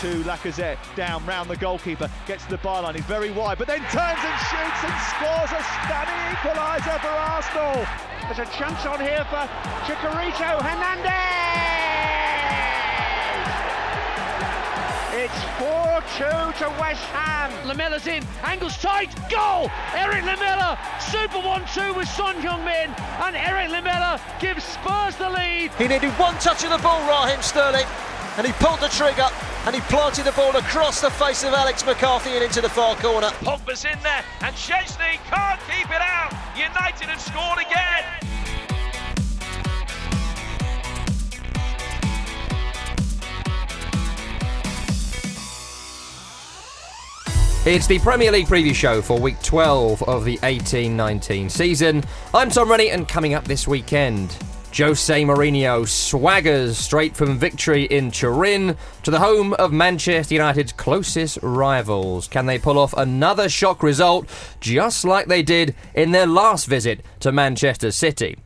To 0.00 0.24
Lacazette, 0.24 0.78
down 0.96 1.26
round 1.26 1.50
the 1.50 1.56
goalkeeper, 1.56 2.08
gets 2.26 2.44
to 2.44 2.50
the 2.52 2.58
byline, 2.58 2.94
he's 2.94 3.04
very 3.04 3.30
wide, 3.30 3.58
but 3.58 3.66
then 3.66 3.80
turns 3.92 4.18
and 4.24 4.38
shoots 4.48 4.80
and 4.80 4.96
scores 5.12 5.52
a 5.52 5.60
stunning 5.60 6.24
equaliser 6.40 6.98
for 7.04 7.12
Arsenal. 7.12 7.84
There's 8.24 8.38
a 8.38 8.50
chance 8.56 8.86
on 8.86 8.98
here 8.98 9.26
for 9.28 9.44
Chicharito 9.84 10.56
Hernandez. 10.56 11.50
It's 15.12 15.40
4-2 15.60 16.56
to 16.60 16.80
West 16.80 17.04
Ham. 17.12 17.52
Lamela's 17.68 18.06
in, 18.06 18.24
angles 18.42 18.78
tight, 18.78 19.14
goal! 19.28 19.70
Erik 19.92 20.24
Lamela, 20.24 20.78
super 20.98 21.44
1-2 21.44 21.94
with 21.94 22.08
Son 22.08 22.36
Heung-min, 22.36 22.88
and 23.20 23.36
Erik 23.36 23.70
Lamela 23.70 24.18
gives 24.40 24.64
Spurs 24.64 25.16
the 25.16 25.28
lead. 25.28 25.70
He 25.74 25.88
needed 25.88 26.10
one 26.12 26.36
touch 26.36 26.64
of 26.64 26.70
the 26.70 26.78
ball, 26.78 27.06
Raheem 27.06 27.42
Sterling, 27.42 27.84
and 28.40 28.46
he 28.46 28.54
pulled 28.54 28.80
the 28.80 28.88
trigger 28.88 29.28
and 29.66 29.74
he 29.74 29.82
planted 29.82 30.24
the 30.24 30.32
ball 30.32 30.56
across 30.56 31.02
the 31.02 31.10
face 31.10 31.44
of 31.44 31.52
Alex 31.52 31.84
McCarthy 31.84 32.30
and 32.30 32.42
into 32.42 32.62
the 32.62 32.70
far 32.70 32.96
corner. 32.96 33.26
Pogba's 33.44 33.84
in 33.84 33.98
there, 34.02 34.24
and 34.40 34.56
Szczesny 34.56 35.18
can't 35.28 35.60
keep 35.68 35.90
it 35.90 36.00
out. 36.00 36.32
United 36.56 37.10
have 37.10 37.20
scored 37.20 37.58
again. 37.58 38.02
It's 47.66 47.86
the 47.86 47.98
Premier 47.98 48.32
League 48.32 48.46
preview 48.46 48.74
show 48.74 49.02
for 49.02 49.20
week 49.20 49.42
12 49.42 50.02
of 50.04 50.24
the 50.24 50.38
18 50.44 50.96
19 50.96 51.50
season. 51.50 52.04
I'm 52.32 52.48
Tom 52.48 52.70
Rennie, 52.70 52.88
and 52.88 53.06
coming 53.06 53.34
up 53.34 53.44
this 53.44 53.68
weekend, 53.68 54.34
Jose 54.76 55.24
Mourinho 55.24 55.82
swaggers 55.82 56.74
straight 56.74 57.16
from 57.16 57.38
victory 57.38 57.84
in 57.84 58.10
Turin 58.10 58.76
to 59.02 59.10
the 59.10 59.18
home 59.18 59.52
of 59.54 59.72
Manchester 59.72 60.34
United's 60.34 60.72
closest 60.72 61.38
rivals. 61.42 62.28
Can 62.28 62.46
they 62.46 62.58
pull 62.58 62.78
off 62.78 62.94
another 62.96 63.48
shock 63.48 63.82
result 63.82 64.26
just 64.60 65.04
like 65.04 65.26
they 65.26 65.42
did 65.42 65.74
in 65.94 66.12
their 66.12 66.26
last 66.26 66.66
visit 66.66 67.04
to 67.18 67.32
Manchester 67.32 67.90
City? 67.90 68.38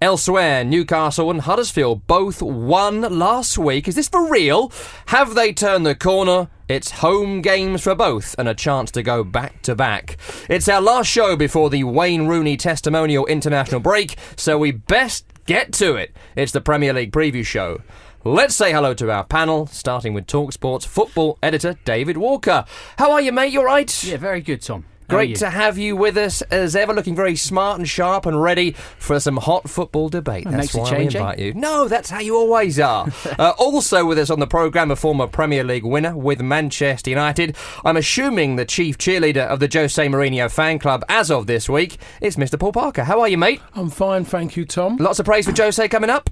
Elsewhere, 0.00 0.64
Newcastle 0.64 1.30
and 1.30 1.42
Huddersfield 1.42 2.06
both 2.06 2.42
won 2.42 3.02
last 3.02 3.56
week. 3.56 3.86
Is 3.86 3.94
this 3.94 4.08
for 4.08 4.28
real? 4.28 4.72
Have 5.06 5.34
they 5.34 5.52
turned 5.52 5.86
the 5.86 5.94
corner? 5.94 6.48
It's 6.68 6.90
home 6.90 7.40
games 7.40 7.82
for 7.82 7.94
both 7.94 8.34
and 8.38 8.48
a 8.48 8.54
chance 8.54 8.90
to 8.92 9.02
go 9.02 9.22
back 9.22 9.62
to 9.62 9.74
back. 9.74 10.16
It's 10.48 10.68
our 10.68 10.80
last 10.80 11.06
show 11.06 11.36
before 11.36 11.70
the 11.70 11.84
Wayne 11.84 12.26
Rooney 12.26 12.56
testimonial 12.56 13.26
international 13.26 13.80
break, 13.80 14.16
so 14.36 14.58
we 14.58 14.72
best 14.72 15.24
get 15.46 15.72
to 15.74 15.96
it. 15.96 16.14
It's 16.36 16.52
the 16.52 16.60
Premier 16.60 16.92
League 16.92 17.12
preview 17.12 17.44
show. 17.44 17.82
Let's 18.24 18.54
say 18.54 18.72
hello 18.72 18.94
to 18.94 19.10
our 19.10 19.24
panel, 19.24 19.66
starting 19.66 20.14
with 20.14 20.26
Talksport's 20.26 20.84
football 20.84 21.38
editor 21.42 21.76
David 21.84 22.16
Walker. 22.16 22.64
How 22.98 23.10
are 23.10 23.20
you, 23.20 23.32
mate? 23.32 23.52
You 23.52 23.60
all 23.60 23.66
right? 23.66 24.04
Yeah, 24.04 24.16
very 24.16 24.40
good, 24.40 24.62
Tom. 24.62 24.84
How 25.08 25.16
are 25.16 25.18
Great 25.18 25.36
to 25.36 25.50
have 25.50 25.78
you 25.78 25.96
with 25.96 26.16
us 26.16 26.42
as 26.42 26.74
ever, 26.74 26.94
looking 26.94 27.14
very 27.14 27.36
smart 27.36 27.78
and 27.78 27.88
sharp 27.88 28.24
and 28.24 28.40
ready 28.40 28.72
for 28.72 29.18
some 29.20 29.36
hot 29.36 29.68
football 29.68 30.08
debate. 30.08 30.44
That 30.44 30.52
that's 30.52 30.62
makes 30.62 30.74
a 30.74 30.78
why 30.78 30.90
change, 30.90 31.14
we 31.14 31.20
eh? 31.20 31.22
invite 31.22 31.38
you. 31.38 31.54
No, 31.54 31.88
that's 31.88 32.08
how 32.08 32.20
you 32.20 32.36
always 32.36 32.78
are. 32.78 33.08
uh, 33.38 33.52
also 33.58 34.06
with 34.06 34.18
us 34.18 34.30
on 34.30 34.40
the 34.40 34.46
programme, 34.46 34.90
a 34.90 34.96
former 34.96 35.26
Premier 35.26 35.64
League 35.64 35.84
winner 35.84 36.16
with 36.16 36.40
Manchester 36.40 37.10
United. 37.10 37.56
I'm 37.84 37.96
assuming 37.96 38.56
the 38.56 38.64
chief 38.64 38.96
cheerleader 38.96 39.46
of 39.46 39.60
the 39.60 39.68
Jose 39.72 40.06
Mourinho 40.06 40.50
fan 40.50 40.78
club 40.78 41.04
as 41.08 41.30
of 41.30 41.46
this 41.46 41.68
week 41.68 41.98
is 42.20 42.36
Mr. 42.36 42.58
Paul 42.58 42.72
Parker. 42.72 43.04
How 43.04 43.20
are 43.20 43.28
you, 43.28 43.38
mate? 43.38 43.60
I'm 43.74 43.90
fine, 43.90 44.24
thank 44.24 44.56
you, 44.56 44.64
Tom. 44.64 44.96
Lots 44.96 45.18
of 45.18 45.26
praise 45.26 45.46
for 45.46 45.54
Jose 45.56 45.86
coming 45.88 46.10
up. 46.10 46.30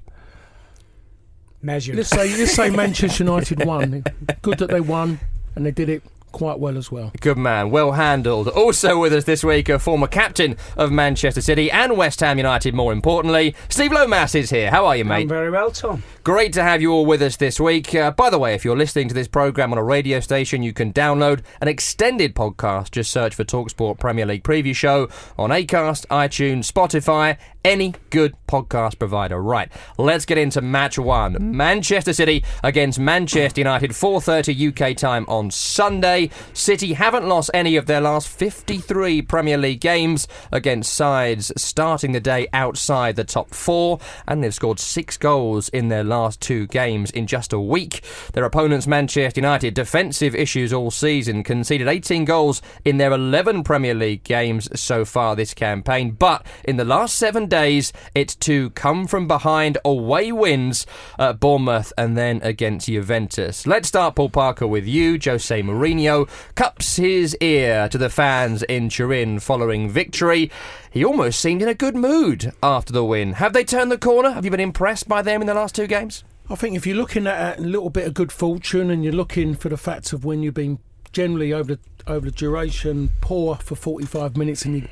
Measured. 1.61 1.95
Let's 1.95 2.09
say 2.09 2.35
let's 2.37 2.53
say 2.53 2.69
Manchester 2.75 3.23
United 3.23 3.65
won. 3.65 4.03
Good 4.41 4.57
that 4.59 4.71
they 4.71 4.81
won, 4.81 5.19
and 5.55 5.63
they 5.63 5.71
did 5.71 5.89
it 5.89 6.01
quite 6.31 6.59
well 6.59 6.77
as 6.77 6.91
well. 6.91 7.11
Good 7.19 7.37
man, 7.37 7.69
well 7.71 7.93
handled. 7.93 8.47
Also 8.49 8.99
with 8.99 9.13
us 9.13 9.23
this 9.25 9.43
week, 9.43 9.69
a 9.69 9.79
former 9.79 10.07
captain 10.07 10.57
of 10.77 10.91
Manchester 10.91 11.41
City 11.41 11.69
and 11.71 11.97
West 11.97 12.19
Ham 12.19 12.37
United, 12.37 12.73
more 12.73 12.93
importantly, 12.93 13.55
Steve 13.69 13.91
Lomas 13.91 14.35
is 14.35 14.49
here. 14.49 14.71
How 14.71 14.85
are 14.85 14.95
you, 14.95 15.05
mate? 15.05 15.23
I'm 15.23 15.27
very 15.27 15.49
well, 15.49 15.71
Tom. 15.71 16.03
Great 16.23 16.53
to 16.53 16.61
have 16.61 16.81
you 16.81 16.91
all 16.91 17.05
with 17.05 17.21
us 17.21 17.35
this 17.37 17.59
week. 17.59 17.95
Uh, 17.95 18.11
by 18.11 18.29
the 18.29 18.37
way, 18.37 18.53
if 18.53 18.63
you're 18.63 18.77
listening 18.77 19.07
to 19.07 19.13
this 19.15 19.27
programme 19.27 19.71
on 19.71 19.77
a 19.79 19.83
radio 19.83 20.19
station, 20.19 20.61
you 20.61 20.71
can 20.71 20.93
download 20.93 21.41
an 21.61 21.67
extended 21.67 22.35
podcast. 22.35 22.91
Just 22.91 23.11
search 23.11 23.33
for 23.33 23.43
Talksport 23.43 23.99
Premier 23.99 24.25
League 24.27 24.43
Preview 24.43 24.75
Show 24.75 25.09
on 25.37 25.49
Acast, 25.49 26.05
iTunes, 26.07 26.71
Spotify, 26.71 27.37
any 27.65 27.95
good 28.11 28.35
podcast 28.47 28.99
provider. 28.99 29.41
Right, 29.41 29.71
let's 29.97 30.25
get 30.25 30.37
into 30.37 30.61
match 30.61 30.99
one. 30.99 31.55
Manchester 31.55 32.13
City 32.13 32.43
against 32.63 32.99
Manchester 32.99 33.61
United, 33.61 33.91
4.30 33.91 34.91
UK 34.91 34.95
time 34.95 35.25
on 35.27 35.49
Sunday. 35.49 36.20
City 36.53 36.93
haven't 36.93 37.27
lost 37.27 37.49
any 37.53 37.75
of 37.75 37.85
their 37.85 38.01
last 38.01 38.27
53 38.27 39.21
Premier 39.23 39.57
League 39.57 39.81
games 39.81 40.27
against 40.51 40.93
sides 40.93 41.51
starting 41.55 42.11
the 42.11 42.19
day 42.19 42.47
outside 42.53 43.15
the 43.15 43.23
top 43.23 43.53
four, 43.53 43.99
and 44.27 44.43
they've 44.43 44.53
scored 44.53 44.79
six 44.79 45.17
goals 45.17 45.69
in 45.69 45.87
their 45.87 46.03
last 46.03 46.41
two 46.41 46.67
games 46.67 47.11
in 47.11 47.27
just 47.27 47.53
a 47.53 47.59
week. 47.59 48.03
Their 48.33 48.43
opponents, 48.43 48.87
Manchester 48.87 49.39
United, 49.39 49.73
defensive 49.73 50.35
issues 50.35 50.73
all 50.73 50.91
season, 50.91 51.43
conceded 51.43 51.87
18 51.87 52.25
goals 52.25 52.61
in 52.83 52.97
their 52.97 53.13
11 53.13 53.63
Premier 53.63 53.93
League 53.93 54.23
games 54.23 54.67
so 54.79 55.05
far 55.05 55.35
this 55.35 55.53
campaign, 55.53 56.11
but 56.11 56.45
in 56.63 56.77
the 56.77 56.85
last 56.85 57.15
seven 57.15 57.47
days, 57.47 57.93
it's 58.13 58.35
two 58.35 58.71
come 58.71 59.07
from 59.07 59.27
behind 59.27 59.77
away 59.85 60.31
wins 60.31 60.85
at 61.17 61.39
Bournemouth 61.39 61.93
and 61.97 62.17
then 62.17 62.41
against 62.43 62.87
Juventus. 62.87 63.67
Let's 63.67 63.87
start, 63.87 64.15
Paul 64.15 64.29
Parker, 64.29 64.67
with 64.67 64.87
you. 64.87 65.19
Jose 65.23 65.61
Mourinho 65.61 66.10
cups 66.55 66.95
his 66.97 67.35
ear 67.41 67.87
to 67.89 67.97
the 67.97 68.09
fans 68.09 68.63
in 68.63 68.89
Turin 68.89 69.39
following 69.39 69.89
victory. 69.89 70.51
He 70.91 71.03
almost 71.03 71.39
seemed 71.39 71.61
in 71.61 71.67
a 71.67 71.73
good 71.73 71.95
mood 71.95 72.51
after 72.61 72.93
the 72.93 73.05
win. 73.05 73.33
Have 73.33 73.53
they 73.53 73.63
turned 73.63 73.91
the 73.91 73.97
corner? 73.97 74.31
Have 74.31 74.45
you 74.45 74.51
been 74.51 74.59
impressed 74.59 75.07
by 75.07 75.21
them 75.21 75.41
in 75.41 75.47
the 75.47 75.53
last 75.53 75.75
two 75.75 75.87
games? 75.87 76.23
I 76.49 76.55
think 76.55 76.75
if 76.75 76.85
you're 76.85 76.97
looking 76.97 77.27
at 77.27 77.59
a 77.59 77.61
little 77.61 77.89
bit 77.89 78.07
of 78.07 78.13
good 78.13 78.31
fortune 78.31 78.89
and 78.89 79.03
you're 79.03 79.13
looking 79.13 79.55
for 79.55 79.69
the 79.69 79.77
facts 79.77 80.11
of 80.11 80.25
when 80.25 80.43
you've 80.43 80.53
been 80.53 80.79
generally 81.13 81.53
over 81.53 81.75
the 81.75 81.79
over 82.07 82.25
the 82.25 82.31
duration 82.31 83.11
poor 83.21 83.55
for 83.55 83.75
45 83.75 84.35
minutes 84.35 84.65
and 84.65 84.79
you're 84.79 84.89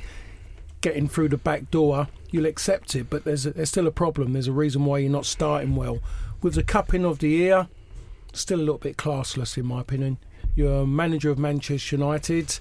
getting 0.80 1.08
through 1.08 1.28
the 1.28 1.36
back 1.36 1.70
door, 1.70 2.08
you'll 2.30 2.46
accept 2.46 2.94
it. 2.94 3.10
But 3.10 3.24
there's 3.24 3.46
a, 3.46 3.50
there's 3.50 3.68
still 3.68 3.86
a 3.86 3.92
problem. 3.92 4.32
There's 4.32 4.46
a 4.46 4.52
reason 4.52 4.84
why 4.84 4.98
you're 4.98 5.10
not 5.10 5.26
starting 5.26 5.76
well. 5.76 5.98
With 6.40 6.54
the 6.54 6.62
cupping 6.62 7.04
of 7.04 7.18
the 7.18 7.34
ear, 7.34 7.68
still 8.32 8.58
a 8.58 8.62
little 8.62 8.78
bit 8.78 8.96
classless 8.96 9.58
in 9.58 9.66
my 9.66 9.80
opinion. 9.80 10.18
You're 10.60 10.82
a 10.82 10.86
manager 10.86 11.30
of 11.30 11.38
Manchester 11.38 11.96
United. 11.96 12.58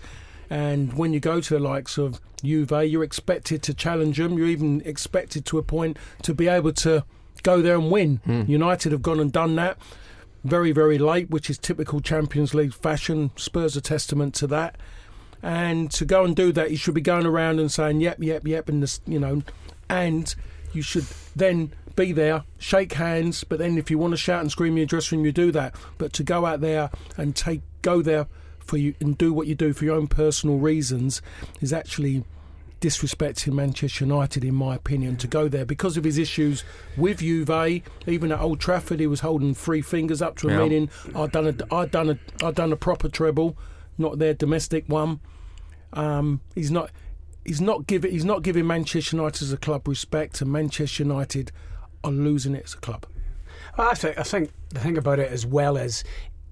And 0.50 0.94
when 0.94 1.12
you 1.12 1.20
go 1.20 1.42
to 1.42 1.54
the 1.54 1.60
likes 1.60 1.98
of 1.98 2.22
Juve, 2.42 2.72
you're 2.72 3.04
expected 3.04 3.62
to 3.64 3.74
challenge 3.74 4.18
them. 4.18 4.38
You're 4.38 4.48
even 4.48 4.82
expected 4.86 5.46
to 5.48 5.58
a 5.58 5.64
point 5.64 5.98
to 6.24 6.34
be 6.34 6.48
able 6.48 6.72
to 6.74 7.04
go 7.44 7.62
there 7.62 7.76
and 7.76 7.92
win. 7.92 8.22
Hmm. 8.24 8.44
United 8.48 8.94
have 8.94 9.02
gone 9.02 9.20
and 9.20 9.32
done 9.34 9.56
that 9.56 9.78
very, 10.46 10.72
very 10.72 10.98
late, 10.98 11.30
which 11.30 11.50
is 11.50 11.58
typical 11.58 12.00
Champions 12.00 12.54
League 12.54 12.74
fashion. 12.74 13.32
Spurs 13.36 13.76
are 13.76 13.82
testament 13.82 14.34
to 14.36 14.48
that. 14.48 14.78
And 15.44 15.92
to 15.92 16.06
go 16.06 16.24
and 16.24 16.34
do 16.36 16.54
that, 16.54 16.72
you 16.72 16.78
should 16.78 16.94
be 16.94 17.02
going 17.02 17.26
around 17.26 17.60
and 17.60 17.70
saying, 17.70 18.00
yep, 18.00 18.18
yep, 18.20 18.48
yep, 18.48 18.70
and 18.70 18.82
this, 18.82 19.02
you 19.06 19.20
know, 19.20 19.44
and 19.90 20.34
you 20.74 20.82
should 20.82 21.06
then 21.36 21.72
be 21.96 22.12
there, 22.12 22.44
shake 22.58 22.94
hands, 22.94 23.44
but 23.44 23.60
then 23.60 23.78
if 23.78 23.92
you 23.92 23.98
want 23.98 24.12
to 24.12 24.18
shout 24.18 24.42
and 24.42 24.52
scream 24.52 24.74
in 24.74 24.78
your 24.78 24.86
dressing 24.86 25.20
room, 25.20 25.26
you 25.26 25.32
do 25.32 25.52
that. 25.52 25.76
But 25.98 26.14
to 26.14 26.24
go 26.24 26.46
out 26.46 26.62
there 26.62 26.90
and 27.18 27.36
take 27.36 27.62
go 27.82 28.02
there 28.02 28.28
for 28.60 28.78
you 28.78 28.94
and 29.00 29.18
do 29.18 29.34
what 29.34 29.48
you 29.48 29.56
do 29.56 29.74
for 29.74 29.86
your 29.86 29.96
own 29.96 30.08
personal 30.08 30.58
reasons 30.58 31.22
is 31.62 31.74
actually 31.74 32.24
disrespecting 32.82 33.52
Manchester 33.54 34.06
United, 34.06 34.44
in 34.46 34.56
my 34.56 34.76
opinion, 34.76 35.18
to 35.18 35.28
go 35.28 35.48
there 35.50 35.66
because 35.66 35.98
of 35.98 36.04
his 36.06 36.18
issues 36.18 36.64
with 36.96 37.20
Juve. 37.20 37.82
Even 38.08 38.32
at 38.32 38.40
Old 38.40 38.60
Trafford, 38.60 39.00
he 39.02 39.08
was 39.08 39.20
holding 39.20 39.54
three 39.54 39.82
fingers 39.82 40.22
up 40.22 40.38
to 40.38 40.48
a 40.48 40.52
Yeah. 40.52 40.60
meaning. 40.60 40.90
I'd 41.14 41.32
done 41.32 41.48
a, 41.48 41.74
I'd 41.76 41.92
done 41.92 42.10
a, 42.12 42.46
I'd 42.46 42.56
done 42.56 42.72
a 42.72 42.78
proper 42.78 43.10
treble, 43.10 43.58
not 43.98 44.20
their 44.20 44.34
domestic 44.34 44.86
one. 44.88 45.20
Um, 45.92 46.40
he's 46.56 46.72
not, 46.72 46.92
he's 47.44 47.60
not 47.60 47.86
giving, 47.88 48.12
he's 48.12 48.24
not 48.24 48.44
giving 48.44 48.66
Manchester 48.66 49.18
United 49.18 49.42
as 49.42 49.52
a 49.52 49.58
club 49.58 49.88
respect, 49.88 50.40
and 50.42 50.52
Manchester 50.52 51.04
United 51.04 51.52
are 52.04 52.12
losing 52.12 52.56
it 52.56 52.64
as 52.66 52.76
a 52.76 52.78
club. 52.78 53.06
I 53.78 53.94
think 53.94 54.18
I 54.18 54.24
think 54.24 54.52
the 54.70 54.80
thing 54.80 54.98
about 54.98 55.20
it 55.20 55.32
as 55.32 55.46
well 55.46 55.76
is, 55.78 56.04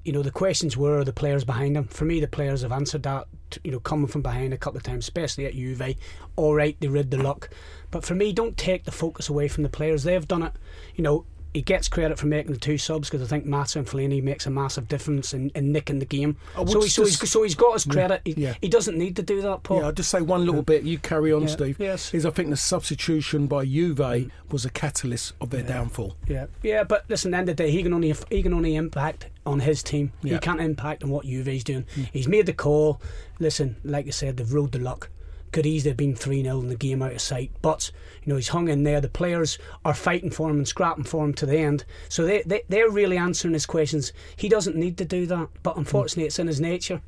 you 0.08 0.14
know, 0.14 0.22
the 0.22 0.32
questions 0.32 0.78
were 0.78 1.04
the 1.04 1.12
players 1.12 1.44
behind 1.44 1.76
him. 1.76 1.84
For 1.84 2.06
me, 2.06 2.22
the 2.22 2.30
players 2.30 2.62
have 2.62 2.72
answered 2.72 3.04
that. 3.04 3.28
You 3.66 3.72
know, 3.72 3.82
coming 3.82 4.08
from 4.08 4.22
behind 4.22 4.54
a 4.54 4.58
couple 4.58 4.78
of 4.78 4.84
times, 4.84 5.04
especially 5.04 5.46
at 5.46 5.54
Juve. 5.54 5.96
All 6.38 6.56
right, 6.56 6.78
they 6.80 6.88
rid 6.88 7.12
the 7.12 7.18
luck, 7.18 7.50
but 7.92 8.06
for 8.06 8.16
me, 8.16 8.32
don't 8.32 8.56
take 8.56 8.86
the 8.86 8.92
focus 8.92 9.28
away 9.28 9.50
from 9.50 9.64
the 9.64 9.70
players. 9.70 10.04
They've 10.04 10.28
done 10.28 10.44
it. 10.44 10.54
You 10.96 11.04
know. 11.04 11.26
He 11.58 11.64
gets 11.64 11.90
credit 11.90 12.20
for 12.20 12.28
making 12.28 12.52
the 12.52 12.60
two 12.60 12.78
subs 12.78 13.10
because 13.10 13.24
I 13.24 13.26
think 13.26 13.48
Mata 13.48 13.80
and 13.80 13.88
Fellaini 13.88 14.22
makes 14.22 14.46
a 14.46 14.52
massive 14.52 14.88
difference 14.88 15.34
in, 15.34 15.50
in 15.56 15.72
nicking 15.72 15.98
the 15.98 16.06
game. 16.06 16.38
So, 16.54 16.66
he, 16.66 16.72
so, 16.72 16.82
he's, 17.04 17.18
just- 17.18 17.34
so 17.34 17.42
he's 17.42 17.56
got 17.56 17.74
his 17.74 17.84
credit. 17.84 18.22
He, 18.26 18.34
yeah. 18.34 18.54
he 18.62 18.70
doesn't 18.70 18.96
need 18.96 19.16
to 19.16 19.24
do 19.24 19.42
that, 19.42 19.64
Paul. 19.64 19.80
Yeah, 19.80 19.86
I'll 19.88 19.92
just 19.92 20.12
say 20.12 20.22
one 20.22 20.46
little 20.46 20.62
bit. 20.62 20.84
You 20.84 21.00
carry 21.00 21.34
on. 21.34 21.48
Steve. 21.48 21.80
Yes. 21.80 22.14
Is 22.14 22.28
I 22.28 22.30
think 22.30 22.52
the 22.52 22.58
substitution 22.58 23.48
by 23.48 23.66
Juve 23.66 23.98
mm. 23.98 24.30
was 24.52 24.66
a 24.66 24.70
catalyst 24.70 25.34
of 25.42 25.50
their 25.50 25.64
downfall. 25.64 26.16
Yeah, 26.28 26.46
yeah, 26.62 26.84
but 26.84 27.06
listen, 27.10 27.34
at 27.34 27.38
the 27.38 27.40
end 27.40 27.50
of 27.50 27.58
the 27.58 27.64
day, 27.64 27.72
he 27.72 27.82
can 27.82 27.92
only 27.92 28.14
he 28.30 28.44
can 28.44 28.54
only 28.54 28.76
impact 28.76 29.26
on 29.44 29.60
his 29.60 29.82
team. 29.82 30.12
He 30.22 30.38
can't 30.38 30.62
impact 30.62 31.04
on 31.04 31.10
what 31.10 31.26
Juve's 31.26 31.64
doing. 31.64 31.88
Mm. 31.96 32.10
He's 32.14 32.28
made 32.28 32.46
the 32.46 32.54
call. 32.54 33.02
Listen, 33.40 33.78
like 33.84 34.06
I 34.06 34.12
said, 34.12 34.38
they've 34.38 34.54
rode 34.54 34.74
the 34.74 34.80
luck. 34.80 35.10
Could 35.52 35.66
easily 35.66 35.92
have 35.92 35.98
been 35.98 36.16
three 36.16 36.44
0 36.44 36.60
in 36.60 36.68
the 36.68 36.76
game 36.76 37.02
out 37.02 37.14
of 37.14 37.22
sight, 37.22 37.52
but 37.62 37.92
you 38.24 38.30
know 38.30 38.36
he's 38.36 38.50
hung 38.50 38.68
in 38.68 38.84
there. 38.84 39.02
The 39.02 39.08
players 39.10 39.58
are 39.86 39.94
fighting 39.94 40.30
for 40.30 40.50
him 40.50 40.58
and 40.58 40.68
scrapping 40.68 41.06
for 41.06 41.24
him 41.24 41.34
to 41.36 41.46
the 41.46 41.58
end. 41.58 41.86
So 42.10 42.26
they, 42.26 42.42
they 42.44 42.64
they're 42.68 42.90
really 42.90 43.18
answering 43.18 43.54
his 43.54 43.66
questions. 43.66 44.12
He 44.36 44.50
doesn't 44.50 44.76
need 44.76 44.98
to 44.98 45.06
do 45.06 45.26
that, 45.28 45.50
but 45.64 45.78
unfortunately, 45.78 46.26
it's 46.26 46.40
in 46.40 46.48
his 46.48 46.60
nature. 46.60 47.02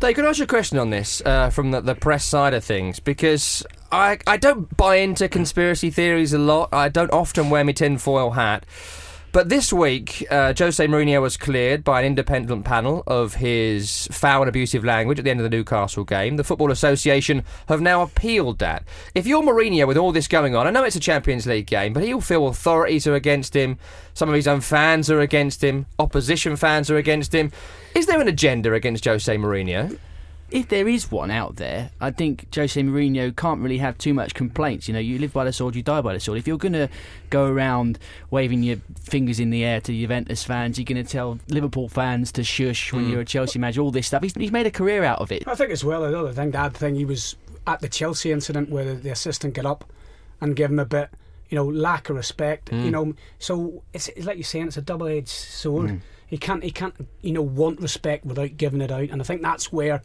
Dave, 0.00 0.16
could 0.16 0.24
I 0.24 0.30
ask 0.30 0.38
you 0.38 0.44
a 0.44 0.48
question 0.48 0.78
on 0.78 0.90
this 0.90 1.22
uh, 1.24 1.50
from 1.50 1.70
the, 1.70 1.80
the 1.80 1.94
press 1.94 2.24
side 2.24 2.52
of 2.52 2.64
things? 2.64 2.98
Because 2.98 3.64
I, 3.92 4.18
I 4.26 4.36
don't 4.36 4.76
buy 4.76 4.96
into 4.96 5.28
conspiracy 5.28 5.90
theories 5.90 6.32
a 6.32 6.38
lot. 6.38 6.70
I 6.72 6.88
don't 6.88 7.12
often 7.12 7.48
wear 7.48 7.64
my 7.64 7.72
tinfoil 7.72 8.32
hat. 8.32 8.66
But 9.34 9.48
this 9.48 9.72
week, 9.72 10.24
uh, 10.30 10.54
Jose 10.56 10.86
Mourinho 10.86 11.20
was 11.20 11.36
cleared 11.36 11.82
by 11.82 11.98
an 11.98 12.06
independent 12.06 12.64
panel 12.64 13.02
of 13.04 13.34
his 13.34 14.06
foul 14.12 14.42
and 14.42 14.48
abusive 14.48 14.84
language 14.84 15.18
at 15.18 15.24
the 15.24 15.30
end 15.32 15.40
of 15.40 15.44
the 15.50 15.50
Newcastle 15.50 16.04
game. 16.04 16.36
The 16.36 16.44
Football 16.44 16.70
Association 16.70 17.42
have 17.66 17.80
now 17.80 18.02
appealed 18.02 18.60
that. 18.60 18.84
If 19.12 19.26
you're 19.26 19.42
Mourinho 19.42 19.88
with 19.88 19.96
all 19.96 20.12
this 20.12 20.28
going 20.28 20.54
on, 20.54 20.68
I 20.68 20.70
know 20.70 20.84
it's 20.84 20.94
a 20.94 21.00
Champions 21.00 21.48
League 21.48 21.66
game, 21.66 21.92
but 21.92 22.04
he'll 22.04 22.20
feel 22.20 22.46
authorities 22.46 23.08
are 23.08 23.16
against 23.16 23.56
him. 23.56 23.76
Some 24.14 24.28
of 24.28 24.36
his 24.36 24.46
own 24.46 24.60
fans 24.60 25.10
are 25.10 25.18
against 25.18 25.64
him. 25.64 25.86
Opposition 25.98 26.54
fans 26.54 26.88
are 26.88 26.96
against 26.96 27.34
him. 27.34 27.50
Is 27.96 28.06
there 28.06 28.20
an 28.20 28.28
agenda 28.28 28.72
against 28.72 29.04
Jose 29.04 29.36
Mourinho? 29.36 29.98
If 30.50 30.68
there 30.68 30.86
is 30.86 31.10
one 31.10 31.30
out 31.30 31.56
there, 31.56 31.90
I 32.00 32.10
think 32.10 32.54
Jose 32.54 32.80
Mourinho 32.80 33.34
can't 33.34 33.60
really 33.60 33.78
have 33.78 33.98
too 33.98 34.14
much 34.14 34.34
complaints. 34.34 34.86
You 34.86 34.94
know, 34.94 35.00
you 35.00 35.18
live 35.18 35.32
by 35.32 35.44
the 35.44 35.52
sword, 35.52 35.74
you 35.74 35.82
die 35.82 36.00
by 36.00 36.12
the 36.14 36.20
sword. 36.20 36.38
If 36.38 36.46
you're 36.46 36.58
going 36.58 36.74
to 36.74 36.88
go 37.30 37.46
around 37.46 37.98
waving 38.30 38.62
your 38.62 38.76
fingers 39.02 39.40
in 39.40 39.50
the 39.50 39.64
air 39.64 39.80
to 39.80 39.90
the 39.92 40.00
Juventus 40.00 40.44
fans, 40.44 40.78
you're 40.78 40.84
going 40.84 41.04
to 41.04 41.10
tell 41.10 41.38
Liverpool 41.48 41.88
fans 41.88 42.30
to 42.32 42.44
shush 42.44 42.92
when 42.92 43.06
Mm. 43.06 43.10
you're 43.10 43.20
a 43.22 43.24
Chelsea 43.24 43.58
manager, 43.58 43.80
all 43.80 43.90
this 43.90 44.06
stuff. 44.06 44.22
He's, 44.22 44.34
he's 44.34 44.52
made 44.52 44.66
a 44.66 44.70
career 44.70 45.02
out 45.02 45.18
of 45.20 45.32
it. 45.32 45.46
I 45.48 45.54
think 45.54 45.70
as 45.70 45.84
well 45.84 46.04
another 46.04 46.32
thing, 46.32 46.52
the 46.52 46.60
other 46.60 46.78
thing 46.78 46.94
he 46.94 47.04
was 47.04 47.36
at 47.66 47.80
the 47.80 47.88
Chelsea 47.88 48.30
incident 48.30 48.68
where 48.70 48.84
the, 48.84 48.94
the 48.94 49.10
assistant 49.10 49.54
got 49.54 49.66
up 49.66 49.84
and 50.40 50.54
gave 50.54 50.70
him 50.70 50.78
a 50.78 50.84
bit, 50.84 51.10
you 51.48 51.56
know, 51.56 51.64
lack 51.66 52.10
of 52.10 52.16
respect. 52.16 52.70
Mm. 52.70 52.84
You 52.84 52.90
know, 52.90 53.14
so 53.38 53.82
it's, 53.92 54.08
it's 54.08 54.26
like 54.26 54.36
you're 54.36 54.44
saying, 54.44 54.68
it's 54.68 54.76
a 54.76 54.82
double 54.82 55.06
edged 55.08 55.28
sword. 55.28 55.90
Mm. 55.90 56.00
He 56.26 56.38
can't 56.38 56.64
he 56.64 56.70
can't 56.72 56.94
you 57.20 57.32
know 57.32 57.42
want 57.42 57.80
respect 57.80 58.24
without 58.24 58.56
giving 58.56 58.80
it 58.80 58.90
out, 58.90 59.10
and 59.10 59.20
I 59.20 59.24
think 59.24 59.42
that's 59.42 59.70
where 59.72 60.02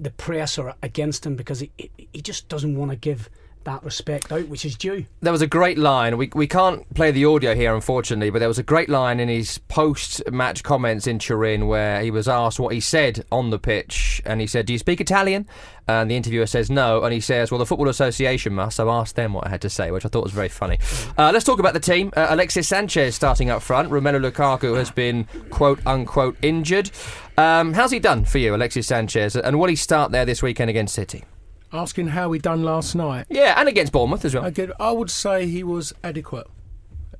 the 0.00 0.10
press 0.10 0.58
are 0.58 0.74
against 0.82 1.26
him 1.26 1.36
because 1.36 1.60
he 1.60 1.70
he, 1.76 2.22
just 2.22 2.48
doesn't 2.48 2.76
want 2.76 2.90
to 2.90 2.96
give 2.96 3.28
that 3.64 3.82
respect 3.84 4.32
out, 4.32 4.48
which 4.48 4.64
is 4.64 4.76
due. 4.76 5.06
There 5.20 5.32
was 5.32 5.42
a 5.42 5.46
great 5.46 5.78
line. 5.78 6.16
We 6.16 6.30
we 6.34 6.46
can't 6.46 6.92
play 6.94 7.10
the 7.10 7.24
audio 7.24 7.54
here, 7.54 7.74
unfortunately, 7.74 8.30
but 8.30 8.38
there 8.38 8.48
was 8.48 8.58
a 8.58 8.62
great 8.62 8.88
line 8.88 9.20
in 9.20 9.28
his 9.28 9.58
post-match 9.68 10.62
comments 10.62 11.06
in 11.06 11.18
Turin 11.18 11.66
where 11.66 12.02
he 12.02 12.10
was 12.10 12.28
asked 12.28 12.58
what 12.58 12.72
he 12.72 12.80
said 12.80 13.24
on 13.30 13.50
the 13.50 13.58
pitch, 13.58 14.22
and 14.24 14.40
he 14.40 14.46
said, 14.46 14.66
"Do 14.66 14.72
you 14.72 14.78
speak 14.78 15.00
Italian?" 15.00 15.46
And 15.88 16.08
the 16.10 16.16
interviewer 16.16 16.46
says 16.46 16.70
no, 16.70 17.02
and 17.02 17.12
he 17.12 17.20
says, 17.20 17.50
"Well, 17.50 17.58
the 17.58 17.66
Football 17.66 17.88
Association 17.88 18.54
must." 18.54 18.76
So 18.76 18.90
asked 18.90 19.16
them 19.16 19.32
what 19.34 19.46
I 19.46 19.50
had 19.50 19.62
to 19.62 19.70
say, 19.70 19.90
which 19.90 20.06
I 20.06 20.08
thought 20.08 20.24
was 20.24 20.32
very 20.32 20.48
funny. 20.48 20.78
Uh, 21.18 21.30
let's 21.32 21.44
talk 21.44 21.58
about 21.58 21.74
the 21.74 21.80
team. 21.80 22.12
Uh, 22.16 22.28
Alexis 22.30 22.68
Sanchez 22.68 23.14
starting 23.14 23.50
up 23.50 23.62
front. 23.62 23.90
Romelu 23.90 24.30
Lukaku 24.30 24.76
has 24.76 24.90
been 24.90 25.26
quote 25.50 25.80
unquote 25.86 26.36
injured. 26.42 26.90
Um, 27.36 27.72
how's 27.72 27.90
he 27.90 27.98
done 27.98 28.24
for 28.24 28.38
you, 28.38 28.54
Alexis 28.54 28.86
Sanchez? 28.86 29.36
And 29.36 29.58
will 29.58 29.68
he 29.68 29.76
start 29.76 30.12
there 30.12 30.24
this 30.24 30.42
weekend 30.42 30.70
against 30.70 30.94
City? 30.94 31.24
Asking 31.72 32.08
how 32.08 32.32
he 32.32 32.38
done 32.40 32.62
last 32.62 32.94
night. 32.94 33.26
Yeah, 33.28 33.54
and 33.56 33.68
against 33.68 33.92
Bournemouth 33.92 34.24
as 34.24 34.34
well. 34.34 34.44
Again, 34.44 34.72
I 34.80 34.90
would 34.90 35.10
say 35.10 35.46
he 35.46 35.62
was 35.62 35.92
adequate. 36.02 36.46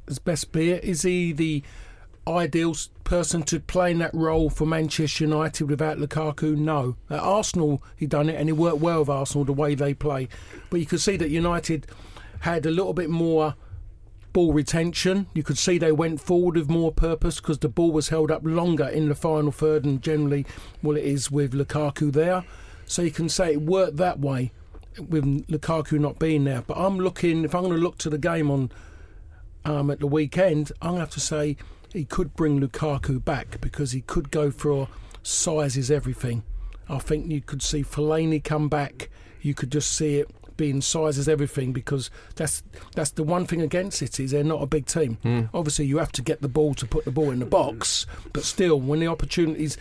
As 0.09 0.19
best 0.19 0.51
be 0.51 0.73
it. 0.73 0.83
Is 0.83 1.03
he 1.03 1.33
the 1.33 1.63
ideal 2.27 2.75
person 3.05 3.43
to 3.45 3.61
play 3.61 3.93
in 3.93 3.99
that 3.99 4.15
role 4.15 4.51
for 4.51 4.67
Manchester 4.67 5.25
United 5.25 5.71
without 5.71 5.99
Lukaku? 5.99 6.57
No. 6.57 6.97
At 7.09 7.21
Arsenal, 7.21 7.83
he 7.97 8.07
done 8.07 8.29
it 8.29 8.35
and 8.35 8.49
he 8.49 8.53
worked 8.53 8.79
well 8.79 9.01
with 9.01 9.09
Arsenal 9.09 9.45
the 9.45 9.53
way 9.53 9.75
they 9.75 9.95
play. 9.95 10.29
But 10.69 10.81
you 10.81 10.87
could 10.87 11.01
see 11.01 11.17
that 11.17 11.31
United 11.31 11.87
had 12.41 12.67
a 12.67 12.71
little 12.71 12.93
bit 12.93 13.11
more 13.11 13.55
ball 14.33 14.53
retention. 14.53 15.27
You 15.35 15.43
could 15.43 15.59
see 15.59 15.79
they 15.79 15.93
went 15.93 16.21
forward 16.21 16.57
with 16.57 16.69
more 16.69 16.93
purpose 16.93 17.41
because 17.41 17.59
the 17.59 17.69
ball 17.69 17.93
was 17.93 18.09
held 18.09 18.31
up 18.31 18.43
longer 18.45 18.89
in 18.89 19.09
the 19.09 19.15
final 19.15 19.53
third 19.53 19.85
and 19.85 20.03
generally, 20.03 20.47
well, 20.83 20.97
it 20.97 21.05
is 21.05 21.31
with 21.31 21.53
Lukaku 21.53 22.13
there. 22.13 22.45
So 22.91 23.03
you 23.03 23.13
can 23.13 23.29
say 23.29 23.53
it 23.53 23.63
worked 23.63 23.99
that 23.99 24.19
way 24.19 24.51
with 24.99 25.47
Lukaku 25.47 26.01
not 26.01 26.19
being 26.19 26.43
there. 26.43 26.63
But 26.63 26.77
I'm 26.77 26.99
looking, 26.99 27.45
if 27.45 27.55
I'm 27.55 27.63
going 27.63 27.77
to 27.77 27.81
look 27.81 27.99
to 27.99 28.11
the 28.11 28.19
game 28.19 28.51
on 28.51 28.73
um, 29.65 29.93
at 29.93 30.01
the 30.01 30.09
weekend, 30.09 30.73
I'm 30.83 30.91
going 30.91 30.97
to 30.97 31.03
have 31.03 31.11
to 31.11 31.21
say 31.21 31.57
he 31.93 32.05
could 32.05 32.35
bring 32.35 32.61
Lukaku 32.61 33.25
back 33.25 33.61
because 33.61 33.93
he 33.93 34.01
could 34.01 34.33
go 34.33 34.51
for 34.51 34.89
size 35.23 35.77
is 35.77 35.89
everything. 35.89 36.43
I 36.89 36.99
think 36.99 37.31
you 37.31 37.41
could 37.41 37.63
see 37.63 37.85
Fellaini 37.85 38.43
come 38.43 38.69
back. 38.69 39.09
You 39.41 39.55
could 39.55 39.71
just 39.71 39.93
see 39.93 40.17
it 40.17 40.29
being 40.57 40.81
size 40.81 41.17
is 41.17 41.29
everything 41.29 41.73
because 41.73 42.11
that's 42.35 42.65
that's 42.97 43.13
the 43.13 43.23
one 43.23 43.47
thing 43.47 43.63
against 43.63 43.99
City 43.99 44.25
is 44.25 44.33
they're 44.33 44.43
not 44.43 44.63
a 44.63 44.67
big 44.67 44.87
team. 44.87 45.17
Hmm. 45.23 45.43
Obviously, 45.55 45.87
you 45.87 45.99
have 45.99 46.13
to 46.13 46.23
get 46.23 46.43
the 46.43 46.49
ball 46.49 46.75
to 46.75 46.87
put 46.87 47.05
the 47.05 47.13
ball 47.13 47.31
in 47.31 47.39
the 47.39 47.47
box, 47.47 48.05
but 48.33 48.43
still, 48.43 48.81
when 48.81 48.99
the 48.99 49.07
opportunities 49.07 49.79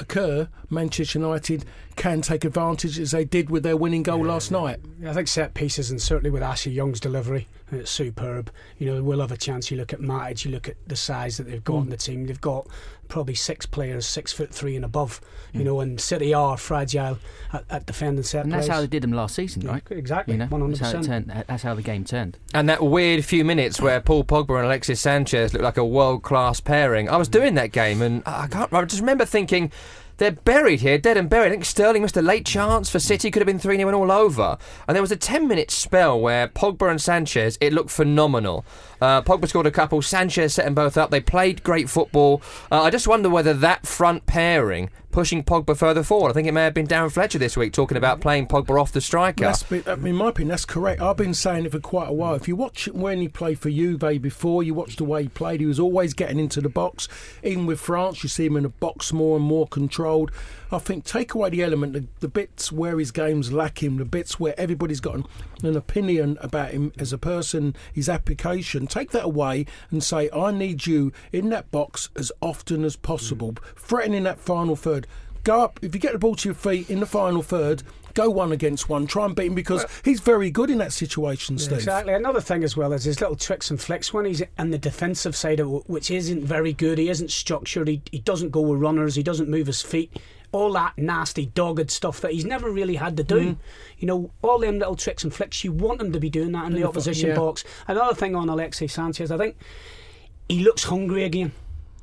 occur, 0.00 0.48
Manchester 0.68 1.18
United 1.18 1.64
can 1.96 2.22
take 2.22 2.44
advantage 2.44 2.98
as 2.98 3.10
they 3.10 3.24
did 3.24 3.50
with 3.50 3.62
their 3.62 3.76
winning 3.76 4.02
goal 4.02 4.24
last 4.24 4.50
night. 4.50 4.80
I 5.06 5.12
think 5.12 5.28
set 5.28 5.54
pieces 5.54 5.90
and 5.90 6.00
certainly 6.00 6.30
with 6.30 6.42
Ashley 6.42 6.72
Young's 6.72 7.00
delivery, 7.00 7.46
it's 7.70 7.90
superb. 7.90 8.50
You 8.78 8.86
know, 8.94 9.02
we'll 9.02 9.20
have 9.20 9.32
a 9.32 9.36
chance. 9.36 9.70
You 9.70 9.76
look 9.76 9.92
at 9.92 10.00
Matic, 10.00 10.44
you 10.44 10.50
look 10.50 10.68
at 10.68 10.76
the 10.86 10.96
size 10.96 11.36
that 11.36 11.44
they've 11.44 11.62
got 11.62 11.76
Mm. 11.76 11.84
in 11.84 11.90
the 11.90 11.96
team. 11.96 12.26
They've 12.26 12.40
got 12.40 12.66
probably 13.10 13.34
six 13.34 13.66
players, 13.66 14.06
six 14.06 14.32
foot 14.32 14.54
three 14.54 14.74
and 14.76 14.84
above. 14.84 15.20
You 15.52 15.60
Mm. 15.60 15.64
know, 15.64 15.80
and 15.80 16.00
City 16.00 16.32
are 16.32 16.56
fragile 16.56 17.18
at, 17.52 17.64
at 17.68 17.84
defending 17.84 18.22
set 18.22 18.44
And 18.44 18.52
that's 18.52 18.66
plays. 18.66 18.74
how 18.74 18.80
they 18.80 18.86
did 18.86 19.02
them 19.02 19.12
last 19.12 19.34
season, 19.34 19.66
right? 19.66 19.82
Exactly, 19.90 20.34
You 20.34 20.38
know, 20.38 20.46
one 20.46 20.60
hundred 20.60 20.78
that's 20.78 20.92
how, 20.92 20.98
it 20.98 21.02
percent. 21.02 21.28
turned, 21.28 21.44
that's 21.48 21.62
how 21.64 21.74
the 21.74 21.82
game 21.82 22.04
turned. 22.04 22.38
And 22.54 22.68
that 22.68 22.82
weird 22.82 23.24
few 23.24 23.44
minutes 23.44 23.80
where 23.80 24.00
Paul 24.00 24.24
Pogba 24.24 24.56
and 24.56 24.66
Alexis 24.66 25.00
Sanchez 25.00 25.52
looked 25.52 25.64
like 25.64 25.76
a 25.76 25.84
world 25.84 26.22
class 26.22 26.60
pairing. 26.60 27.08
I 27.10 27.16
was 27.16 27.28
doing 27.28 27.54
that 27.54 27.72
game 27.72 28.00
and 28.00 28.22
I 28.26 28.46
can't. 28.46 28.72
I 28.72 28.84
just 28.84 29.00
remember 29.00 29.24
thinking. 29.24 29.72
They're 30.20 30.32
buried 30.32 30.82
here, 30.82 30.98
dead 30.98 31.16
and 31.16 31.30
buried. 31.30 31.46
I 31.46 31.50
think 31.52 31.64
Sterling 31.64 32.02
missed 32.02 32.14
a 32.14 32.20
late 32.20 32.44
chance 32.44 32.90
for 32.90 32.98
City, 32.98 33.30
could 33.30 33.40
have 33.40 33.46
been 33.46 33.58
3 33.58 33.78
0 33.78 33.88
and 33.88 33.96
all 33.96 34.12
over. 34.12 34.58
And 34.86 34.94
there 34.94 35.00
was 35.00 35.10
a 35.10 35.16
10 35.16 35.48
minute 35.48 35.70
spell 35.70 36.20
where 36.20 36.46
Pogba 36.46 36.90
and 36.90 37.00
Sanchez, 37.00 37.56
it 37.58 37.72
looked 37.72 37.88
phenomenal. 37.88 38.66
Uh, 39.00 39.22
Pogba 39.22 39.48
scored 39.48 39.66
a 39.66 39.70
couple, 39.70 40.02
Sanchez 40.02 40.52
set 40.52 40.66
them 40.66 40.74
both 40.74 40.98
up. 40.98 41.10
They 41.10 41.22
played 41.22 41.62
great 41.62 41.88
football. 41.88 42.42
Uh, 42.70 42.82
I 42.82 42.90
just 42.90 43.08
wonder 43.08 43.30
whether 43.30 43.54
that 43.54 43.86
front 43.86 44.26
pairing 44.26 44.90
pushing 45.12 45.42
Pogba 45.42 45.76
further 45.76 46.02
forward. 46.02 46.30
I 46.30 46.32
think 46.32 46.48
it 46.48 46.52
may 46.52 46.64
have 46.64 46.74
been 46.74 46.86
Darren 46.86 47.10
Fletcher 47.10 47.38
this 47.38 47.56
week 47.56 47.72
talking 47.72 47.96
about 47.96 48.14
mm-hmm. 48.14 48.22
playing 48.22 48.46
Pogba 48.48 48.80
off 48.80 48.92
the 48.92 49.00
striker. 49.00 49.44
That's 49.44 49.62
been, 49.62 49.82
in 49.86 50.14
my 50.16 50.28
opinion, 50.28 50.48
that's 50.48 50.64
correct. 50.64 51.00
I've 51.00 51.16
been 51.16 51.34
saying 51.34 51.66
it 51.66 51.72
for 51.72 51.80
quite 51.80 52.08
a 52.08 52.12
while. 52.12 52.34
If 52.34 52.48
you 52.48 52.56
watch 52.56 52.86
when 52.88 53.18
he 53.18 53.28
played 53.28 53.58
for 53.58 53.70
Juve 53.70 54.22
before, 54.22 54.62
you 54.62 54.74
watch 54.74 54.96
the 54.96 55.04
way 55.04 55.24
he 55.24 55.28
played, 55.28 55.60
he 55.60 55.66
was 55.66 55.80
always 55.80 56.14
getting 56.14 56.38
into 56.38 56.60
the 56.60 56.68
box. 56.68 57.08
Even 57.42 57.66
with 57.66 57.80
France, 57.80 58.22
you 58.22 58.28
see 58.28 58.46
him 58.46 58.56
in 58.56 58.62
the 58.62 58.68
box 58.68 59.12
more 59.12 59.36
and 59.36 59.44
more 59.44 59.66
controlled. 59.66 60.30
I 60.72 60.78
think 60.78 61.04
take 61.04 61.34
away 61.34 61.50
the 61.50 61.62
element, 61.62 61.94
the, 61.94 62.06
the 62.20 62.28
bits 62.28 62.70
where 62.70 62.98
his 62.98 63.10
game's 63.10 63.52
lacking, 63.52 63.96
the 63.96 64.04
bits 64.04 64.38
where 64.38 64.58
everybody's 64.58 65.00
got 65.00 65.16
an, 65.16 65.24
an 65.62 65.76
opinion 65.76 66.38
about 66.40 66.70
him 66.70 66.92
as 66.98 67.12
a 67.12 67.18
person, 67.18 67.74
his 67.92 68.08
application, 68.08 68.86
take 68.86 69.10
that 69.10 69.24
away 69.24 69.66
and 69.90 70.02
say, 70.02 70.30
I 70.32 70.52
need 70.52 70.86
you 70.86 71.12
in 71.32 71.48
that 71.50 71.70
box 71.70 72.08
as 72.14 72.30
often 72.40 72.84
as 72.84 72.94
possible, 72.94 73.52
mm. 73.52 73.76
threatening 73.76 74.22
that 74.24 74.38
final 74.38 74.76
third. 74.76 75.06
Go 75.42 75.62
up, 75.62 75.80
if 75.82 75.94
you 75.94 76.00
get 76.00 76.12
the 76.12 76.18
ball 76.18 76.36
to 76.36 76.48
your 76.48 76.54
feet 76.54 76.88
in 76.90 77.00
the 77.00 77.06
final 77.06 77.42
third, 77.42 77.82
go 78.14 78.30
one 78.30 78.52
against 78.52 78.88
one, 78.88 79.06
try 79.06 79.24
and 79.24 79.34
beat 79.34 79.46
him 79.46 79.54
because 79.54 79.84
he's 80.04 80.20
very 80.20 80.50
good 80.50 80.70
in 80.70 80.78
that 80.78 80.92
situation, 80.92 81.56
Yeah, 81.56 81.64
Steve. 81.64 81.78
Exactly. 81.78 82.14
Another 82.14 82.40
thing 82.40 82.64
as 82.64 82.76
well 82.76 82.92
is 82.92 83.04
his 83.04 83.20
little 83.20 83.36
tricks 83.36 83.70
and 83.70 83.80
flicks 83.80 84.12
when 84.12 84.24
he's 84.24 84.42
on 84.58 84.70
the 84.70 84.78
defensive 84.78 85.34
side 85.36 85.60
of 85.60 85.72
it, 85.72 85.82
which 85.88 86.10
isn't 86.10 86.44
very 86.44 86.72
good. 86.72 86.98
He 86.98 87.08
isn't 87.08 87.30
structured. 87.30 87.88
He, 87.88 88.02
he 88.10 88.18
doesn't 88.18 88.50
go 88.50 88.60
with 88.60 88.80
runners. 88.80 89.14
He 89.14 89.22
doesn't 89.22 89.48
move 89.48 89.66
his 89.66 89.82
feet. 89.82 90.16
All 90.52 90.72
that 90.72 90.98
nasty, 90.98 91.46
dogged 91.46 91.90
stuff 91.92 92.20
that 92.22 92.32
he's 92.32 92.44
never 92.44 92.70
really 92.70 92.96
had 92.96 93.16
to 93.18 93.22
do. 93.22 93.40
Mm. 93.40 93.56
You 93.98 94.06
know, 94.08 94.30
all 94.42 94.58
them 94.58 94.78
little 94.80 94.96
tricks 94.96 95.22
and 95.22 95.32
flicks, 95.32 95.62
you 95.62 95.70
want 95.70 96.00
him 96.00 96.12
to 96.12 96.18
be 96.18 96.28
doing 96.28 96.50
that 96.52 96.66
in 96.66 96.72
the 96.72 96.80
Yeah, 96.80 96.86
opposition 96.86 97.28
yeah. 97.28 97.36
box. 97.36 97.62
Another 97.86 98.14
thing 98.14 98.34
on 98.34 98.48
Alexis 98.48 98.92
Sanchez, 98.92 99.30
I 99.30 99.36
think 99.38 99.56
he 100.48 100.64
looks 100.64 100.82
hungry 100.84 101.22
again. 101.22 101.52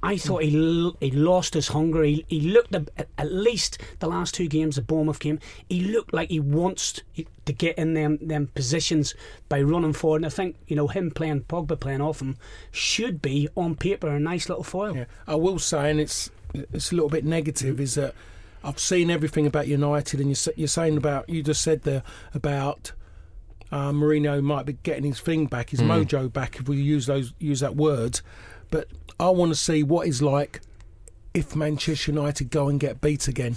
I 0.04 0.18
thought 0.18 0.44
he 0.44 0.92
he 1.00 1.12
lost 1.12 1.54
his 1.56 1.70
hunger. 1.70 2.04
He, 2.04 2.24
he 2.28 2.42
looked 2.42 2.76
a, 2.76 2.86
at 3.18 3.32
least 3.32 3.80
the 4.00 4.08
last 4.08 4.36
two 4.36 4.48
games, 4.48 4.76
the 4.76 4.82
Bournemouth 4.84 5.20
game. 5.20 5.40
He 5.68 5.82
looked 5.82 6.14
like 6.14 6.30
he 6.30 6.40
wants 6.40 7.02
to 7.46 7.54
get 7.54 7.78
in 7.78 7.94
them 7.96 8.20
them 8.22 8.48
positions 8.54 9.16
by 9.50 9.62
running 9.62 9.94
forward. 9.94 10.18
And 10.18 10.26
I 10.28 10.30
think 10.30 10.56
you 10.68 10.76
know 10.76 10.88
him 10.88 11.10
playing 11.12 11.42
Pogba 11.46 11.80
playing 11.80 12.02
off 12.02 12.22
him 12.22 12.38
should 12.72 13.22
be 13.22 13.50
on 13.56 13.76
paper 13.76 14.08
a 14.08 14.20
nice 14.20 14.50
little 14.50 14.64
foil. 14.64 14.96
Yeah, 14.96 15.06
I 15.28 15.36
will 15.36 15.60
say, 15.60 15.90
and 15.90 16.00
it's 16.00 16.30
it's 16.54 16.92
a 16.92 16.96
little 16.96 17.10
bit 17.10 17.26
negative, 17.26 17.80
is 17.80 17.96
that 17.96 18.14
I've 18.64 18.80
seen 18.80 19.10
everything 19.10 19.46
about 19.48 19.68
United, 19.68 20.20
and 20.20 20.30
you're, 20.30 20.54
you're 20.56 20.68
saying 20.68 20.98
about 20.98 21.28
you 21.28 21.42
just 21.42 21.62
said 21.62 21.82
there 21.84 22.04
about 22.36 22.92
uh, 23.72 23.92
Mourinho 23.92 24.42
might 24.44 24.66
be 24.66 24.74
getting 24.84 25.04
his 25.06 25.20
thing 25.20 25.48
back, 25.48 25.72
his 25.72 25.82
Mm. 25.82 26.06
mojo 26.06 26.32
back, 26.32 26.58
if 26.60 26.70
we 26.70 26.78
use 26.78 27.08
those 27.08 27.34
use 27.40 27.60
that 27.62 27.76
word. 27.76 28.22
But 28.70 28.88
I 29.20 29.30
want 29.30 29.52
to 29.52 29.56
see 29.56 29.84
what 29.84 30.08
it's 30.08 30.22
like 30.22 30.62
if 31.34 31.56
Manchester 31.56 32.12
United 32.12 32.50
go 32.50 32.68
and 32.68 32.80
get 32.80 33.02
beat 33.02 33.28
again. 33.28 33.56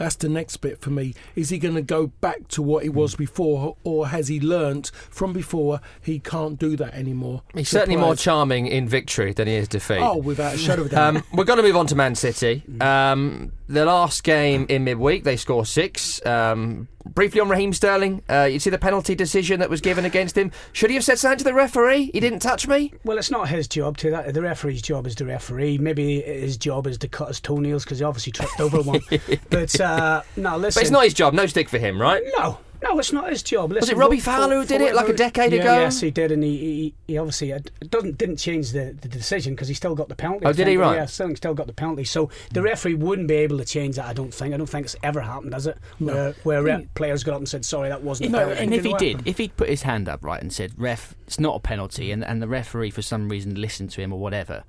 That's 0.00 0.16
the 0.16 0.30
next 0.30 0.56
bit 0.58 0.80
for 0.80 0.88
me. 0.88 1.14
Is 1.36 1.50
he 1.50 1.58
going 1.58 1.74
to 1.74 1.82
go 1.82 2.06
back 2.06 2.48
to 2.48 2.62
what 2.62 2.84
he 2.84 2.88
was 2.88 3.14
before, 3.14 3.76
or 3.84 4.08
has 4.08 4.28
he 4.28 4.40
learnt 4.40 4.90
from 4.94 5.34
before 5.34 5.82
he 6.00 6.18
can't 6.18 6.58
do 6.58 6.74
that 6.76 6.94
anymore? 6.94 7.42
He's 7.52 7.68
to 7.68 7.80
certainly 7.80 8.00
more 8.00 8.16
charming 8.16 8.66
in 8.66 8.88
victory 8.88 9.34
than 9.34 9.46
he 9.46 9.56
is 9.56 9.68
defeat. 9.68 10.00
Oh, 10.00 10.16
without 10.16 10.54
a 10.54 10.56
shadow 10.56 10.82
of 10.82 10.86
a 10.86 10.90
doubt. 10.90 11.16
Um, 11.16 11.22
we're 11.34 11.44
going 11.44 11.58
to 11.58 11.62
move 11.62 11.76
on 11.76 11.86
to 11.88 11.94
Man 11.94 12.14
City. 12.14 12.62
Um, 12.80 13.52
the 13.70 13.84
last 13.84 14.24
game 14.24 14.66
in 14.68 14.84
midweek, 14.84 15.22
they 15.22 15.36
score 15.36 15.64
six. 15.64 16.24
Um, 16.26 16.88
briefly 17.14 17.40
on 17.40 17.48
Raheem 17.48 17.72
Sterling, 17.72 18.22
uh, 18.28 18.48
you 18.50 18.58
see 18.58 18.68
the 18.68 18.78
penalty 18.78 19.14
decision 19.14 19.60
that 19.60 19.70
was 19.70 19.80
given 19.80 20.04
against 20.04 20.36
him. 20.36 20.50
Should 20.72 20.90
he 20.90 20.96
have 20.96 21.04
said 21.04 21.18
something 21.20 21.38
to 21.38 21.44
the 21.44 21.54
referee? 21.54 22.10
He 22.12 22.18
didn't 22.18 22.40
touch 22.40 22.66
me. 22.66 22.92
Well, 23.04 23.16
it's 23.16 23.30
not 23.30 23.48
his 23.48 23.68
job 23.68 23.96
to 23.98 24.10
that. 24.10 24.34
The 24.34 24.42
referee's 24.42 24.82
job 24.82 25.06
is 25.06 25.14
the 25.14 25.24
referee. 25.24 25.78
Maybe 25.78 26.20
his 26.20 26.56
job 26.56 26.88
is 26.88 26.98
to 26.98 27.08
cut 27.08 27.28
his 27.28 27.40
toenails 27.40 27.84
because 27.84 28.00
he 28.00 28.04
obviously 28.04 28.32
tripped 28.32 28.60
over 28.60 28.82
one. 28.82 29.00
But 29.50 29.80
uh, 29.80 30.22
no, 30.36 30.56
listen. 30.56 30.80
But 30.80 30.82
it's 30.82 30.90
not 30.90 31.04
his 31.04 31.14
job. 31.14 31.34
No 31.34 31.46
stick 31.46 31.68
for 31.68 31.78
him, 31.78 32.00
right? 32.00 32.22
No, 32.38 32.58
no, 32.82 32.98
it's 32.98 33.12
not 33.12 33.28
his 33.30 33.42
job. 33.42 33.72
Listen, 33.72 33.94
it 33.96 33.98
Robbie 33.98 34.18
for- 34.18 34.30
Fowler 34.30 34.56
who 34.60 34.64
did 34.66 34.80
it, 34.80 34.94
like 34.94 35.08
a 35.08 35.12
decade 35.12 35.52
Yeah, 35.52 35.60
ago? 35.60 35.80
Yes, 35.80 36.00
he 36.00 36.10
did, 36.10 36.32
and 36.32 36.42
he 36.42 36.56
he, 36.58 36.94
he 37.08 37.18
obviously 37.18 37.48
had, 37.50 37.70
doesn't 37.90 38.18
didn't 38.18 38.36
change 38.38 38.72
the, 38.72 38.96
the 39.00 39.08
decision 39.08 39.54
because 39.54 39.68
he 39.68 39.74
still 39.74 39.94
got 39.94 40.08
the 40.08 40.14
penalty. 40.16 40.46
Oh, 40.46 40.50
I 40.50 40.52
did 40.52 40.66
he? 40.68 40.76
Right. 40.76 40.96
Yeah, 40.96 41.06
Sterling 41.06 41.36
still 41.36 41.54
got 41.54 41.66
the 41.66 41.72
penalty. 41.72 42.04
So 42.04 42.30
the 42.52 42.62
referee 42.62 42.94
wouldn't 42.94 43.28
be 43.28 43.34
able 43.34 43.58
to 43.58 43.64
change 43.64 43.96
that. 43.96 44.06
I 44.06 44.12
don't 44.12 44.32
think. 44.32 44.54
I 44.54 44.56
don't 44.56 44.66
think 44.68 44.84
it's 44.86 44.96
ever 45.02 45.20
happened, 45.20 45.52
has 45.54 45.66
it? 45.66 45.78
Where 45.98 46.32
where 46.42 46.62
rep 46.62 46.94
players 46.94 47.22
got 47.24 47.32
up 47.34 47.38
and 47.40 47.48
said, 47.48 47.64
"Sorry, 47.64 47.88
that 47.88 48.02
wasn't." 48.02 48.30
a 48.34 48.38
penalty." 48.38 48.60
and 48.62 48.74
if 48.74 48.84
he 48.84 48.88
Didn't 48.90 48.98
did, 49.00 49.16
happen. 49.16 49.28
if 49.28 49.38
he'd 49.38 49.56
put 49.56 49.68
his 49.68 49.82
hand 49.82 50.08
up 50.08 50.24
right 50.24 50.40
and 50.40 50.52
said, 50.52 50.72
"Ref, 50.76 51.14
it's 51.26 51.40
not 51.40 51.56
a 51.56 51.60
penalty," 51.60 52.10
and, 52.12 52.24
and 52.24 52.40
the 52.42 52.48
referee 52.48 52.90
for 52.90 53.02
some 53.02 53.28
reason 53.28 53.60
listened 53.60 53.90
to 53.90 54.00
him 54.00 54.12
or 54.12 54.18
whatever, 54.18 54.64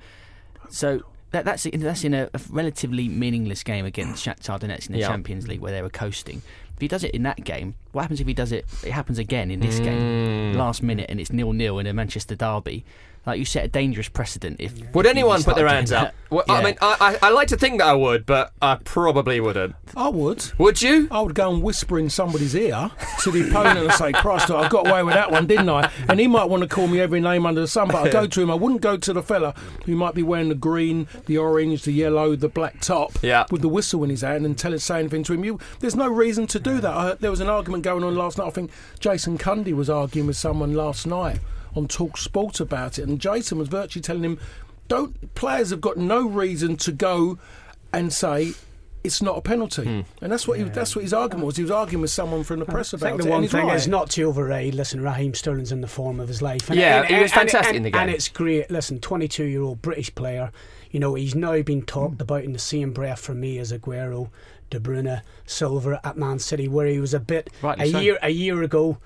so 0.69 1.01
that, 1.31 1.45
that's 1.45 1.65
that's 1.73 2.03
in 2.03 2.13
a, 2.13 2.29
a 2.33 2.39
relatively 2.49 3.07
meaningless 3.07 3.63
game 3.63 3.85
against 3.85 4.25
Shakhtar 4.25 4.59
Donetsk 4.59 4.87
in 4.87 4.93
the 4.93 4.99
Yeah. 4.99 5.07
Champions 5.07 5.47
League 5.47 5.61
where 5.61 5.71
they 5.71 5.81
were 5.81 5.89
coasting. 5.89 6.41
If 6.81 6.85
he 6.85 6.87
does 6.87 7.03
it 7.03 7.11
in 7.11 7.21
that 7.21 7.43
game, 7.45 7.75
what 7.91 8.01
happens 8.01 8.21
if 8.21 8.25
he 8.25 8.33
does 8.33 8.51
it? 8.51 8.65
It 8.83 8.91
happens 8.91 9.19
again 9.19 9.51
in 9.51 9.59
this 9.59 9.79
Mm. 9.79 9.83
game, 9.83 10.53
last 10.55 10.81
minute, 10.81 11.05
and 11.09 11.19
it's 11.19 11.31
nil 11.31 11.53
nil 11.53 11.77
in 11.77 11.85
a 11.85 11.93
Manchester 11.93 12.35
derby. 12.35 12.83
Like 13.25 13.37
you 13.37 13.45
set 13.45 13.65
a 13.65 13.67
dangerous 13.67 14.09
precedent. 14.09 14.57
If 14.59 14.73
Would 14.95 15.05
if 15.05 15.11
anyone 15.11 15.43
put 15.43 15.55
their 15.55 15.67
hands 15.67 15.91
that. 15.91 16.07
up? 16.07 16.13
Well, 16.31 16.43
I 16.49 16.63
mean, 16.63 16.75
I, 16.81 17.17
I, 17.21 17.27
I 17.27 17.29
like 17.31 17.49
to 17.49 17.57
think 17.57 17.77
that 17.79 17.87
I 17.87 17.93
would, 17.93 18.25
but 18.25 18.51
I 18.61 18.75
probably 18.83 19.39
wouldn't. 19.39 19.75
I 19.95 20.07
would. 20.09 20.51
Would 20.57 20.81
you? 20.81 21.07
I 21.11 21.21
would 21.21 21.35
go 21.35 21.53
and 21.53 21.61
whisper 21.61 21.99
in 21.99 22.09
somebody's 22.09 22.55
ear 22.55 22.89
to 23.21 23.29
the 23.31 23.47
opponent 23.49 23.77
and 23.79 23.91
say, 23.93 24.11
Christ, 24.13 24.49
I 24.49 24.67
got 24.69 24.87
away 24.87 25.03
with 25.03 25.13
that 25.13 25.29
one, 25.29 25.45
didn't 25.45 25.69
I? 25.69 25.91
And 26.09 26.19
he 26.19 26.25
might 26.27 26.45
want 26.45 26.63
to 26.63 26.69
call 26.69 26.87
me 26.87 26.99
every 26.99 27.19
name 27.19 27.45
under 27.45 27.61
the 27.61 27.67
sun, 27.67 27.89
but 27.89 27.97
I'd 28.07 28.11
go 28.11 28.25
to 28.25 28.41
him. 28.41 28.49
I 28.49 28.55
wouldn't 28.55 28.81
go 28.81 28.97
to 28.97 29.13
the 29.13 29.21
fella 29.21 29.53
who 29.85 29.95
might 29.95 30.15
be 30.15 30.23
wearing 30.23 30.49
the 30.49 30.55
green, 30.55 31.07
the 31.27 31.37
orange, 31.37 31.83
the 31.83 31.91
yellow, 31.91 32.35
the 32.35 32.49
black 32.49 32.79
top 32.81 33.11
Yeah. 33.21 33.45
with 33.51 33.61
the 33.61 33.69
whistle 33.69 34.03
in 34.03 34.09
his 34.09 34.21
hand 34.21 34.45
and 34.45 34.57
tell 34.57 34.73
it, 34.73 34.79
say 34.79 34.97
anything 34.99 35.23
to 35.25 35.33
him. 35.33 35.43
You, 35.43 35.59
there's 35.79 35.95
no 35.95 36.07
reason 36.07 36.47
to 36.47 36.59
do 36.59 36.79
that. 36.81 36.91
I 36.91 37.13
there 37.15 37.29
was 37.29 37.41
an 37.41 37.49
argument 37.49 37.83
going 37.83 38.03
on 38.03 38.15
last 38.15 38.37
night. 38.39 38.47
I 38.47 38.51
think 38.51 38.71
Jason 38.99 39.37
Cundy 39.37 39.73
was 39.73 39.89
arguing 39.91 40.27
with 40.27 40.37
someone 40.37 40.73
last 40.73 41.05
night 41.05 41.39
on 41.75 41.87
Talk 41.87 42.17
Sport 42.17 42.59
about 42.59 42.99
it, 42.99 43.07
and 43.07 43.19
Jason 43.19 43.57
was 43.57 43.67
virtually 43.67 44.01
telling 44.01 44.23
him, 44.23 44.39
don't 44.87 45.33
players 45.35 45.69
have 45.69 45.81
got 45.81 45.97
no 45.97 46.27
reason 46.27 46.75
to 46.77 46.91
go 46.91 47.37
and 47.93 48.11
say 48.11 48.53
it's 49.03 49.21
not 49.21 49.35
a 49.37 49.41
penalty, 49.41 49.83
Hmm. 49.83 50.01
and 50.21 50.31
that's 50.31 50.47
what 50.47 50.59
he, 50.59 50.63
that's 50.65 50.95
what 50.95 51.01
his 51.03 51.13
argument 51.13 51.47
was. 51.47 51.55
He 51.57 51.63
was 51.63 51.71
arguing 51.71 52.01
with 52.03 52.11
someone 52.11 52.43
from 52.43 52.59
the 52.59 52.65
press 52.65 52.93
I 52.93 52.97
about 52.97 53.07
think 53.11 53.21
it. 53.21 53.23
the 53.23 53.29
one 53.29 53.37
and 53.37 53.45
he's 53.45 53.51
thing 53.51 53.65
right. 53.65 53.75
is 53.75 53.87
not 53.87 54.11
to 54.11 54.23
override. 54.23 54.75
Listen, 54.75 55.01
Raheem 55.01 55.33
Sterling's 55.33 55.71
in 55.71 55.81
the 55.81 55.87
form 55.87 56.19
of 56.19 56.27
his 56.27 56.41
life. 56.41 56.69
Yeah, 56.69 57.03
he 57.05 57.19
was 57.19 57.31
fantastic 57.33 57.69
and, 57.69 57.77
in 57.77 57.83
the 57.83 57.89
game, 57.89 58.01
And 58.01 58.11
it's 58.11 58.27
great. 58.29 58.69
Listen, 58.69 58.99
22 58.99 59.43
year 59.45 59.61
old 59.63 59.81
British 59.81 60.13
player. 60.13 60.51
You 60.91 60.99
know, 60.99 61.15
he's 61.15 61.33
now 61.33 61.59
been 61.63 61.81
talked 61.81 62.17
Mm. 62.17 62.21
about 62.21 62.43
in 62.43 62.53
the 62.53 62.59
same 62.59 62.91
breath 62.91 63.21
for 63.21 63.33
me 63.33 63.57
as 63.57 63.71
Aguero, 63.71 64.29
De 64.69 64.79
Bruyne, 64.79 65.21
Silva 65.47 65.99
at 66.03 66.15
Man 66.17 66.37
City, 66.37 66.67
where 66.67 66.85
he 66.85 66.99
was 66.99 67.13
a 67.15 67.19
bit 67.19 67.49
Rightly 67.63 67.85
a 67.89 67.91
so. 67.91 67.99
year 68.01 68.19
a 68.21 68.29
year 68.29 68.61
ago. 68.61 68.97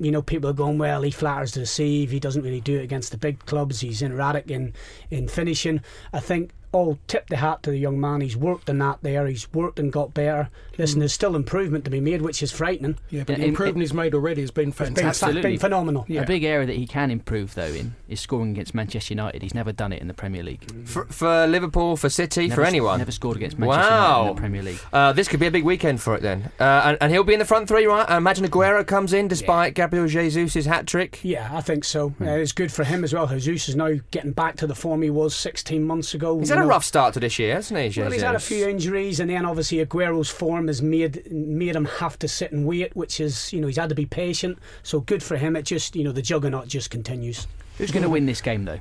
You 0.00 0.10
know, 0.10 0.22
people 0.22 0.50
are 0.50 0.54
going, 0.54 0.78
well, 0.78 1.02
he 1.02 1.10
flatters 1.10 1.52
to 1.52 1.60
deceive. 1.60 2.10
He 2.10 2.18
doesn't 2.18 2.42
really 2.42 2.60
do 2.60 2.78
it 2.78 2.84
against 2.84 3.12
the 3.12 3.18
big 3.18 3.44
clubs. 3.46 3.80
He's 3.80 4.02
erratic 4.02 4.50
in, 4.50 4.72
in 5.10 5.28
finishing. 5.28 5.82
I 6.12 6.20
think, 6.20 6.52
all 6.72 6.98
tip 7.06 7.28
the 7.28 7.36
hat 7.36 7.62
to 7.64 7.70
the 7.70 7.78
young 7.78 8.00
man. 8.00 8.20
He's 8.20 8.36
worked 8.36 8.68
in 8.68 8.78
that 8.78 9.00
there. 9.02 9.26
He's 9.26 9.52
worked 9.52 9.78
and 9.78 9.92
got 9.92 10.14
better. 10.14 10.48
Listen, 10.80 10.98
there's 10.98 11.12
still 11.12 11.36
improvement 11.36 11.84
to 11.84 11.90
be 11.90 12.00
made, 12.00 12.22
which 12.22 12.42
is 12.42 12.50
frightening. 12.52 12.96
Yeah, 13.10 13.24
but 13.26 13.34
In- 13.36 13.40
the 13.42 13.46
improvement 13.48 13.82
he's 13.82 13.94
made 13.94 14.14
already 14.14 14.40
has 14.40 14.50
been 14.50 14.70
It's 14.70 14.78
been, 14.78 14.94
fantastic. 14.94 15.34
fa- 15.34 15.40
been 15.42 15.58
phenomenal. 15.58 16.04
Yeah. 16.08 16.22
A 16.22 16.26
big 16.26 16.44
area 16.44 16.66
that 16.66 16.76
he 16.76 16.86
can 16.86 17.10
improve 17.10 17.54
though 17.54 17.64
in 17.66 17.94
is 18.08 18.20
scoring 18.20 18.50
against 18.52 18.74
Manchester 18.74 19.12
United. 19.14 19.42
He's 19.42 19.54
never 19.54 19.72
done 19.72 19.92
it 19.92 20.00
in 20.00 20.08
the 20.08 20.14
Premier 20.14 20.42
League. 20.42 20.64
For, 20.86 21.04
for 21.06 21.46
Liverpool, 21.46 21.96
for 21.96 22.08
City, 22.08 22.48
Never 22.48 22.62
for 22.62 22.66
anyone? 22.66 22.98
Never 22.98 23.12
scored 23.12 23.36
against 23.36 23.58
Manchester 23.58 23.90
Wow. 23.90 24.18
United 24.18 24.28
in 24.30 24.34
the 24.36 24.40
Premier 24.40 24.62
League. 24.62 24.80
Uh, 24.92 25.12
this 25.12 25.28
could 25.28 25.40
be 25.40 25.46
a 25.46 25.50
big 25.50 25.64
weekend 25.64 26.00
for 26.00 26.14
it 26.16 26.22
then. 26.22 26.50
Uh, 26.58 26.82
and, 26.86 26.98
and 27.00 27.12
he'll 27.12 27.24
be 27.24 27.32
in 27.34 27.38
the 27.38 27.44
front 27.44 27.68
three, 27.68 27.86
right? 27.86 28.08
I 28.08 28.16
imagine 28.16 28.44
Aguero 28.46 28.86
comes 28.86 29.12
in 29.12 29.28
despite 29.28 29.74
Gabriel 29.74 30.06
Jesus' 30.06 30.64
hat 30.66 30.86
trick. 30.86 31.20
Yeah, 31.22 31.48
I 31.52 31.60
think 31.60 31.84
so. 31.84 32.10
Hmm. 32.10 32.26
Uh, 32.28 32.32
it's 32.36 32.52
good 32.52 32.72
for 32.72 32.84
him 32.84 33.04
as 33.04 33.12
well. 33.12 33.26
Jesus 33.26 33.68
is 33.70 33.76
now 33.76 33.92
getting 34.10 34.32
back 34.32 34.56
to 34.56 34.66
the 34.66 34.74
form 34.74 35.02
he 35.02 35.10
was 35.10 35.34
16 35.36 35.84
months 35.84 36.14
ago. 36.14 36.38
He's 36.38 36.48
You 36.48 36.56
had 36.56 36.64
a 36.64 36.68
rough 36.68 36.84
start 36.84 37.14
to 37.14 37.20
this 37.20 37.38
year, 37.38 37.54
hasn't 37.56 37.78
he, 37.92 38.00
Well, 38.00 38.10
he's 38.10 38.22
had 38.22 38.34
a 38.34 38.40
few 38.40 38.68
injuries, 38.68 39.20
and 39.20 39.30
then 39.30 39.44
obviously 39.44 39.84
Aguero's 39.84 40.28
form 40.30 40.68
has 40.70 40.82
made 40.82 41.30
made 41.30 41.74
him 41.74 41.84
have 41.84 42.18
to 42.20 42.28
sit 42.28 42.52
and 42.52 42.64
wait, 42.64 42.94
which 42.94 43.20
is 43.20 43.52
you 43.52 43.60
know 43.60 43.66
he's 43.66 43.76
had 43.76 43.88
to 43.88 43.94
be 43.94 44.06
patient. 44.06 44.58
So 44.82 45.00
good 45.00 45.22
for 45.22 45.36
him. 45.36 45.56
It 45.56 45.62
just 45.62 45.96
you 45.96 46.04
know 46.04 46.12
the 46.12 46.22
juggernaut 46.22 46.68
just 46.68 46.90
continues. 46.90 47.46
Who's 47.78 47.90
going 47.90 48.02
to 48.02 48.08
win 48.10 48.26
this 48.26 48.40
game 48.40 48.64
though? 48.64 48.80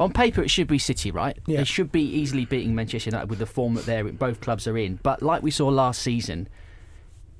On 0.00 0.12
paper, 0.12 0.42
it 0.42 0.50
should 0.50 0.66
be 0.66 0.78
City, 0.78 1.10
right? 1.10 1.38
Yeah. 1.46 1.58
They 1.58 1.64
should 1.64 1.92
be 1.92 2.02
easily 2.02 2.44
beating 2.44 2.74
Manchester 2.74 3.10
United 3.10 3.30
with 3.30 3.38
the 3.38 3.46
form 3.46 3.74
that 3.74 3.86
they're 3.86 4.04
both 4.04 4.40
clubs 4.40 4.66
are 4.66 4.76
in. 4.76 4.98
But 5.02 5.22
like 5.22 5.42
we 5.42 5.50
saw 5.50 5.68
last 5.68 6.02
season, 6.02 6.48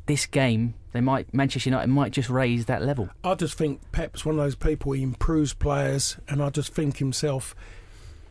this 0.06 0.26
game 0.26 0.74
they 0.92 1.00
might 1.00 1.32
Manchester 1.34 1.70
United 1.70 1.88
might 1.88 2.12
just 2.12 2.30
raise 2.30 2.66
that 2.66 2.82
level. 2.82 3.08
I 3.22 3.34
just 3.34 3.54
think 3.58 3.80
Pep's 3.92 4.24
one 4.24 4.36
of 4.36 4.44
those 4.44 4.54
people. 4.54 4.92
He 4.92 5.02
improves 5.02 5.52
players, 5.52 6.16
and 6.28 6.42
I 6.42 6.50
just 6.50 6.72
think 6.72 6.98
himself. 6.98 7.54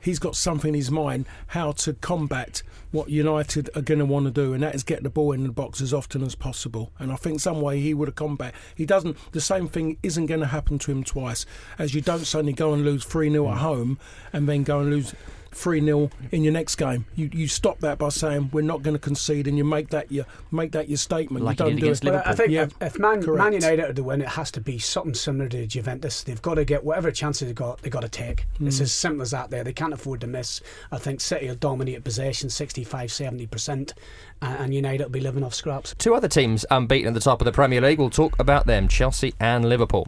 He's 0.03 0.19
got 0.19 0.35
something 0.35 0.69
in 0.69 0.75
his 0.75 0.91
mind 0.91 1.25
how 1.47 1.71
to 1.71 1.93
combat 1.93 2.61
what 2.91 3.09
United 3.09 3.69
are 3.73 3.81
going 3.81 3.99
to 3.99 4.05
want 4.05 4.25
to 4.25 4.31
do, 4.31 4.53
and 4.53 4.61
that 4.61 4.75
is 4.75 4.83
get 4.83 5.01
the 5.01 5.09
ball 5.09 5.31
in 5.31 5.43
the 5.43 5.51
box 5.51 5.79
as 5.79 5.93
often 5.93 6.21
as 6.23 6.35
possible. 6.35 6.91
And 6.99 7.11
I 7.11 7.15
think 7.15 7.39
some 7.39 7.61
way 7.61 7.79
he 7.79 7.93
would 7.93 8.09
have 8.09 8.15
combat. 8.15 8.53
He 8.75 8.85
doesn't. 8.85 9.17
The 9.31 9.41
same 9.41 9.69
thing 9.69 9.97
isn't 10.03 10.25
going 10.25 10.41
to 10.41 10.47
happen 10.47 10.77
to 10.79 10.91
him 10.91 11.05
twice. 11.05 11.45
As 11.79 11.95
you 11.95 12.01
don't 12.01 12.25
suddenly 12.25 12.51
go 12.51 12.73
and 12.73 12.83
lose 12.83 13.05
three 13.05 13.31
0 13.31 13.47
at 13.49 13.55
mm. 13.55 13.59
home, 13.59 13.99
and 14.33 14.47
then 14.47 14.63
go 14.63 14.81
and 14.81 14.89
lose 14.89 15.15
three 15.55 15.79
0 15.83 16.09
in 16.31 16.43
your 16.43 16.53
next 16.53 16.75
game. 16.75 17.05
You 17.15 17.29
you 17.33 17.47
stop 17.47 17.79
that 17.79 17.97
by 17.97 18.09
saying 18.09 18.49
we're 18.53 18.61
not 18.61 18.83
going 18.83 18.95
to 18.95 18.99
concede, 18.99 19.47
and 19.47 19.57
you 19.57 19.63
make 19.63 19.89
that 19.89 20.11
your 20.11 20.25
make 20.51 20.71
that 20.73 20.89
your 20.89 20.97
statement. 20.97 21.43
Like 21.45 21.59
you 21.59 21.65
don't 21.65 21.75
did 21.75 21.79
do 21.81 21.85
against 21.87 22.03
it. 22.05 22.11
But 22.11 22.27
I 22.27 22.33
think 22.33 22.49
Yeah. 22.51 22.63
if, 22.63 22.73
if 22.81 22.99
Man, 22.99 23.21
Correct. 23.23 23.37
Man 23.43 23.53
United 23.53 23.79
are 23.89 23.93
to 23.93 24.03
win, 24.03 24.21
it 24.21 24.29
has 24.29 24.51
to 24.51 24.61
be 24.61 24.79
something 24.79 25.13
similar 25.13 25.49
to 25.49 25.65
Juventus. 25.67 26.23
They've 26.23 26.41
got 26.41 26.55
to 26.55 26.65
get 26.65 26.83
whatever 26.83 27.11
chances 27.11 27.47
they've 27.47 27.55
got, 27.55 27.81
they've 27.81 27.91
got 27.91 28.01
to 28.01 28.09
take. 28.09 28.45
It's 28.61 28.79
Mm. 28.79 28.81
as 28.81 28.91
simple 28.93 29.21
as 29.21 29.31
that 29.31 29.49
there. 29.49 29.63
They 29.63 29.73
can't 29.73 29.93
afford 29.93 30.21
to 30.21 30.27
miss. 30.27 30.61
I 30.91 30.97
think 30.97 31.21
City 31.21 31.47
will 31.47 31.55
dominate 31.55 32.03
possession 32.03 32.49
65 32.49 33.09
70%, 33.09 33.69
and, 33.69 33.93
and 34.41 34.73
United 34.73 35.03
will 35.03 35.09
be 35.11 35.19
living 35.19 35.43
off 35.43 35.53
scraps. 35.53 35.93
Two 35.97 36.15
other 36.15 36.27
teams 36.27 36.65
unbeaten 36.71 37.07
at 37.09 37.13
the 37.13 37.19
top 37.19 37.41
of 37.41 37.45
the 37.45 37.51
Premier 37.51 37.81
League. 37.81 37.99
We'll 37.99 38.09
talk 38.09 38.37
about 38.39 38.65
them 38.65 38.87
Chelsea 38.87 39.33
and 39.39 39.67
Liverpool. 39.67 40.07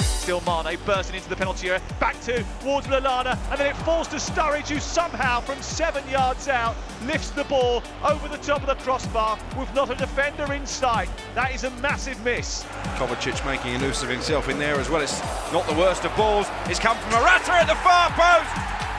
Still 0.00 0.40
Mane 0.40 0.76
bursting 0.84 1.16
into 1.16 1.28
the 1.28 1.36
penalty 1.36 1.68
area, 1.68 1.80
back 2.00 2.20
to 2.22 2.42
towards 2.60 2.86
Lallana, 2.88 3.38
and 3.50 3.60
then 3.60 3.68
it 3.68 3.76
falls 3.84 4.08
to 4.08 4.16
Sturridge, 4.16 4.68
who 4.68 4.80
somehow 4.80 5.40
from 5.40 5.60
seven 5.62 6.02
yards 6.08 6.48
out 6.48 6.74
lifts 7.04 7.30
the 7.30 7.44
ball 7.44 7.82
over 8.04 8.26
the 8.28 8.38
top 8.38 8.60
of 8.60 8.66
the 8.66 8.74
crossbar 8.82 9.38
with 9.56 9.72
not 9.74 9.90
a 9.90 9.94
defender 9.94 10.52
in 10.52 10.66
sight. 10.66 11.08
That 11.34 11.54
is 11.54 11.64
a 11.64 11.70
massive 11.78 12.22
miss. 12.24 12.64
Kovacic 12.96 13.44
making 13.46 13.76
a 13.76 13.78
noose 13.78 14.02
of 14.02 14.08
himself 14.08 14.48
in 14.48 14.58
there 14.58 14.74
as 14.80 14.90
well. 14.90 15.00
It's 15.00 15.22
not 15.52 15.66
the 15.68 15.74
worst 15.74 16.04
of 16.04 16.16
balls. 16.16 16.46
It's 16.66 16.80
come 16.80 16.96
from 16.98 17.10
Morata 17.10 17.52
at 17.52 17.66
the 17.68 17.76
far 17.86 18.10
post, 18.10 18.50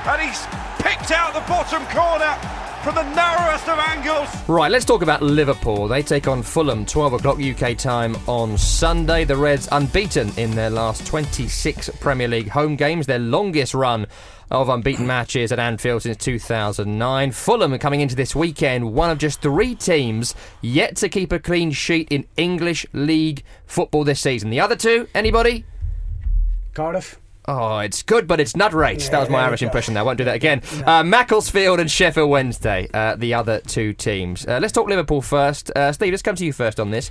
and 0.08 0.22
he's 0.22 0.46
picked 0.80 1.12
out 1.12 1.34
the 1.34 1.42
bottom 1.42 1.86
corner 1.88 2.38
from 2.88 2.96
the 2.96 3.16
narrowest 3.16 3.68
of 3.68 3.78
angles. 3.80 4.30
Right, 4.48 4.72
let's 4.72 4.86
talk 4.86 5.02
about 5.02 5.22
Liverpool. 5.22 5.90
They 5.90 6.02
take 6.02 6.26
on 6.30 6.42
Fulham, 6.42 6.86
12 6.86 7.14
o'clock 7.14 7.38
UK 7.38 7.78
time 7.78 8.16
on 8.28 8.58
Sunday. 8.58 9.26
The 9.26 9.36
Reds 9.36 9.68
unbeaten 9.74 10.32
in 10.38 10.52
their 10.52 10.70
last 10.70 11.06
26 11.06 11.90
Premier 12.00 12.30
League 12.30 12.48
home 12.48 12.78
games, 12.78 13.06
their 13.06 13.20
longest 13.20 13.74
run 13.74 14.08
of 14.52 14.70
unbeaten 14.70 15.06
matches 15.06 15.52
at 15.52 15.60
Anfield 15.60 16.04
since 16.04 16.16
2009. 16.16 17.34
Fulham 17.34 17.74
are 17.74 17.78
coming 17.78 18.00
into 18.00 18.16
this 18.16 18.34
weekend, 18.34 18.94
one 18.94 19.10
of 19.10 19.18
just 19.18 19.42
three 19.42 19.76
teams 19.76 20.34
yet 20.62 20.96
to 20.96 21.10
keep 21.10 21.34
a 21.34 21.40
clean 21.40 21.72
sheet 21.72 22.08
in 22.10 22.26
English 22.38 22.86
League 22.94 23.44
football 23.66 24.06
this 24.06 24.22
season. 24.22 24.50
The 24.50 24.62
other 24.62 24.78
two, 24.78 25.10
anybody? 25.14 25.66
Cardiff. 26.74 27.20
Oh, 27.50 27.80
it's 27.80 28.04
good, 28.04 28.28
but 28.28 28.42
it's 28.42 28.58
not 28.58 28.74
right. 28.74 29.00
that 29.00 29.20
was 29.20 29.30
my 29.30 29.40
Irish 29.46 29.62
impression 29.62 29.94
there. 29.94 30.04
I 30.04 30.06
won't 30.06 30.18
do 30.18 30.26
that 30.26 30.36
again. 30.36 30.62
Uh, 30.86 31.02
Macclesfield 31.04 31.80
and 31.80 31.90
Sheffield 31.90 32.30
Wednesday, 32.30 32.90
uh, 32.94 33.16
the 33.16 33.34
other 33.34 33.62
two 33.62 33.94
teams. 33.94 34.46
Uh, 34.46 34.60
let's 34.62 34.74
talk 34.74 34.90
Liverpool 34.90 35.22
first. 35.22 35.72
Uh, 35.72 35.94
Steve, 35.94 36.12
let's 36.12 36.22
come 36.22 36.36
to 36.36 36.46
you 36.46 36.52
first 36.52 36.78
on 36.78 36.92
this. 36.92 37.10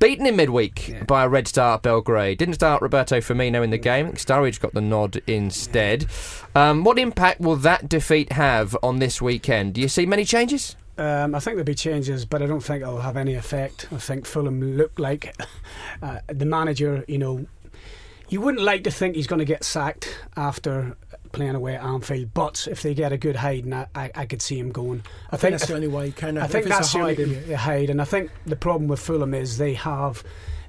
Beaten 0.00 0.26
in 0.26 0.34
midweek 0.34 1.06
by 1.06 1.22
a 1.22 1.28
Red 1.28 1.46
Star 1.46 1.78
Belgrade. 1.78 2.38
Didn't 2.38 2.54
start 2.54 2.82
Roberto 2.82 3.18
Firmino 3.20 3.62
in 3.62 3.70
the 3.70 3.78
game. 3.78 4.12
Sturridge 4.14 4.58
got 4.58 4.74
the 4.74 4.80
nod 4.80 5.22
instead. 5.28 6.06
Um, 6.56 6.82
what 6.82 6.98
impact 6.98 7.40
will 7.40 7.56
that 7.56 7.88
defeat 7.88 8.32
have 8.32 8.76
on 8.82 8.98
this 8.98 9.22
weekend? 9.22 9.74
Do 9.74 9.80
you 9.80 9.88
see 9.88 10.04
many 10.04 10.24
changes? 10.24 10.74
Um, 10.98 11.34
I 11.34 11.40
think 11.40 11.56
there'll 11.56 11.64
be 11.64 11.74
changes, 11.74 12.24
but 12.24 12.42
I 12.42 12.46
don't 12.46 12.62
think 12.62 12.82
it'll 12.82 13.00
have 13.00 13.18
any 13.18 13.34
effect. 13.34 13.86
I 13.92 13.98
think 13.98 14.24
Fulham 14.24 14.76
look 14.76 14.98
like 14.98 15.36
uh, 16.02 16.20
the 16.28 16.46
manager, 16.46 17.04
you 17.06 17.18
know, 17.18 17.46
you 18.28 18.40
wouldn't 18.40 18.62
like 18.62 18.84
to 18.84 18.90
think 18.90 19.16
he's 19.16 19.26
going 19.26 19.38
to 19.38 19.44
get 19.44 19.64
sacked 19.64 20.18
after 20.36 20.96
playing 21.32 21.54
away 21.54 21.76
at 21.76 21.82
Anfield, 21.84 22.32
but 22.34 22.66
if 22.70 22.82
they 22.82 22.94
get 22.94 23.12
a 23.12 23.18
good 23.18 23.36
hiding, 23.36 23.72
I, 23.72 23.86
I, 23.94 24.10
I 24.14 24.26
could 24.26 24.42
see 24.42 24.58
him 24.58 24.70
going. 24.72 25.02
I 25.30 25.36
think 25.36 25.52
that's 25.52 25.66
the 25.66 25.74
only 25.74 25.88
way 25.88 26.06
you 26.06 26.12
can. 26.12 26.38
I 26.38 26.46
think 26.46 26.66
that's 26.66 26.92
the 26.92 27.00
only 27.00 27.52
hide, 27.54 27.90
and 27.90 28.00
I 28.00 28.04
think 28.04 28.30
the 28.46 28.56
problem 28.56 28.88
with 28.88 29.00
Fulham 29.00 29.34
is 29.34 29.58
they 29.58 29.74
have 29.74 30.24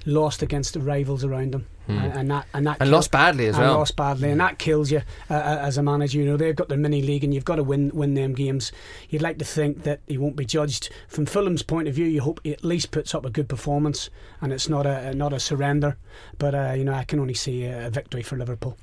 lost 0.06 0.42
against 0.42 0.74
the 0.74 0.80
rivals 0.80 1.24
around 1.24 1.52
them, 1.52 1.66
Hmm. 1.88 1.98
and, 2.00 2.12
and 2.12 2.30
that 2.30 2.46
and 2.52 2.66
that 2.66 2.76
And 2.80 2.90
lost 2.90 3.10
badly 3.10 3.46
as 3.46 3.54
and 3.56 3.64
well. 3.64 3.78
Lost 3.78 3.96
badly, 3.96 4.30
and 4.30 4.38
that 4.42 4.58
kills 4.58 4.90
you 4.90 4.98
uh, 5.30 5.34
uh, 5.34 5.58
as 5.62 5.78
a 5.78 5.82
manager. 5.82 6.18
You 6.18 6.26
know 6.26 6.36
they've 6.36 6.54
got 6.54 6.68
their 6.68 6.76
mini 6.76 7.00
league, 7.00 7.24
and 7.24 7.32
you've 7.32 7.46
got 7.46 7.56
to 7.56 7.62
win 7.62 7.90
win 7.94 8.12
them 8.12 8.34
games. 8.34 8.72
You'd 9.08 9.22
like 9.22 9.38
to 9.38 9.44
think 9.46 9.84
that 9.84 10.00
he 10.06 10.18
won't 10.18 10.36
be 10.36 10.44
judged 10.44 10.90
from 11.08 11.24
Fulham's 11.24 11.62
point 11.62 11.88
of 11.88 11.94
view. 11.94 12.04
You 12.04 12.20
hope 12.20 12.40
he 12.44 12.52
at 12.52 12.62
least 12.62 12.90
puts 12.90 13.14
up 13.14 13.24
a 13.24 13.30
good 13.30 13.48
performance, 13.48 14.10
and 14.42 14.52
it's 14.52 14.68
not 14.68 14.84
a 14.84 15.14
not 15.14 15.32
a 15.32 15.40
surrender. 15.40 15.96
But 16.36 16.54
uh, 16.54 16.72
you 16.76 16.84
know 16.84 16.92
I 16.92 17.04
can 17.04 17.20
only 17.20 17.32
see 17.32 17.64
a 17.64 17.88
victory 17.88 18.22
for 18.22 18.36
Liverpool. 18.36 18.76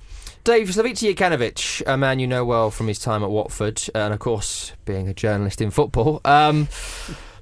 Dave 0.43 0.67
Slavisa 0.69 1.13
Jokanovic, 1.13 1.83
a 1.85 1.97
man 1.97 2.17
you 2.17 2.25
know 2.25 2.43
well 2.43 2.71
from 2.71 2.87
his 2.87 2.97
time 2.97 3.23
at 3.23 3.29
Watford, 3.29 3.83
and 3.93 4.15
of 4.15 4.19
course 4.19 4.71
being 4.85 5.07
a 5.07 5.13
journalist 5.13 5.61
in 5.61 5.69
football. 5.69 6.21
Um, 6.25 6.69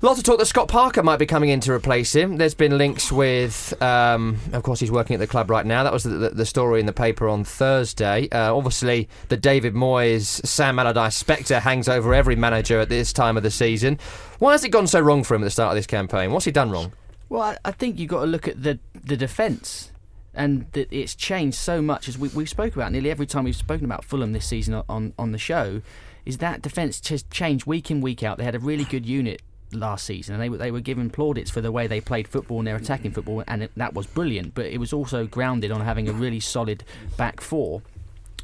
lots 0.04 0.20
of 0.20 0.26
talk 0.26 0.38
that 0.38 0.46
Scott 0.46 0.68
Parker 0.68 1.02
might 1.02 1.18
be 1.18 1.26
coming 1.26 1.50
in 1.50 1.62
to 1.62 1.72
replace 1.72 2.14
him. 2.14 2.36
There's 2.36 2.54
been 2.54 2.78
links 2.78 3.12
with, 3.12 3.82
um, 3.82 4.38
of 4.52 4.62
course, 4.62 4.82
he's 4.82 4.92
working 4.92 5.14
at 5.14 5.20
the 5.20 5.28
club 5.28 5.50
right 5.50 5.66
now. 5.66 5.84
That 5.84 5.94
was 5.94 6.04
the, 6.04 6.10
the, 6.10 6.30
the 6.30 6.46
story 6.46 6.82
in 6.82 6.86
the 6.86 6.94
paper 6.94 7.28
on 7.28 7.46
Thursday. 7.46 8.28
Uh, 8.30 8.54
obviously, 8.54 9.08
the 9.30 9.38
David 9.38 9.74
Moyes, 9.74 10.46
Sam 10.46 10.78
Allardyce 10.78 11.16
spectre 11.16 11.62
hangs 11.62 11.88
over 11.88 12.14
every 12.14 12.36
manager 12.36 12.80
at 12.82 12.90
this 12.90 13.14
time 13.14 13.38
of 13.38 13.44
the 13.44 13.52
season. 13.52 13.98
Why 14.40 14.52
has 14.52 14.64
it 14.66 14.70
gone 14.70 14.88
so 14.88 15.00
wrong 15.00 15.24
for 15.24 15.36
him 15.36 15.42
at 15.42 15.46
the 15.46 15.52
start 15.52 15.72
of 15.72 15.76
this 15.78 15.88
campaign? 15.88 16.32
What's 16.32 16.46
he 16.46 16.52
done 16.52 16.70
wrong? 16.70 16.92
Well, 17.30 17.42
I, 17.42 17.58
I 17.64 17.72
think 17.72 17.98
you've 17.98 18.10
got 18.10 18.22
to 18.22 18.28
look 18.28 18.48
at 18.48 18.62
the 18.62 18.80
the 18.94 19.18
defence. 19.18 19.90
And 20.36 20.66
that 20.72 20.92
it's 20.92 21.14
changed 21.14 21.58
so 21.58 21.80
much 21.80 22.10
as 22.10 22.18
we 22.18 22.28
we 22.30 22.48
spoke 22.48 22.76
about 22.76 22.92
nearly 22.92 23.12
every 23.12 23.28
time 23.28 23.44
we've 23.44 23.56
spoken 23.56 23.86
about 23.86 24.04
Fulham 24.04 24.34
this 24.34 24.48
season 24.48 24.82
on 24.90 25.14
on 25.18 25.32
the 25.32 25.38
show, 25.38 25.82
is 26.26 26.40
that 26.40 26.64
defence 26.64 27.08
has 27.10 27.22
changed 27.30 27.68
week 27.68 27.92
in 27.92 28.02
week 28.02 28.24
out. 28.24 28.40
They 28.40 28.44
had 28.44 28.56
a 28.56 28.60
really 28.60 28.84
good 28.84 29.06
unit 29.06 29.44
last 29.76 30.06
season, 30.06 30.36
and 30.36 30.42
they 30.42 30.50
were 30.50 30.58
they 30.58 30.72
were 30.72 30.80
given 30.80 31.10
plaudits 31.10 31.52
for 31.52 31.62
the 31.62 31.72
way 31.72 31.88
they 31.88 32.02
played 32.02 32.28
football 32.28 32.60
and 32.60 32.68
their 32.68 32.76
attacking 32.76 33.12
football, 33.12 33.44
and 33.48 33.64
it, 33.64 33.72
that 33.76 33.94
was 33.94 34.08
brilliant. 34.08 34.54
But 34.56 34.68
it 34.68 34.80
was 34.80 34.94
also 34.94 35.26
grounded 35.28 35.72
on 35.72 35.82
having 35.82 36.10
a 36.10 36.14
really 36.14 36.40
solid 36.40 36.84
back 37.18 37.42
four. 37.42 37.82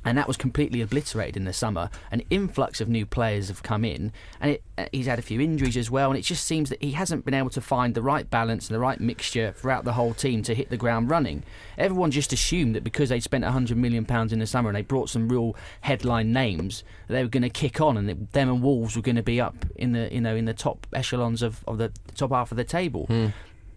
And 0.06 0.18
that 0.18 0.28
was 0.28 0.38
completely 0.38 0.82
obliterated 0.82 1.38
in 1.38 1.46
the 1.46 1.54
summer. 1.54 1.90
An 2.12 2.24
influx 2.30 2.82
of 2.82 2.88
new 2.88 3.06
players 3.06 3.50
have 3.50 3.64
come 3.64 3.84
in, 3.84 4.12
and 4.40 4.52
it, 4.52 4.64
uh, 4.78 4.86
he's 4.92 5.08
had 5.08 5.20
a 5.20 5.24
few 5.24 5.42
injuries 5.42 5.78
as 5.78 5.92
well. 5.92 6.10
And 6.10 6.18
it 6.18 6.24
just 6.24 6.46
seems 6.46 6.70
that 6.70 6.82
he 6.82 6.92
hasn't 6.92 7.26
been 7.26 7.34
able 7.34 7.50
to 7.52 7.62
find 7.62 7.94
the 7.94 8.02
right 8.02 8.30
balance 8.30 8.68
and 8.68 8.76
the 8.76 8.80
right 8.80 9.00
mixture 9.00 9.54
throughout 9.56 9.84
the 9.84 9.94
whole 9.94 10.14
team 10.14 10.42
to 10.44 10.56
hit 10.56 10.70
the 10.70 10.78
ground 10.78 11.10
running. 11.10 11.44
Everyone 11.78 12.12
just 12.12 12.34
assumed 12.34 12.76
that 12.76 12.84
because 12.84 13.10
they'd 13.10 13.24
spent 13.24 13.44
hundred 13.44 13.78
million 13.78 14.06
pounds 14.06 14.32
in 14.32 14.40
the 14.40 14.48
summer 14.48 14.70
and 14.70 14.76
they 14.76 14.82
brought 14.82 15.10
some 15.10 15.28
real 15.28 15.56
headline 15.82 16.32
names, 16.32 16.84
they 17.08 17.24
were 17.24 17.30
going 17.30 17.44
to 17.44 17.50
kick 17.50 17.82
on, 17.82 17.98
and 17.98 18.30
them 18.32 18.50
and 18.50 18.62
Wolves 18.62 18.96
were 18.96 19.02
going 19.02 19.16
to 19.16 19.24
be 19.24 19.42
up 19.42 19.66
in 19.76 19.92
the 19.94 20.14
you 20.14 20.22
know 20.22 20.36
in 20.36 20.46
the 20.46 20.54
top 20.54 20.88
echelons 20.94 21.42
of, 21.42 21.64
of 21.68 21.78
the 21.78 21.92
top 22.16 22.32
half 22.32 22.52
of 22.52 22.58
the 22.58 22.64
table 22.64 23.08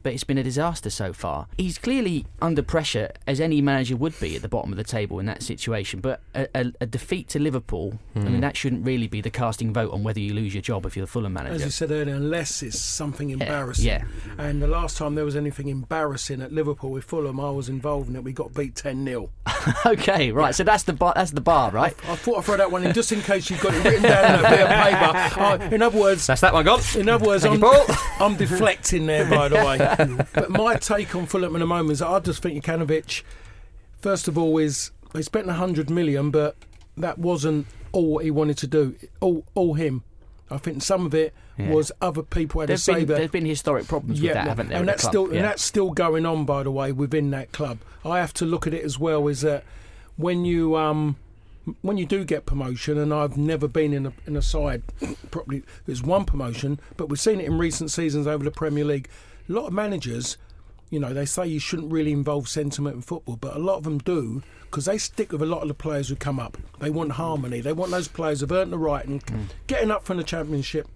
but 0.02 0.12
it's 0.12 0.24
been 0.24 0.38
a 0.38 0.42
disaster 0.42 0.90
so 0.90 1.12
far. 1.12 1.46
He's 1.56 1.78
clearly 1.78 2.26
under 2.40 2.62
pressure, 2.62 3.12
as 3.26 3.40
any 3.40 3.60
manager 3.60 3.96
would 3.96 4.18
be 4.20 4.36
at 4.36 4.42
the 4.42 4.48
bottom 4.48 4.72
of 4.72 4.76
the 4.76 4.84
table 4.84 5.18
in 5.18 5.26
that 5.26 5.42
situation. 5.42 6.00
But 6.00 6.20
a, 6.34 6.48
a, 6.54 6.72
a 6.82 6.86
defeat 6.86 7.28
to 7.30 7.38
Liverpool, 7.38 7.98
I 8.14 8.18
Hmm. 8.20 8.24
mean, 8.32 8.40
that 8.40 8.56
shouldn't 8.56 8.84
really 8.86 9.06
be 9.08 9.20
the 9.20 9.30
casting 9.30 9.72
vote 9.72 9.92
on 9.92 10.02
whether 10.02 10.20
you 10.20 10.34
lose 10.34 10.54
your 10.54 10.62
job 10.62 10.86
if 10.86 10.96
you're 10.96 11.06
the 11.06 11.10
Fulham 11.12 11.32
manager. 11.32 11.54
As 11.54 11.64
you 11.64 11.70
said 11.70 11.90
earlier, 11.90 12.14
unless 12.14 12.62
it's 12.62 12.78
something 12.78 13.30
embarrassing. 13.30 13.86
yeah. 13.86 14.04
And 14.38 14.60
the 14.62 14.66
last 14.66 14.96
time 14.96 15.14
there 15.14 15.24
was 15.24 15.36
anything 15.36 15.68
embarrassing 15.68 16.40
at 16.42 16.52
Liverpool 16.52 16.90
with 16.90 17.04
Fulham, 17.04 17.40
I 17.40 17.50
was 17.50 17.68
involved 17.68 18.08
in 18.08 18.16
it. 18.16 18.24
We 18.24 18.32
got 18.32 18.54
beat 18.54 18.74
10 18.76 19.04
0. 19.06 19.30
okay, 19.86 20.32
right. 20.32 20.54
So 20.54 20.64
that's 20.64 20.82
the 20.84 20.92
bar, 20.92 21.12
that's 21.16 21.30
the 21.32 21.40
bar, 21.40 21.70
right? 21.70 21.94
I 22.08 22.16
thought 22.16 22.38
I'd 22.38 22.44
throw 22.44 22.56
that 22.56 22.70
one 22.70 22.84
in 22.84 22.92
just 22.92 23.12
in 23.12 23.20
case 23.20 23.50
you've 23.50 23.60
got 23.60 23.74
it 23.74 23.84
written 23.84 24.02
down 24.02 24.38
on 24.38 24.44
a 24.44 24.48
bit 24.50 24.60
of 24.60 24.68
paper. 24.68 25.18
Uh, 25.42 25.58
in 25.72 25.82
other 25.82 25.98
words, 25.98 26.26
That's 26.26 26.40
that 26.42 26.52
one 26.52 26.64
gone. 26.64 26.80
in 26.96 27.08
other 27.08 27.26
words, 27.26 27.42
Thank 27.44 27.62
I'm. 27.62 27.96
I'm 28.20 28.36
deflecting 28.36 29.06
there, 29.06 29.28
by 29.28 29.48
the 29.48 29.56
way. 29.56 29.78
but 30.34 30.50
my 30.50 30.76
take 30.76 31.14
on 31.14 31.26
Fulham 31.26 31.54
at 31.56 31.58
the 31.58 31.66
moment 31.66 31.92
is 31.92 31.98
that 32.00 32.08
I 32.08 32.18
just 32.20 32.42
think 32.42 32.64
Jokanovic, 32.64 33.22
first 34.00 34.28
of 34.28 34.36
all, 34.38 34.58
is 34.58 34.90
he 35.14 35.22
spent 35.22 35.46
100 35.46 35.90
million, 35.90 36.30
but 36.30 36.56
that 36.96 37.18
wasn't 37.18 37.66
all 37.92 38.12
what 38.12 38.24
he 38.24 38.30
wanted 38.30 38.58
to 38.58 38.66
do. 38.66 38.94
All, 39.20 39.44
all 39.54 39.74
him. 39.74 40.02
I 40.50 40.58
think 40.58 40.82
some 40.82 41.06
of 41.06 41.14
it 41.14 41.32
Yeah. 41.58 41.70
was 41.70 41.92
other 42.00 42.22
people 42.22 42.60
had 42.60 42.68
There's 42.68 42.84
to 42.84 42.92
say 42.92 43.04
that. 43.04 43.16
there's 43.16 43.30
been 43.30 43.46
historic 43.46 43.86
problems 43.86 44.20
with 44.20 44.32
that, 44.34 44.46
haven't 44.48 44.68
there? 44.68 44.78
And 44.78 44.88
that's 44.88 45.02
the 45.02 45.08
still 45.08 45.24
club? 45.26 45.36
and 45.36 45.44
that's 45.44 45.62
still 45.62 45.90
going 45.90 46.26
on, 46.26 46.44
by 46.44 46.62
the 46.62 46.70
way, 46.70 46.92
within 46.92 47.30
that 47.30 47.52
club. 47.52 47.78
I 48.04 48.18
have 48.18 48.34
to 48.34 48.44
look 48.44 48.66
at 48.66 48.74
it 48.74 48.84
as 48.84 48.98
well. 48.98 49.28
Is 49.28 49.40
that 49.42 49.64
when 50.16 50.44
you 50.44 50.76
um 50.76 51.16
when 51.80 51.96
you 51.96 52.04
do 52.04 52.24
get 52.24 52.44
promotion, 52.44 52.98
and 52.98 53.14
I've 53.14 53.36
never 53.36 53.68
been 53.68 53.92
in 53.94 54.06
a 54.06 54.12
in 54.26 54.36
a 54.36 54.42
side 54.42 54.82
probably 55.30 55.62
there's 55.86 56.02
one 56.02 56.24
promotion, 56.24 56.80
but 56.96 57.08
we've 57.08 57.20
seen 57.20 57.40
it 57.40 57.46
in 57.46 57.56
recent 57.56 57.90
seasons 57.90 58.26
over 58.26 58.44
the 58.44 58.50
Premier 58.50 58.84
League. 58.84 59.08
A 59.48 59.52
lot 59.52 59.66
of 59.66 59.72
managers, 59.72 60.36
you 60.90 61.00
know, 61.00 61.12
they 61.12 61.24
say 61.24 61.46
you 61.46 61.58
shouldn't 61.58 61.92
really 61.92 62.12
involve 62.12 62.48
sentiment 62.48 62.96
in 62.96 63.02
football, 63.02 63.36
but 63.36 63.56
a 63.56 63.58
lot 63.58 63.76
of 63.76 63.84
them 63.84 63.98
do 63.98 64.42
because 64.64 64.86
they 64.86 64.98
stick 64.98 65.32
with 65.32 65.42
a 65.42 65.46
lot 65.46 65.62
of 65.62 65.68
the 65.68 65.74
players 65.74 66.08
who 66.08 66.16
come 66.16 66.40
up. 66.40 66.56
They 66.80 66.88
want 66.88 67.12
harmony. 67.12 67.60
They 67.60 67.74
want 67.74 67.90
those 67.90 68.08
players 68.08 68.40
who've 68.40 68.52
earned 68.52 68.72
the 68.72 68.78
right 68.78 69.04
and 69.04 69.24
mm. 69.26 69.44
getting 69.66 69.90
up 69.90 70.04
from 70.04 70.16
the 70.16 70.24
championship 70.24 70.88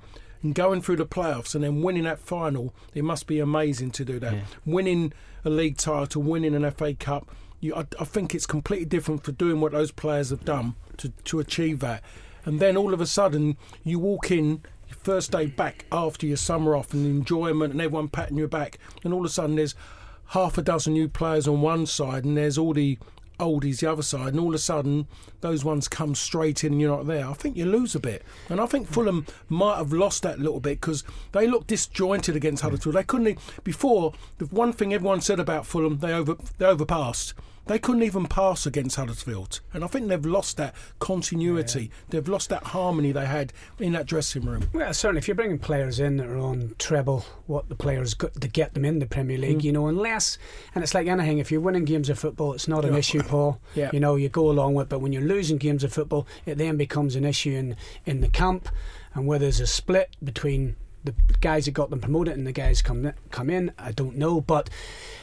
and 0.43 0.55
going 0.55 0.81
through 0.81 0.97
the 0.97 1.07
playoffs 1.07 1.55
and 1.55 1.63
then 1.63 1.83
winning 1.83 2.05
that 2.05 2.19
final. 2.19 2.75
It 2.95 3.05
must 3.05 3.27
be 3.27 3.39
amazing 3.39 3.91
to 3.93 4.05
do 4.05 4.19
that. 4.21 4.35
Winning 4.65 5.13
a 5.45 5.51
league 5.51 5.77
title, 5.77 6.23
winning 6.23 6.55
an 6.55 6.71
FA 6.71 6.95
Cup. 6.95 7.31
You, 7.61 7.75
I, 7.75 7.87
I 8.01 8.05
think 8.05 8.35
it's 8.35 8.47
completely 8.47 8.87
different 8.87 9.25
for 9.25 9.33
doing 9.33 9.61
what 9.61 9.73
those 9.73 9.91
players 9.91 10.31
have 10.31 10.45
done 10.45 10.75
to, 10.99 11.11
to 11.11 11.41
achieve 11.41 11.81
that. 11.81 12.03
And 12.47 12.61
then 12.61 12.77
all 12.77 12.95
of 12.95 13.01
a 13.01 13.07
sudden, 13.07 13.57
you 13.83 13.99
walk 13.99 14.31
in 14.31 14.63
your 14.88 14.99
first 14.99 15.31
day 15.33 15.46
back 15.46 15.87
after 15.90 16.27
your 16.27 16.37
summer 16.37 16.77
off 16.77 16.92
and 16.92 17.05
the 17.05 17.11
enjoyment 17.11 17.72
and 17.72 17.81
everyone 17.81 18.09
patting 18.09 18.37
your 18.37 18.49
back, 18.49 18.79
and 19.05 19.12
all 19.12 19.20
of 19.20 19.27
a 19.27 19.31
sudden 19.31 19.57
there's 19.57 19.75
half 20.31 20.59
a 20.59 20.62
dozen 20.62 20.92
new 20.92 21.09
players 21.09 21.46
on 21.46 21.61
one 21.61 21.87
side, 21.87 22.25
and 22.25 22.37
there's 22.37 22.59
all 22.59 22.72
the 22.72 22.99
oldies 23.38 23.81
the 23.81 23.90
other 23.90 24.03
side, 24.03 24.29
and 24.29 24.40
all 24.40 24.49
of 24.49 24.55
a 24.55 24.59
sudden 24.59 25.07
those 25.40 25.64
ones 25.64 25.88
come 25.88 26.14
straight 26.14 26.64
in 26.64 26.72
and 26.72 26.81
you're 26.81 26.96
not 26.96 27.07
there. 27.07 27.27
I 27.27 27.35
think 27.35 27.57
you 27.57 27.66
lose 27.66 27.94
a 27.94 28.01
bit, 28.01 28.22
and 28.49 28.61
I 28.61 28.66
think 28.66 28.88
Fulham 28.88 29.27
might 29.49 29.77
have 29.77 29.92
lost 29.92 30.22
that 30.22 30.38
little 30.38 30.61
bit 30.61 30.81
because 30.81 31.05
they 31.33 31.46
looked 31.46 31.68
disjointed 31.68 32.37
against 32.37 32.62
Huddersfield. 32.62 32.96
They 32.96 33.05
couldn't 33.05 33.38
before 33.62 34.14
the 34.38 34.46
one 34.46 34.72
thing 34.72 34.94
everyone 34.94 35.20
said 35.20 35.40
about 35.40 35.66
Fulham 35.66 35.99
they 35.99 36.12
over 36.12 36.37
they 36.59 36.66
overpassed. 36.66 37.35
They 37.66 37.79
couldn't 37.81 38.05
even 38.05 38.26
pass 38.26 38.64
against 38.64 38.94
Huddersfield, 38.96 39.61
and 39.72 39.83
I 39.83 39.88
think 39.88 40.07
they've 40.07 40.24
lost 40.24 40.57
that 40.57 40.74
continuity. 41.00 41.90
They've 42.11 42.29
lost 42.29 42.48
that 42.50 42.62
harmony 42.62 43.11
they 43.11 43.26
had 43.26 43.52
in 43.81 43.92
that 43.94 44.07
dressing 44.07 44.44
room. 44.44 44.68
Well, 44.72 44.94
certainly, 44.94 45.18
if 45.18 45.26
you're 45.26 45.35
bringing 45.35 45.59
players 45.59 45.98
in 45.98 46.16
that 46.18 46.29
are 46.29 46.38
on 46.38 46.74
treble 46.79 47.24
what 47.46 47.68
the 47.68 47.74
players 47.74 48.14
got 48.14 48.40
to 48.40 48.46
get 48.48 48.74
them 48.74 48.85
in 48.85 49.00
the 49.00 49.07
Premier 49.07 49.37
League, 49.38 49.59
Mm. 49.59 49.64
you 49.64 49.72
know, 49.72 49.88
unless, 49.88 50.38
and 50.74 50.85
it's 50.85 50.94
like 50.94 51.09
anything, 51.09 51.38
if 51.38 51.50
you're 51.50 51.61
winning 51.61 51.85
games 51.85 52.09
of 52.09 52.18
football, 52.18 52.52
it's 52.52 52.68
not 52.68 52.85
an 52.85 52.92
Yeah. 52.92 52.98
issue, 53.00 53.22
Paul. 53.22 53.61
Yeah. 53.74 53.90
You 53.92 53.98
know, 54.00 54.14
you 54.14 54.29
go 54.29 54.48
along 54.48 54.74
with 54.74 54.85
it, 54.87 54.88
but 54.90 55.00
when 55.00 55.12
you're 55.12 55.22
losing 55.22 55.57
games 55.57 55.83
of 55.83 55.92
football, 55.92 56.26
it 56.46 56.59
then 56.59 56.76
becomes 56.76 57.16
an 57.16 57.24
issue 57.24 57.50
in, 57.52 57.76
in 58.05 58.20
the 58.20 58.29
camp, 58.29 58.68
and 59.14 59.26
where 59.26 59.38
there's 59.40 59.59
a 59.61 59.66
split 59.66 60.11
between 60.22 60.76
the 61.07 61.14
guys 61.40 61.64
that 61.64 61.73
got 61.73 61.90
them 61.90 62.01
promoted 62.01 62.37
and 62.37 62.47
the 62.47 62.53
guys 62.53 62.83
come 62.83 63.12
come 63.31 63.49
in, 63.51 63.73
I 63.79 63.92
don't 63.92 64.16
know, 64.16 64.40
but 64.40 64.69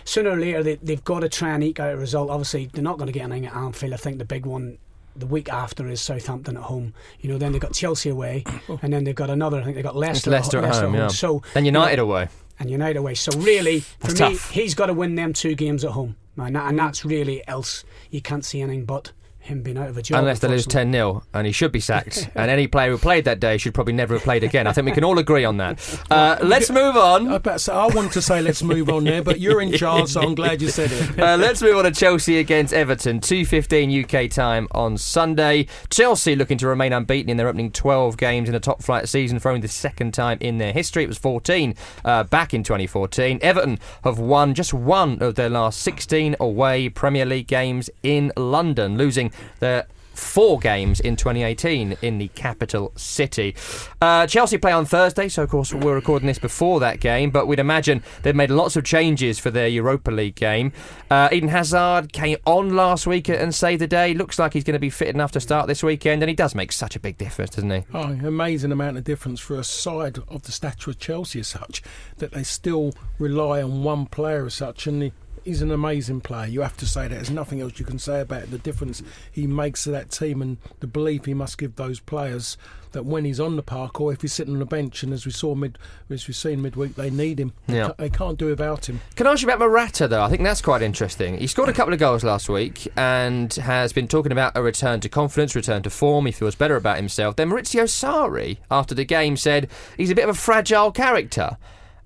sooner 0.06 0.32
or 0.32 0.38
later 0.38 0.64
they, 0.64 0.76
they've 0.76 1.04
got 1.04 1.20
to 1.22 1.30
try 1.30 1.50
and 1.52 1.64
eke 1.64 1.80
out 1.80 1.94
a 1.94 1.98
result. 1.98 2.30
Obviously, 2.30 2.68
they're 2.74 2.84
not 2.84 2.98
going 2.98 3.08
to 3.08 3.14
get 3.14 3.24
anything 3.24 3.46
at 3.46 3.56
Anfield. 3.56 3.94
I 3.94 3.98
think 3.98 4.18
the 4.18 4.26
big 4.26 4.46
one 4.46 4.78
the 5.16 5.28
week 5.28 5.48
after 5.52 5.88
is 5.88 6.02
Southampton 6.02 6.58
at 6.58 6.64
home. 6.64 6.94
You 7.20 7.30
know, 7.30 7.38
then 7.38 7.52
they've 7.52 7.62
got 7.62 7.74
Chelsea 7.74 8.10
away, 8.10 8.44
and 8.82 8.92
then 8.92 9.04
they've 9.04 9.14
got 9.16 9.30
another. 9.30 9.60
I 9.62 9.64
think 9.64 9.76
they've 9.76 9.84
got 9.84 9.92
It's 9.92 10.00
Leicester, 10.00 10.32
Leicester 10.32 10.58
at 10.60 10.76
home, 10.76 10.96
yeah. 10.96 11.08
So 11.08 11.44
Then 11.54 11.66
United 11.66 12.00
away. 12.00 12.30
and 12.60 12.70
United 12.72 12.98
away. 12.98 13.14
So 13.16 13.32
really, 13.40 13.82
for 13.82 14.08
That's 14.08 14.20
me, 14.20 14.30
tough. 14.38 14.50
he's 14.52 14.74
got 14.74 14.88
to 14.88 14.94
win 14.94 15.16
them 15.16 15.34
two 15.34 15.54
games 15.56 15.84
at 15.84 15.92
home, 15.92 16.16
and, 16.38 16.56
that, 16.56 16.68
and 16.70 16.80
that's 16.80 17.06
really 17.06 17.48
else. 17.48 17.84
You 18.10 18.22
can't 18.22 18.44
see 18.44 18.62
anything 18.62 18.86
but 18.86 19.12
him 19.44 19.62
being 19.62 19.78
out 19.78 19.90
of 19.90 19.98
a 19.98 20.02
job. 20.02 20.20
Unless 20.20 20.40
they 20.40 20.48
lose 20.48 20.66
10 20.66 20.92
0, 20.92 21.24
and 21.34 21.46
he 21.46 21.52
should 21.52 21.72
be 21.72 21.80
sacked. 21.80 22.30
and 22.36 22.50
any 22.50 22.66
player 22.66 22.92
who 22.92 22.98
played 22.98 23.26
that 23.26 23.40
day 23.40 23.58
should 23.58 23.74
probably 23.74 23.94
never 23.94 24.14
have 24.14 24.24
played 24.24 24.44
again. 24.44 24.68
I 24.68 24.74
think 24.74 24.86
we 24.86 24.92
can 24.92 25.04
all 25.04 25.20
agree 25.20 25.46
on 25.46 25.58
that. 25.58 25.80
Uh, 26.14 26.38
let's 26.44 26.70
move 26.70 26.96
on. 26.96 27.28
I, 27.28 27.38
bet, 27.40 27.60
so 27.60 27.74
I 27.74 27.88
wanted 27.88 28.12
to 28.12 28.22
say 28.22 28.42
let's 28.42 28.62
move 28.62 28.90
on 28.90 29.04
there, 29.04 29.24
but 29.24 29.40
you're 29.40 29.62
in 29.62 29.72
charge, 29.78 30.10
so 30.10 30.22
I'm 30.22 30.36
glad 30.36 30.62
you 30.62 30.70
said 30.70 30.92
it. 30.92 31.20
Uh, 31.20 31.38
let's 31.38 31.62
move 31.62 31.76
on 31.78 31.86
to 31.86 31.92
Chelsea 31.92 32.38
against 32.38 32.72
Everton. 32.72 33.20
2.15 33.20 34.04
UK 34.04 34.30
time 34.30 34.68
on 34.72 34.98
Sunday. 34.98 35.68
Chelsea 35.90 36.36
looking 36.36 36.58
to 36.60 36.68
remain 36.68 36.94
unbeaten 36.94 37.32
in 37.32 37.38
their 37.38 37.48
opening 37.48 37.72
12 37.72 38.18
games 38.18 38.48
in 38.48 38.54
a 38.54 38.60
top 38.60 38.84
flight 38.84 39.10
season 39.10 39.40
for 39.40 39.50
only 39.50 39.62
the 39.62 39.68
second 39.68 40.14
time 40.14 40.38
in 40.40 40.60
their 40.60 40.72
history. 40.72 41.04
It 41.04 41.08
was 41.08 41.18
14 41.18 41.74
uh, 42.06 42.26
back 42.26 42.54
in 42.54 42.64
2014. 42.64 43.40
Everton 43.42 43.80
have 44.04 44.20
won 44.20 44.54
just 44.54 44.74
one 44.74 45.22
of 45.22 45.36
their 45.36 45.50
last 45.50 45.80
16 45.82 46.36
away 46.40 46.90
Premier 46.90 47.26
League 47.26 47.48
games 47.48 47.90
in 48.04 48.32
London, 48.38 48.98
losing 48.98 49.32
their 49.60 49.88
four 50.14 50.60
games 50.60 51.00
in 51.00 51.16
2018 51.16 51.98
in 52.02 52.18
the 52.18 52.28
capital 52.30 52.92
city. 52.96 53.56
Uh, 54.02 54.28
Chelsea 54.28 54.58
play 54.58 54.72
on 54.72 54.86
Thursday, 54.86 55.28
so 55.28 55.44
of 55.44 55.50
course 55.50 55.74
we're 55.74 55.96
recording 55.96 56.28
this 56.28 56.40
before 56.40 56.80
that 56.80 57.00
game, 57.00 57.32
but 57.32 57.48
we'd 57.48 57.60
imagine 57.60 58.04
they've 58.22 58.36
made 58.36 58.52
lots 58.52 58.76
of 58.76 58.84
changes 58.84 59.40
for 59.40 59.52
their 59.52 59.68
Europa 59.68 60.12
League 60.12 60.36
game. 60.36 60.72
Uh, 61.10 61.30
Eden 61.32 61.50
Hazard 61.50 62.14
came 62.14 62.38
on 62.46 62.76
last 62.76 63.08
week 63.08 63.30
and 63.30 63.54
saved 63.54 63.82
the 63.82 63.88
day. 63.88 64.14
Looks 64.14 64.40
like 64.40 64.54
he's 64.54 64.64
going 64.64 64.74
to 64.74 64.80
be 64.80 64.90
fit 64.90 65.10
enough 65.10 65.32
to 65.34 65.40
start 65.40 65.68
this 65.68 65.84
weekend, 65.84 66.22
and 66.22 66.30
he 66.30 66.36
does 66.36 66.56
make 66.56 66.72
such 66.72 66.96
a 66.96 67.00
big 67.00 67.18
difference, 67.18 67.52
doesn't 67.52 67.72
he? 67.72 67.84
Oh, 67.94 68.04
amazing 68.04 68.72
amount 68.72 68.98
of 68.98 69.04
difference 69.04 69.40
for 69.40 69.56
a 69.56 69.64
side 69.64 70.20
of 70.28 70.44
the 70.44 70.52
stature 70.52 70.92
of 70.92 71.00
Chelsea 71.00 71.40
as 71.40 71.48
such 71.48 71.82
that 72.18 72.32
they 72.32 72.44
still 72.44 72.94
rely 73.20 73.62
on 73.62 73.84
one 73.84 74.06
player 74.06 74.46
as 74.46 74.54
such 74.54 74.88
and 74.88 75.04
he, 75.04 75.14
he's 75.44 75.62
an 75.62 75.72
amazing 75.72 76.22
player. 76.22 76.48
You 76.48 76.62
have 76.62 76.78
to 76.78 76.86
say 76.86 77.04
that. 77.08 77.14
There's 77.16 77.30
nothing 77.30 77.62
else 77.62 77.80
you 77.80 77.86
can 77.86 78.00
say 78.00 78.22
about 78.22 78.52
the 78.52 78.58
difference 78.58 79.02
he 79.32 79.48
makes 79.48 79.84
to 79.84 79.92
that 79.92 80.12
team 80.12 80.42
and 80.42 80.58
the 80.80 80.88
belief 80.88 81.26
he 81.26 81.34
must 81.34 81.58
give 81.58 81.76
those 81.76 82.00
players 82.00 82.58
that 82.92 83.06
when 83.06 83.26
he's 83.26 83.40
on 83.40 83.56
the 83.56 83.64
park 83.64 84.00
or 84.00 84.14
if 84.14 84.22
he's 84.22 84.34
sitting 84.34 84.54
on 84.54 84.60
the 84.60 84.66
bench 84.66 85.02
and 85.04 85.12
as 85.14 85.26
we 85.26 85.32
saw 85.32 85.56
mid 85.56 85.80
as 86.10 86.28
we've 86.28 86.36
seen 86.36 86.62
midweek 86.62 86.96
they 86.96 87.10
need 87.10 87.40
him. 87.40 87.54
They 87.68 87.78
Yeah. 87.78 87.92
They 87.98 88.10
can't 88.10 88.38
do 88.38 88.46
without 88.48 88.88
him. 88.88 89.02
Can 89.16 89.28
I 89.28 89.32
ask 89.32 89.42
you 89.42 89.48
about 89.48 89.60
Morata, 89.60 90.08
though? 90.08 90.22
I 90.22 90.30
think 90.30 90.44
that's 90.44 90.62
quite 90.62 90.82
interesting. 90.82 91.38
He 91.38 91.48
scored 91.48 91.70
a 91.70 91.74
couple 91.74 91.94
of 91.94 92.00
goals 92.00 92.24
last 92.24 92.50
week 92.50 92.88
and 92.96 93.54
has 93.56 93.94
been 93.94 94.08
talking 94.08 94.32
about 94.32 94.56
a 94.56 94.62
return 94.62 95.00
to 95.02 95.10
confidence, 95.10 95.56
return 95.56 95.82
to 95.84 95.90
form. 95.90 96.28
He 96.28 96.32
feels 96.32 96.56
better 96.56 96.76
about 96.76 96.98
himself. 96.98 97.36
Then 97.36 97.50
Maurizio 97.50 97.84
Sarri, 97.84 98.58
after 98.70 98.94
the 98.94 99.06
game, 99.06 99.38
said 99.38 99.70
he's 99.98 100.12
a 100.12 100.16
bit 100.16 100.24
of 100.24 100.30
a 100.30 100.40
fragile 100.40 100.92
character. 100.92 101.58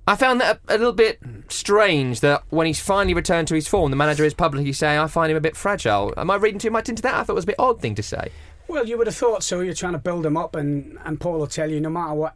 I 0.07 0.15
found 0.15 0.39
that 0.39 0.61
a, 0.69 0.75
a 0.75 0.77
little 0.77 0.93
bit 0.93 1.19
strange 1.49 2.21
that 2.21 2.43
when 2.49 2.65
he's 2.65 2.79
finally 2.79 3.13
returned 3.13 3.49
to 3.49 3.55
his 3.55 3.67
form, 3.67 3.91
the 3.91 3.97
manager 3.97 4.23
is 4.23 4.33
publicly 4.33 4.71
saying, 4.71 4.99
I 4.99 5.07
find 5.07 5.29
him 5.29 5.37
a 5.37 5.41
bit 5.41 5.57
fragile. 5.57 6.13
Am 6.15 6.31
I 6.31 6.35
reading 6.35 6.59
too 6.59 6.71
much 6.71 6.87
into 6.87 7.01
that? 7.01 7.13
I 7.13 7.23
thought 7.23 7.33
it 7.33 7.35
was 7.35 7.43
a 7.43 7.47
bit 7.47 7.59
odd 7.59 7.81
thing 7.81 7.93
to 7.95 8.03
say. 8.03 8.31
Well, 8.69 8.87
you 8.87 8.97
would 8.97 9.07
have 9.07 9.15
thought 9.15 9.43
so. 9.43 9.59
You're 9.59 9.73
trying 9.73 9.93
to 9.93 9.99
build 9.99 10.25
him 10.25 10.37
up, 10.37 10.55
and, 10.55 10.97
and 11.03 11.19
Paul 11.19 11.39
will 11.39 11.47
tell 11.47 11.69
you 11.69 11.81
no 11.81 11.89
matter 11.89 12.13
what 12.13 12.35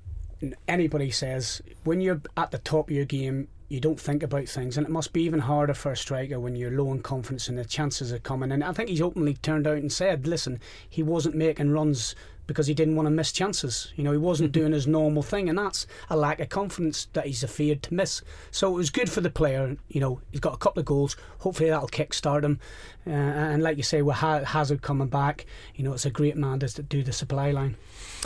anybody 0.67 1.11
says, 1.11 1.61
when 1.83 2.01
you're 2.01 2.21
at 2.35 2.51
the 2.51 2.57
top 2.57 2.89
of 2.89 2.95
your 2.95 3.05
game, 3.05 3.47
you 3.69 3.79
don't 3.79 3.99
think 3.99 4.21
about 4.21 4.49
things, 4.49 4.75
and 4.75 4.85
it 4.85 4.89
must 4.89 5.13
be 5.13 5.23
even 5.23 5.39
harder 5.39 5.73
for 5.73 5.93
a 5.93 5.97
striker 5.97 6.41
when 6.41 6.57
you're 6.57 6.71
low 6.71 6.91
in 6.91 7.01
confidence 7.01 7.47
and 7.47 7.57
the 7.57 7.63
chances 7.63 8.11
are 8.11 8.19
coming. 8.19 8.51
And 8.51 8.65
I 8.65 8.73
think 8.73 8.89
he's 8.89 9.01
openly 9.01 9.35
turned 9.35 9.65
out 9.65 9.77
and 9.77 9.91
said, 9.91 10.27
listen, 10.27 10.59
he 10.89 11.03
wasn't 11.03 11.35
making 11.35 11.71
runs 11.71 12.15
because 12.47 12.67
he 12.67 12.73
didn't 12.73 12.95
want 12.95 13.05
to 13.05 13.11
miss 13.11 13.31
chances. 13.31 13.93
You 13.95 14.03
know, 14.03 14.11
he 14.11 14.17
wasn't 14.17 14.51
doing 14.51 14.71
his 14.71 14.87
normal 14.87 15.23
thing, 15.23 15.49
and 15.49 15.57
that's 15.57 15.87
a 16.09 16.17
lack 16.17 16.39
of 16.39 16.49
confidence 16.49 17.07
that 17.13 17.25
he's 17.25 17.43
afraid 17.43 17.83
to 17.83 17.93
miss. 17.93 18.21
So 18.51 18.69
it 18.69 18.75
was 18.75 18.89
good 18.89 19.09
for 19.09 19.21
the 19.21 19.29
player. 19.29 19.77
You 19.89 20.01
know, 20.01 20.21
he's 20.31 20.39
got 20.41 20.53
a 20.53 20.57
couple 20.57 20.79
of 20.79 20.85
goals. 20.85 21.15
Hopefully 21.39 21.69
that'll 21.69 21.87
kickstart 21.87 22.43
him. 22.43 22.59
Uh, 23.05 23.11
and 23.11 23.63
like 23.63 23.77
you 23.77 23.83
say, 23.83 24.01
with 24.01 24.17
Ha- 24.17 24.43
Hazard 24.43 24.81
coming 24.81 25.07
back, 25.07 25.45
you 25.75 25.83
know, 25.83 25.93
it's 25.93 26.05
a 26.05 26.11
great 26.11 26.37
man 26.37 26.59
to 26.59 26.83
do 26.83 27.03
the 27.03 27.13
supply 27.13 27.51
line. 27.51 27.75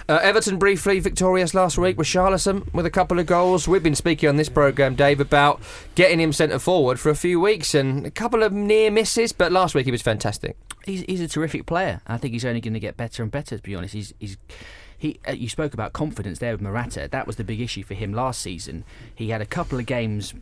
Uh, 0.10 0.20
Everton 0.22 0.58
briefly 0.58 1.00
victorious 1.00 1.54
last 1.54 1.78
week 1.78 1.98
with 1.98 2.08
Richarlison 2.08 2.74
with 2.74 2.86
a 2.86 2.90
couple 2.90 3.18
of 3.18 3.26
goals. 3.26 3.68
We've 3.68 3.82
been 3.82 3.96
speaking 3.96 4.28
on 4.28 4.36
this 4.36 4.50
programme, 4.50 4.96
Dave, 4.96 5.22
about 5.22 5.62
getting 5.96 6.20
him 6.20 6.34
centre 6.34 6.60
forward 6.60 7.00
for 7.00 7.10
a 7.10 7.16
few 7.16 7.40
weeks 7.40 7.74
and 7.74 8.06
a 8.06 8.12
couple 8.12 8.44
of 8.44 8.52
near 8.52 8.92
misses, 8.92 9.32
but 9.32 9.52
last 9.54 9.74
week 9.74 9.86
he 9.86 9.92
was 9.92 10.02
fantastic. 10.02 10.58
He's, 10.84 11.02
he's 11.04 11.22
a 11.22 11.28
terrific 11.28 11.66
player. 11.66 12.02
I 12.06 12.18
think 12.18 12.34
he's 12.34 12.46
only 12.46 12.62
going 12.62 12.74
to 12.74 12.80
get 12.80 12.98
better 12.98 13.24
and 13.24 13.32
better. 13.32 13.56
To 13.58 13.64
be 13.64 13.74
honest, 13.74 13.94
he's 13.94 14.14
he's. 14.20 14.38
He, 14.98 15.20
uh, 15.28 15.34
you 15.34 15.50
spoke 15.50 15.74
about 15.74 15.92
confidence 15.92 16.40
there 16.40 16.54
with 16.54 16.62
Morata. 16.62 17.10
That 17.12 17.28
was 17.28 17.36
the 17.36 17.44
big 17.44 17.60
issue 17.60 17.84
for 17.84 17.96
him 17.96 18.14
last 18.14 18.42
season. 18.42 18.86
He 19.14 19.30
had 19.30 19.42
a 19.42 19.46
couple 19.46 19.78
of 19.78 19.86
games 19.86 20.34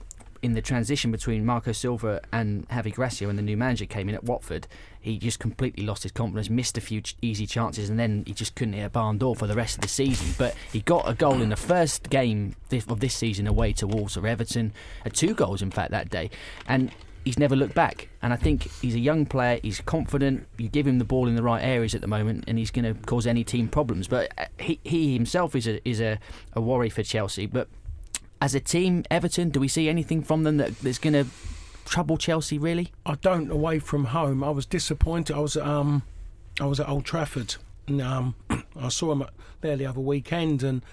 in 0.43 0.53
the 0.53 0.61
transition 0.61 1.09
between 1.09 1.45
Marco 1.45 1.71
Silva 1.71 2.21
and 2.33 2.67
Javi 2.67 2.93
Gracia 2.93 3.25
when 3.27 3.37
the 3.37 3.41
new 3.41 3.55
manager 3.55 3.85
came 3.85 4.09
in 4.09 4.15
at 4.15 4.25
Watford. 4.25 4.67
He 4.99 5.17
just 5.17 5.39
completely 5.39 5.85
lost 5.85 6.03
his 6.03 6.11
confidence, 6.11 6.49
missed 6.49 6.77
a 6.77 6.81
few 6.81 6.99
ch- 7.01 7.15
easy 7.21 7.47
chances, 7.47 7.89
and 7.89 7.97
then 7.97 8.23
he 8.27 8.33
just 8.33 8.53
couldn't 8.53 8.73
hit 8.73 8.83
a 8.83 8.89
barn 8.89 9.17
door 9.17 9.37
for 9.37 9.47
the 9.47 9.55
rest 9.55 9.75
of 9.75 9.81
the 9.81 9.87
season. 9.87 10.35
But 10.37 10.53
he 10.71 10.81
got 10.81 11.09
a 11.09 11.13
goal 11.13 11.41
in 11.41 11.47
the 11.47 11.55
first 11.55 12.09
game 12.09 12.55
of 12.89 12.99
this 12.99 13.15
season 13.15 13.47
away 13.47 13.71
to 13.73 13.87
Wolves 13.87 14.17
or 14.17 14.27
Everton, 14.27 14.73
uh, 15.05 15.09
two 15.13 15.33
goals 15.33 15.61
in 15.61 15.71
fact 15.71 15.91
that 15.91 16.09
day, 16.09 16.29
and 16.67 16.91
he's 17.25 17.39
never 17.39 17.55
looked 17.55 17.75
back. 17.75 18.09
And 18.21 18.33
I 18.33 18.35
think 18.35 18.69
he's 18.81 18.95
a 18.95 18.99
young 18.99 19.25
player. 19.25 19.59
He's 19.61 19.81
confident. 19.81 20.47
You 20.57 20.69
give 20.69 20.87
him 20.87 20.99
the 20.99 21.05
ball 21.05 21.27
in 21.27 21.35
the 21.35 21.43
right 21.43 21.63
areas 21.63 21.95
at 21.95 22.01
the 22.01 22.07
moment, 22.07 22.45
and 22.47 22.57
he's 22.57 22.71
going 22.71 22.85
to 22.85 22.99
cause 23.05 23.27
any 23.27 23.43
team 23.43 23.67
problems. 23.67 24.07
But 24.07 24.31
uh, 24.37 24.45
he, 24.59 24.79
he 24.83 25.13
himself 25.13 25.55
is 25.55 25.67
a 25.67 25.87
is 25.87 25.99
a, 25.99 26.19
a 26.53 26.61
worry 26.61 26.89
for 26.89 27.03
Chelsea. 27.03 27.45
But 27.45 27.67
as 28.41 28.55
a 28.55 28.59
team, 28.59 29.03
Everton, 29.09 29.49
do 29.49 29.59
we 29.59 29.67
see 29.67 29.89
anything 29.89 30.21
from 30.21 30.43
them 30.43 30.57
that, 30.57 30.77
that's 30.79 30.99
going 30.99 31.13
to 31.13 31.25
trouble 31.85 32.17
Chelsea? 32.17 32.57
Really? 32.57 32.91
I 33.05 33.15
don't 33.15 33.49
away 33.51 33.79
from 33.79 34.05
home. 34.05 34.43
I 34.43 34.49
was 34.49 34.65
disappointed. 34.65 35.35
I 35.35 35.39
was 35.39 35.57
um, 35.57 36.03
I 36.59 36.65
was 36.65 36.79
at 36.79 36.89
Old 36.89 37.05
Trafford, 37.05 37.55
and 37.87 38.01
um, 38.01 38.35
I 38.79 38.89
saw 38.89 39.09
them 39.09 39.25
there 39.61 39.75
the 39.75 39.85
other 39.85 40.01
weekend, 40.01 40.63
and 40.63 40.83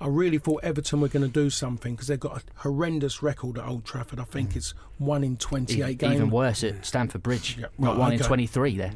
I 0.00 0.06
really 0.06 0.38
thought 0.38 0.62
Everton 0.62 1.00
were 1.00 1.08
going 1.08 1.24
to 1.24 1.28
do 1.32 1.50
something 1.50 1.94
because 1.94 2.06
they've 2.06 2.20
got 2.20 2.38
a 2.38 2.42
horrendous 2.62 3.22
record 3.22 3.58
at 3.58 3.66
Old 3.66 3.84
Trafford. 3.84 4.20
I 4.20 4.24
think 4.24 4.54
it's 4.54 4.72
one 4.98 5.24
in 5.24 5.36
twenty-eight 5.36 5.90
E- 5.90 5.94
games. 5.94 6.14
Even 6.14 6.30
worse 6.30 6.62
at 6.62 6.86
Stamford 6.86 7.22
Bridge, 7.22 7.58
not 7.58 7.72
right, 7.78 7.98
one 7.98 8.12
in 8.12 8.18
twenty-three 8.20 8.76
there. 8.76 8.92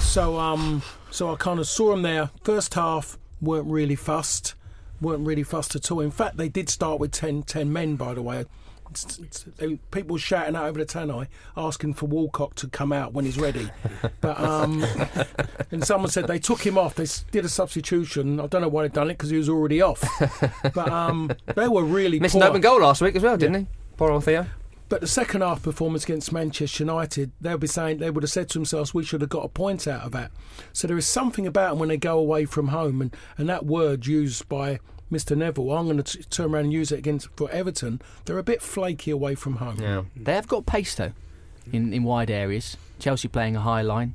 So 0.00 0.38
um, 0.38 0.82
so 1.10 1.32
I 1.32 1.36
kind 1.36 1.60
of 1.60 1.68
saw 1.68 1.90
them 1.92 2.02
there. 2.02 2.30
First 2.42 2.74
half 2.74 3.16
weren't 3.40 3.68
really 3.68 3.94
fussed, 3.96 4.54
weren't 5.00 5.24
really 5.26 5.44
fussed 5.44 5.76
at 5.76 5.90
all. 5.90 6.00
In 6.00 6.10
fact, 6.10 6.36
they 6.36 6.48
did 6.48 6.68
start 6.68 6.98
with 7.00 7.10
10, 7.12 7.44
10 7.44 7.72
men. 7.72 7.96
By 7.96 8.12
the 8.14 8.22
way, 8.22 8.40
It's- 8.40 8.46
it's- 8.46 8.56
they, 8.58 8.69
people 9.90 10.16
shouting 10.16 10.56
out 10.56 10.66
over 10.66 10.78
the 10.78 10.86
tannoy, 10.86 11.26
asking 11.56 11.94
for 11.94 12.06
Walcott 12.06 12.56
to 12.56 12.68
come 12.68 12.92
out 12.92 13.12
when 13.12 13.24
he's 13.24 13.38
ready. 13.38 13.70
But 14.20 14.38
um, 14.38 14.84
and 15.70 15.84
someone 15.84 16.10
said 16.10 16.26
they 16.26 16.38
took 16.38 16.64
him 16.66 16.76
off. 16.76 16.94
They 16.94 17.06
did 17.30 17.44
a 17.44 17.48
substitution. 17.48 18.38
I 18.38 18.46
don't 18.46 18.60
know 18.60 18.68
why 18.68 18.82
they'd 18.82 18.92
done 18.92 19.08
it 19.08 19.14
because 19.14 19.30
he 19.30 19.36
was 19.36 19.48
already 19.48 19.80
off. 19.80 20.02
But 20.74 20.90
um, 20.90 21.30
they 21.54 21.68
were 21.68 21.84
really 21.84 22.20
Missed 22.20 22.34
an 22.34 22.42
open 22.42 22.60
goal 22.60 22.80
last 22.80 23.00
week 23.00 23.16
as 23.16 23.22
well, 23.22 23.36
didn't 23.36 23.54
he? 23.54 23.66
Poor 23.96 24.10
old 24.10 24.24
Theo. 24.24 24.46
But 24.90 25.00
the 25.00 25.06
second 25.06 25.42
half 25.42 25.62
performance 25.62 26.04
against 26.04 26.32
Manchester 26.32 26.82
United, 26.82 27.30
they'll 27.40 27.58
be 27.58 27.66
saying 27.66 27.98
they 27.98 28.10
would 28.10 28.24
have 28.24 28.30
said 28.30 28.48
to 28.50 28.58
themselves, 28.58 28.92
"We 28.92 29.04
should 29.04 29.20
have 29.20 29.30
got 29.30 29.44
a 29.44 29.48
point 29.48 29.86
out 29.86 30.02
of 30.02 30.12
that." 30.12 30.32
So 30.72 30.88
there 30.88 30.98
is 30.98 31.06
something 31.06 31.46
about 31.46 31.70
them 31.70 31.78
when 31.78 31.88
they 31.88 31.96
go 31.96 32.18
away 32.18 32.44
from 32.44 32.68
home, 32.68 33.00
and, 33.00 33.16
and 33.38 33.48
that 33.48 33.64
word 33.64 34.06
used 34.06 34.48
by 34.48 34.80
Mr 35.10 35.36
Neville, 35.36 35.72
I'm 35.72 35.86
going 35.86 36.02
to 36.02 36.22
turn 36.30 36.52
around 36.54 36.64
and 36.64 36.72
use 36.72 36.92
it 36.92 36.98
against 36.98 37.28
for 37.36 37.50
Everton. 37.50 38.00
They're 38.24 38.38
a 38.38 38.42
bit 38.42 38.62
flaky 38.62 39.10
away 39.10 39.34
from 39.34 39.56
home. 39.56 39.78
Yeah, 39.80 40.02
they 40.16 40.34
have 40.34 40.46
got 40.48 40.66
pace 40.66 40.94
though. 40.94 41.12
in, 41.72 41.92
in 41.92 42.04
wide 42.04 42.30
areas. 42.30 42.76
Chelsea 42.98 43.28
playing 43.28 43.56
a 43.56 43.60
high 43.60 43.82
line. 43.82 44.14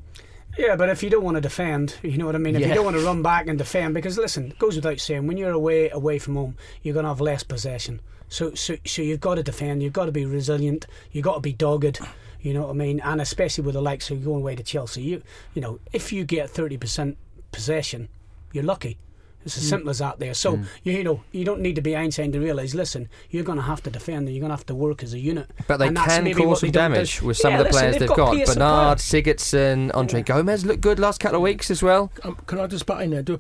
Yeah, 0.58 0.78
but 0.78 0.88
if 0.90 1.04
you 1.04 1.10
don't 1.10 1.24
want 1.24 1.36
to 1.36 1.42
defend, 1.42 1.98
you 2.02 2.18
know 2.18 2.26
what 2.26 2.36
I 2.36 2.38
mean. 2.38 2.56
If 2.56 2.62
Yeah. 2.62 2.70
you 2.70 2.74
don't 2.76 2.86
want 2.86 2.96
to 2.98 3.04
run 3.04 3.22
back 3.32 3.48
and 3.48 3.58
defend, 3.58 3.94
because 3.94 4.18
listen, 4.18 4.52
it 4.52 4.60
goes 4.60 4.76
without 4.78 5.00
saying, 5.02 5.28
when 5.28 5.36
you're 5.36 5.52
away 5.52 5.90
away 5.90 6.18
from 6.18 6.36
home, 6.36 6.56
you're 6.82 6.94
going 6.94 7.04
to 7.04 7.10
have 7.10 7.20
less 7.20 7.44
possession. 7.44 8.00
So, 8.30 8.54
so, 8.54 8.76
so 8.86 9.02
you've 9.02 9.20
got 9.20 9.36
to 9.36 9.44
defend. 9.44 9.84
You've 9.84 9.92
got 9.94 10.06
to 10.06 10.12
be 10.14 10.26
resilient. 10.26 10.88
You've 11.12 11.26
got 11.26 11.36
to 11.36 11.40
be 11.42 11.52
dogged. 11.54 12.00
You 12.42 12.54
know 12.54 12.62
what 12.62 12.70
I 12.70 12.74
mean. 12.74 13.00
And 13.02 13.20
especially 13.20 13.66
with 13.66 13.74
the 13.76 13.82
likes 13.82 14.10
of 14.12 14.24
going 14.24 14.42
away 14.42 14.56
to 14.56 14.64
Chelsea, 14.64 15.02
you, 15.02 15.24
you 15.56 15.62
know, 15.62 15.80
if 15.92 16.14
you 16.14 16.24
get 16.24 16.50
thirty 16.50 16.78
percent 16.78 17.18
possession, 17.52 18.08
you're 18.54 18.64
lucky. 18.64 18.98
It's 19.46 19.58
as 19.58 19.64
Mm. 19.66 19.70
simple 19.70 19.90
as 19.92 20.00
that. 20.00 20.20
There. 20.20 20.34
So 20.34 20.58
Mm. 20.58 20.66
you, 20.84 20.94
you 20.94 21.04
know, 21.04 21.22
you 21.32 21.46
don't 21.46 21.62
need 21.62 21.76
to 21.76 21.82
be 21.82 21.96
Einstein 21.96 22.32
to 22.32 22.40
realise. 22.40 22.74
Listen, 22.74 23.08
you're 23.30 23.44
going 23.44 23.58
to 23.60 23.64
have 23.64 23.82
to 23.84 23.90
defend. 23.92 24.28
and 24.28 24.36
You're 24.36 24.42
going 24.42 24.50
to 24.50 24.56
have 24.58 24.66
to 24.66 24.76
work 24.76 25.04
as 25.04 25.14
a 25.14 25.20
unit. 25.20 25.50
But 25.68 25.78
they 25.78 25.88
And 25.88 25.96
that's 25.98 26.16
can 26.16 26.26
cause 26.34 26.46
what 26.46 26.58
some 26.60 26.68
they 26.68 26.72
don't 26.72 26.90
do. 26.92 26.96
damage 26.96 27.22
with 27.22 27.38
some 27.38 27.52
Yeah, 27.54 27.60
of 27.60 27.66
the 27.68 27.72
listen, 27.72 27.80
players 27.82 27.98
they've, 28.00 28.08
got. 28.10 28.16
got. 28.18 28.46
Bernard, 28.48 28.98
play. 28.98 29.22
Sigurdsson, 29.22 29.92
Andre 29.94 30.22
Gomes 30.24 30.66
looked 30.66 30.82
good 30.82 31.00
last 31.00 31.20
couple 31.20 31.38
of 31.38 31.42
weeks 31.44 31.70
as 31.72 31.84
well. 31.84 32.12
Um, 32.24 32.38
can 32.48 32.60
I 32.60 32.68
just 32.68 32.86
butt 32.86 33.02
in 33.04 33.12
there? 33.12 33.22
Do 33.22 33.40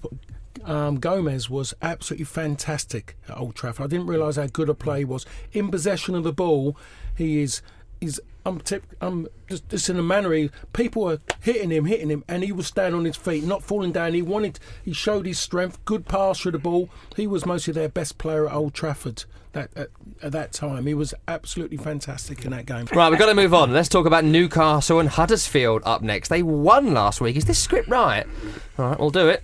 a, 0.65 0.71
um, 0.71 0.99
Gomes 0.99 1.49
was 1.49 1.73
absolutely 1.81 2.25
fantastic 2.25 3.17
at 3.27 3.37
Old 3.37 3.55
Trafford. 3.55 3.85
I 3.85 3.87
didn't 3.87 4.07
realise 4.07 4.35
how 4.37 4.47
good 4.47 4.69
a 4.69 4.73
play 4.73 4.99
he 4.99 5.05
was 5.05 5.25
in 5.53 5.69
possession 5.69 6.15
of 6.15 6.23
the 6.23 6.33
ball. 6.33 6.77
He 7.15 7.41
is. 7.41 7.61
He's. 8.05 8.19
I'm. 8.45 8.59
Tip, 8.59 8.83
I'm 9.01 9.27
just, 9.49 9.67
just 9.69 9.89
in 9.89 9.97
a 9.97 10.03
manner. 10.03 10.31
He, 10.31 10.51
people 10.73 11.03
were 11.03 11.19
hitting 11.41 11.71
him, 11.71 11.85
hitting 11.85 12.09
him, 12.09 12.23
and 12.27 12.43
he 12.43 12.51
was 12.51 12.67
standing 12.67 12.99
on 12.99 13.05
his 13.05 13.15
feet, 13.15 13.43
not 13.43 13.63
falling 13.63 13.91
down. 13.91 14.13
He 14.13 14.21
wanted. 14.21 14.59
He 14.83 14.93
showed 14.93 15.25
his 15.25 15.39
strength. 15.39 15.83
Good 15.85 16.05
pass 16.05 16.39
through 16.39 16.51
the 16.51 16.59
ball. 16.59 16.89
He 17.15 17.25
was 17.25 17.45
mostly 17.45 17.73
their 17.73 17.89
best 17.89 18.17
player 18.17 18.47
at 18.47 18.53
Old 18.53 18.73
Trafford. 18.73 19.25
That 19.53 19.69
at, 19.75 19.87
at 20.21 20.31
that 20.33 20.51
time, 20.51 20.85
he 20.85 20.93
was 20.93 21.13
absolutely 21.27 21.77
fantastic 21.77 22.45
in 22.45 22.51
that 22.51 22.65
game. 22.65 22.87
Right, 22.93 23.09
we've 23.09 23.17
got 23.17 23.27
to 23.27 23.33
move 23.33 23.53
on. 23.53 23.73
Let's 23.73 23.89
talk 23.89 24.05
about 24.05 24.23
Newcastle 24.23 24.99
and 24.99 25.09
Huddersfield 25.09 25.81
up 25.85 26.01
next. 26.01 26.27
They 26.27 26.43
won 26.43 26.93
last 26.93 27.21
week. 27.21 27.37
Is 27.37 27.45
this 27.45 27.57
script 27.57 27.87
right? 27.87 28.27
All 28.77 28.89
right, 28.89 28.99
we'll 28.99 29.11
do 29.11 29.27
it. 29.29 29.43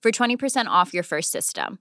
for 0.01 0.11
20% 0.11 0.65
off 0.65 0.93
your 0.93 1.03
first 1.03 1.31
system. 1.31 1.79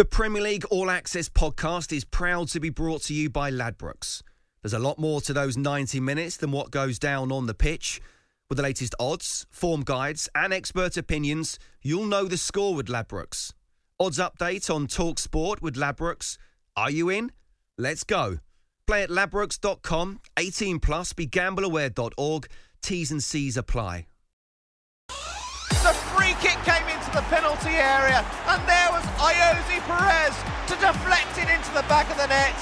The 0.00 0.06
Premier 0.06 0.40
League 0.40 0.64
All 0.70 0.88
Access 0.88 1.28
podcast 1.28 1.92
is 1.92 2.06
proud 2.06 2.48
to 2.48 2.60
be 2.60 2.70
brought 2.70 3.02
to 3.02 3.12
you 3.12 3.28
by 3.28 3.50
Ladbrokes. 3.50 4.22
There's 4.62 4.72
a 4.72 4.78
lot 4.78 4.98
more 4.98 5.20
to 5.20 5.34
those 5.34 5.58
90 5.58 6.00
minutes 6.00 6.38
than 6.38 6.52
what 6.52 6.70
goes 6.70 6.98
down 6.98 7.30
on 7.30 7.46
the 7.46 7.52
pitch. 7.52 8.00
With 8.48 8.56
the 8.56 8.62
latest 8.62 8.94
odds, 8.98 9.46
form 9.50 9.82
guides, 9.82 10.28
and 10.34 10.54
expert 10.54 10.96
opinions, 10.96 11.58
you'll 11.82 12.06
know 12.06 12.24
the 12.24 12.38
score 12.38 12.74
with 12.74 12.88
Ladbrokes. 12.88 13.52
Odds 13.98 14.18
update 14.18 14.74
on 14.74 14.86
Talk 14.86 15.18
Sport 15.18 15.60
with 15.60 15.76
Ladbrokes. 15.76 16.38
Are 16.76 16.90
you 16.90 17.10
in? 17.10 17.30
Let's 17.76 18.02
go. 18.02 18.38
Play 18.86 19.02
at 19.02 19.10
ladbrokes.com, 19.10 20.20
18 20.38 20.80
plus, 20.80 21.12
begambleaware.org. 21.12 22.48
T's 22.82 23.10
and 23.10 23.22
C's 23.22 23.56
apply. 23.56 24.06
The 25.08 25.94
free 26.12 26.34
kick 26.40 26.58
came 26.64 26.86
into 26.88 27.10
the 27.12 27.22
penalty 27.32 27.70
area, 27.70 28.24
and 28.48 28.60
there 28.68 28.88
was 28.90 29.04
Ayoze 29.16 29.80
Perez 29.88 30.36
to 30.68 30.74
deflect 30.76 31.38
it 31.38 31.48
into 31.48 31.72
the 31.72 31.84
back 31.88 32.10
of 32.10 32.16
the 32.16 32.26
net. 32.26 32.54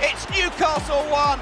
It's 0.00 0.28
Newcastle 0.28 1.02
1, 1.10 1.40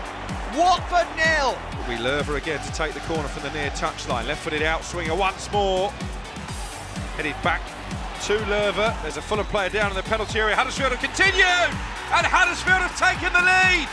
Watford 0.56 1.08
nil. 1.16 1.58
Will 1.76 1.96
be 1.96 2.02
Lerver 2.02 2.36
again 2.36 2.64
to 2.64 2.72
take 2.72 2.94
the 2.94 3.00
corner 3.00 3.28
from 3.28 3.42
the 3.42 3.50
near 3.50 3.70
touchline. 3.70 4.26
Left 4.26 4.42
footed 4.42 4.62
outswinger 4.62 5.16
once 5.18 5.50
more. 5.50 5.90
Headed 7.16 7.34
back 7.42 7.62
to 8.22 8.38
Lerver. 8.46 8.94
There's 9.02 9.16
a 9.16 9.22
Fulham 9.22 9.46
player 9.46 9.70
down 9.70 9.90
in 9.90 9.96
the 9.96 10.02
penalty 10.04 10.38
area. 10.38 10.54
Huddersfield 10.54 10.92
have 10.92 11.00
continued, 11.00 11.70
and 12.14 12.26
Huddersfield 12.26 12.80
have 12.80 12.96
taken 12.96 13.32
the 13.32 13.42
lead 13.42 13.88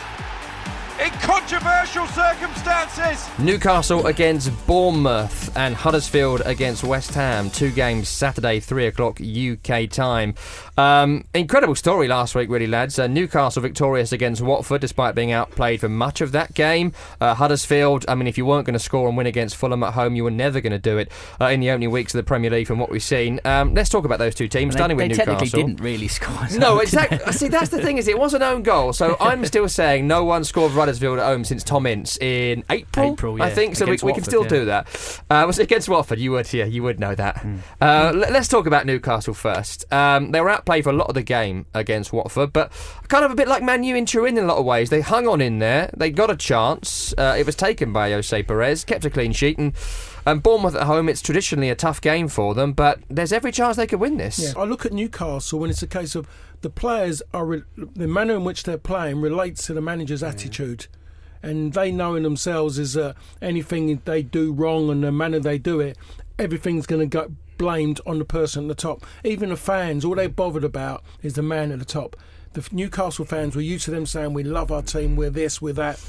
in 1.00 1.10
controversial 1.20 2.06
circumstances. 2.08 3.28
Newcastle 3.38 4.06
against 4.06 4.50
Bournemouth 4.66 5.56
and 5.56 5.74
Huddersfield 5.74 6.42
against 6.44 6.84
West 6.84 7.14
Ham. 7.14 7.50
Two 7.50 7.70
games 7.70 8.08
Saturday, 8.08 8.60
three 8.60 8.86
o'clock 8.86 9.20
UK 9.20 9.88
time. 9.88 10.34
Um, 10.78 11.24
incredible 11.34 11.74
story 11.74 12.08
last 12.08 12.34
week, 12.34 12.48
really, 12.48 12.66
lads. 12.66 12.98
Uh, 12.98 13.06
Newcastle 13.06 13.62
victorious 13.62 14.12
against 14.12 14.40
Watford 14.42 14.80
despite 14.80 15.14
being 15.14 15.32
outplayed 15.32 15.80
for 15.80 15.88
much 15.88 16.20
of 16.20 16.32
that 16.32 16.54
game. 16.54 16.92
Uh, 17.20 17.34
Huddersfield, 17.34 18.04
I 18.08 18.14
mean, 18.14 18.26
if 18.26 18.38
you 18.38 18.46
weren't 18.46 18.66
going 18.66 18.74
to 18.74 18.78
score 18.78 19.08
and 19.08 19.16
win 19.16 19.26
against 19.26 19.56
Fulham 19.56 19.82
at 19.82 19.94
home, 19.94 20.14
you 20.16 20.24
were 20.24 20.30
never 20.30 20.60
going 20.60 20.72
to 20.72 20.78
do 20.78 20.98
it 20.98 21.10
uh, 21.40 21.46
in 21.46 21.60
the 21.60 21.70
opening 21.70 21.90
weeks 21.90 22.14
of 22.14 22.18
the 22.18 22.22
Premier 22.26 22.50
League 22.50 22.66
from 22.66 22.78
what 22.78 22.90
we've 22.90 23.02
seen. 23.02 23.40
Um, 23.44 23.74
let's 23.74 23.90
talk 23.90 24.04
about 24.04 24.18
those 24.18 24.34
two 24.34 24.48
teams, 24.48 24.74
They- 24.74 24.78
starting 24.78 24.96
they 24.96 25.08
with 25.08 25.18
Newcastle. 25.18 25.34
technically 25.36 25.62
didn't 25.62 25.80
really 25.80 26.08
score. 26.08 26.32
No, 26.58 26.78
exactly. 26.80 27.32
See, 27.32 27.48
that's 27.48 27.70
the 27.70 27.82
thing 27.82 27.98
is, 27.98 28.08
it 28.08 28.18
was 28.18 28.34
an 28.34 28.42
own 28.42 28.62
goal. 28.62 28.92
So 28.92 29.16
I'm 29.20 29.44
still 29.44 29.68
saying 29.68 30.06
no 30.06 30.24
one 30.24 30.44
scored 30.44 30.72
for 30.72 30.80
Huddersfield 30.92 31.18
at 31.18 31.24
home 31.24 31.44
since 31.44 31.64
Tom 31.64 31.86
Ince 31.86 32.18
in 32.18 32.64
April. 32.68 33.12
April, 33.12 33.42
I 33.42 33.50
think 33.50 33.76
so. 33.76 33.86
We, 33.86 33.92
against 33.92 34.04
we 34.04 34.12
can 34.12 34.20
Watford, 34.20 34.24
still 34.24 34.42
yeah. 34.42 34.48
do 34.48 34.64
that. 34.66 35.20
Uh, 35.30 35.44
was 35.46 35.58
it 35.58 35.62
against 35.62 35.88
Watford? 35.88 36.18
You 36.18 36.32
would, 36.32 36.52
yeah, 36.52 36.66
you 36.66 36.82
would 36.82 37.00
know 37.00 37.14
that. 37.14 37.38
Hmm. 37.38 37.56
Uh, 37.80 38.12
let, 38.14 38.36
us 38.36 38.46
talk 38.46 38.66
about 38.66 38.84
Newcastle 38.84 39.32
first. 39.32 39.90
Um, 39.90 40.32
they 40.32 40.40
were 40.40 40.50
outplayed 40.50 40.84
for 40.84 40.90
a 40.90 40.94
lot 40.94 41.08
of 41.08 41.14
the 41.14 41.22
game 41.22 41.64
against 41.72 42.12
Watford, 42.12 42.52
but 42.52 42.70
kind 43.08 43.24
of 43.24 43.30
a 43.30 43.34
bit 43.34 43.48
like 43.48 43.62
Man 43.62 43.84
U 43.84 43.96
in 43.96 44.04
Turin 44.04 44.36
in 44.36 44.44
a 44.44 44.46
lot 44.46 44.58
of 44.58 44.66
ways. 44.66 44.90
They 44.90 45.00
hung 45.00 45.26
on 45.26 45.40
in 45.40 45.60
there. 45.60 45.90
They 45.96 46.10
got 46.10 46.30
a 46.30 46.36
chance. 46.36 47.14
Uh, 47.16 47.36
it 47.38 47.46
was 47.46 47.56
taken 47.56 47.92
by 47.92 48.10
Ayoze 48.10 48.46
Perez, 48.46 48.84
kept 48.84 49.04
a 49.04 49.10
clean 49.10 49.32
sheet, 49.32 49.58
and. 49.58 49.74
Um, 50.24 50.38
Bournemouth 50.38 50.76
at 50.76 50.84
home, 50.84 51.08
it's 51.08 51.20
traditionally 51.20 51.68
a 51.68 51.74
tough 51.74 52.00
game 52.00 52.28
for 52.28 52.54
them, 52.54 52.72
but 52.72 53.00
there's 53.08 53.32
every 53.32 53.50
chance 53.50 53.76
they 53.76 53.86
could 53.86 54.00
win 54.00 54.18
this. 54.18 54.38
Yeah, 54.38 54.60
I 54.60 54.64
look 54.64 54.86
at 54.86 54.92
Newcastle 54.92 55.58
when 55.58 55.70
it's 55.70 55.82
a 55.82 55.86
case 55.88 56.14
of 56.14 56.28
the 56.60 56.70
players 56.70 57.22
are 57.34 57.44
re- 57.44 57.62
the 57.76 58.06
manner 58.06 58.34
in 58.34 58.44
which 58.44 58.62
they're 58.62 58.78
playing 58.78 59.20
relates 59.20 59.66
to 59.66 59.74
the 59.74 59.80
manager's 59.80 60.22
attitude, 60.22 60.86
and 61.42 61.72
they 61.72 61.90
know 61.90 62.14
in 62.14 62.22
themselves 62.22 62.78
is 62.78 62.96
uh, 62.96 63.14
anything 63.40 64.00
they 64.04 64.22
do 64.22 64.52
wrong 64.52 64.90
and 64.90 65.02
the 65.02 65.10
manner 65.10 65.40
they 65.40 65.58
do 65.58 65.80
it, 65.80 65.98
everything's 66.38 66.86
going 66.86 67.00
to 67.00 67.06
go 67.06 67.32
blamed 67.58 68.00
on 68.06 68.18
the 68.18 68.24
person 68.24 68.64
at 68.64 68.68
the 68.68 68.80
top. 68.80 69.04
Even 69.24 69.48
the 69.50 69.56
fans, 69.56 70.04
all 70.04 70.14
they're 70.14 70.28
bothered 70.28 70.64
about 70.64 71.02
is 71.22 71.34
the 71.34 71.42
man 71.42 71.72
at 71.72 71.80
the 71.80 71.84
top. 71.84 72.16
The 72.52 72.68
Newcastle 72.70 73.24
fans 73.24 73.56
were 73.56 73.62
used 73.62 73.86
to 73.86 73.90
them 73.90 74.06
saying, 74.06 74.34
"We 74.34 74.44
love 74.44 74.70
our 74.70 74.82
team, 74.82 75.16
we're 75.16 75.30
this, 75.30 75.60
we're 75.60 75.72
that." 75.74 76.00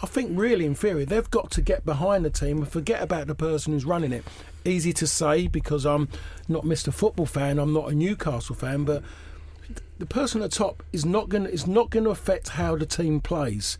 I 0.00 0.06
think 0.06 0.30
really 0.38 0.64
in 0.64 0.74
theory, 0.74 1.04
They've 1.04 1.30
got 1.30 1.50
to 1.52 1.60
get 1.60 1.84
behind 1.84 2.24
the 2.24 2.30
team 2.30 2.58
and 2.58 2.68
forget 2.68 3.02
about 3.02 3.26
the 3.26 3.34
person 3.34 3.72
who's 3.72 3.84
running 3.84 4.12
it. 4.12 4.24
Easy 4.64 4.92
to 4.92 5.06
say 5.06 5.48
because 5.48 5.84
I'm 5.84 6.08
not 6.48 6.64
Mr. 6.64 6.92
Football 6.92 7.26
fan. 7.26 7.58
I'm 7.58 7.72
not 7.72 7.90
a 7.90 7.94
Newcastle 7.94 8.54
fan, 8.54 8.84
but 8.84 9.02
the 9.98 10.06
person 10.06 10.42
at 10.42 10.50
the 10.50 10.56
top 10.56 10.82
is 10.92 11.04
not 11.04 11.28
going 11.28 11.46
is 11.46 11.66
not 11.66 11.90
going 11.90 12.04
to 12.04 12.10
affect 12.10 12.50
how 12.50 12.76
the 12.76 12.86
team 12.86 13.20
plays. 13.20 13.78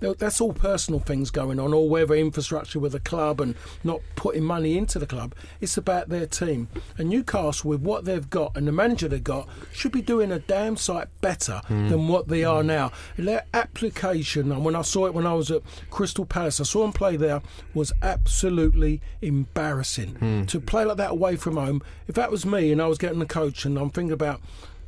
That's 0.00 0.40
all 0.40 0.52
personal 0.52 1.00
things 1.00 1.30
going 1.30 1.60
on, 1.60 1.72
or 1.74 1.88
whether 1.88 2.14
infrastructure 2.14 2.78
with 2.78 2.92
the 2.92 3.00
club 3.00 3.40
and 3.40 3.54
not 3.84 4.00
putting 4.16 4.44
money 4.44 4.78
into 4.78 4.98
the 4.98 5.06
club. 5.06 5.34
It's 5.60 5.76
about 5.76 6.08
their 6.08 6.26
team. 6.26 6.68
And 6.98 7.08
Newcastle, 7.10 7.70
with 7.70 7.80
what 7.82 8.04
they've 8.04 8.28
got 8.30 8.56
and 8.56 8.66
the 8.66 8.72
manager 8.72 9.08
they've 9.08 9.22
got, 9.22 9.48
should 9.72 9.92
be 9.92 10.02
doing 10.02 10.32
a 10.32 10.38
damn 10.38 10.76
sight 10.76 11.08
better 11.20 11.60
Mm. 11.68 11.90
than 11.90 12.08
what 12.08 12.28
they 12.28 12.44
are 12.44 12.62
now. 12.62 12.92
Their 13.16 13.44
application, 13.54 14.50
and 14.52 14.64
when 14.64 14.74
I 14.76 14.82
saw 14.82 15.06
it 15.06 15.14
when 15.14 15.26
I 15.26 15.34
was 15.34 15.50
at 15.50 15.62
Crystal 15.90 16.24
Palace, 16.24 16.60
I 16.60 16.64
saw 16.64 16.82
them 16.82 16.92
play 16.92 17.16
there, 17.16 17.42
was 17.74 17.92
absolutely 18.02 19.00
embarrassing. 19.22 20.14
Mm. 20.20 20.46
To 20.48 20.60
play 20.60 20.84
like 20.84 20.96
that 20.96 21.10
away 21.12 21.36
from 21.36 21.56
home, 21.56 21.82
if 22.08 22.14
that 22.14 22.30
was 22.30 22.44
me 22.46 22.72
and 22.72 22.80
I 22.80 22.86
was 22.86 22.98
getting 22.98 23.18
the 23.18 23.26
coach 23.26 23.64
and 23.64 23.78
I'm 23.78 23.90
thinking 23.90 24.12
about 24.12 24.40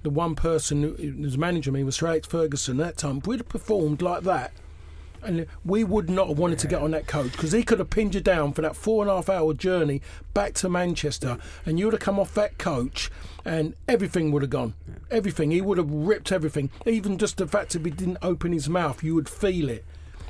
the 0.02 0.10
one 0.10 0.34
person 0.34 0.82
who 0.82 1.22
was 1.22 1.38
managing 1.38 1.72
me 1.74 1.84
was 1.84 1.96
Sir 1.96 2.08
Alex 2.08 2.26
Ferguson 2.26 2.80
at 2.80 2.86
that 2.86 2.96
time, 2.96 3.18
if 3.18 3.26
we'd 3.26 3.40
have 3.40 3.48
performed 3.48 4.02
like 4.02 4.22
that, 4.24 4.52
and 5.22 5.46
we 5.64 5.84
would 5.84 6.10
not 6.10 6.28
have 6.28 6.38
wanted 6.38 6.58
to 6.60 6.66
get 6.66 6.82
on 6.82 6.90
that 6.92 7.06
coach 7.06 7.32
because 7.32 7.52
he 7.52 7.62
could 7.62 7.78
have 7.78 7.90
pinned 7.90 8.14
you 8.14 8.20
down 8.20 8.52
for 8.52 8.62
that 8.62 8.76
four 8.76 9.02
and 9.02 9.10
a 9.10 9.14
half 9.16 9.28
hour 9.28 9.54
journey 9.54 10.00
back 10.34 10.54
to 10.54 10.68
Manchester, 10.68 11.38
and 11.66 11.78
you 11.78 11.86
would 11.86 11.94
have 11.94 12.00
come 12.00 12.18
off 12.18 12.34
that 12.34 12.58
coach, 12.58 13.10
and 13.44 13.74
everything 13.88 14.32
would 14.32 14.42
have 14.42 14.50
gone. 14.50 14.74
Everything. 15.10 15.50
He 15.50 15.60
would 15.60 15.78
have 15.78 15.90
ripped 15.90 16.32
everything. 16.32 16.70
Even 16.86 17.18
just 17.18 17.36
the 17.36 17.46
fact 17.46 17.72
that 17.72 17.84
he 17.84 17.90
didn't 17.90 18.18
open 18.22 18.52
his 18.52 18.68
mouth, 18.68 19.02
you 19.02 19.14
would 19.14 19.28
feel 19.28 19.68
it. 19.68 19.84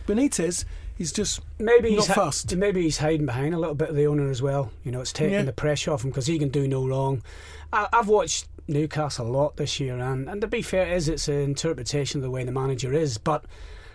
Benitez, 0.07 0.65
he's 0.97 1.13
just 1.13 1.41
maybe 1.59 1.95
not 1.95 2.07
he's 2.07 2.15
fussed. 2.15 2.55
maybe 2.57 2.83
he's 2.83 2.99
hiding 2.99 3.27
behind 3.27 3.55
a 3.55 3.59
little 3.59 3.75
bit 3.75 3.89
of 3.91 3.97
the 3.97 4.07
owner 4.07 4.31
as 4.31 4.43
well. 4.43 4.73
You 4.85 4.93
know, 4.93 5.01
it's 5.01 5.13
taking 5.13 5.35
Yeah. 5.35 5.43
the 5.43 5.53
pressure 5.53 5.93
off 5.93 6.05
him 6.05 6.11
because 6.11 6.27
he 6.27 6.39
can 6.39 6.49
do 6.49 6.67
no 6.67 6.87
wrong. 6.87 7.23
I, 7.73 7.89
I've 7.93 8.09
watched 8.09 8.49
Newcastle 8.69 9.27
a 9.27 9.31
lot 9.31 9.57
this 9.57 9.79
year, 9.81 9.99
and, 9.99 10.29
and 10.29 10.41
to 10.41 10.47
be 10.47 10.63
fair, 10.63 10.87
it 10.89 10.93
is 10.97 11.09
it's 11.09 11.29
an 11.29 11.41
interpretation 11.41 12.19
of 12.19 12.23
the 12.23 12.31
way 12.31 12.45
the 12.45 12.53
manager 12.53 12.93
is, 12.93 13.19
but 13.19 13.45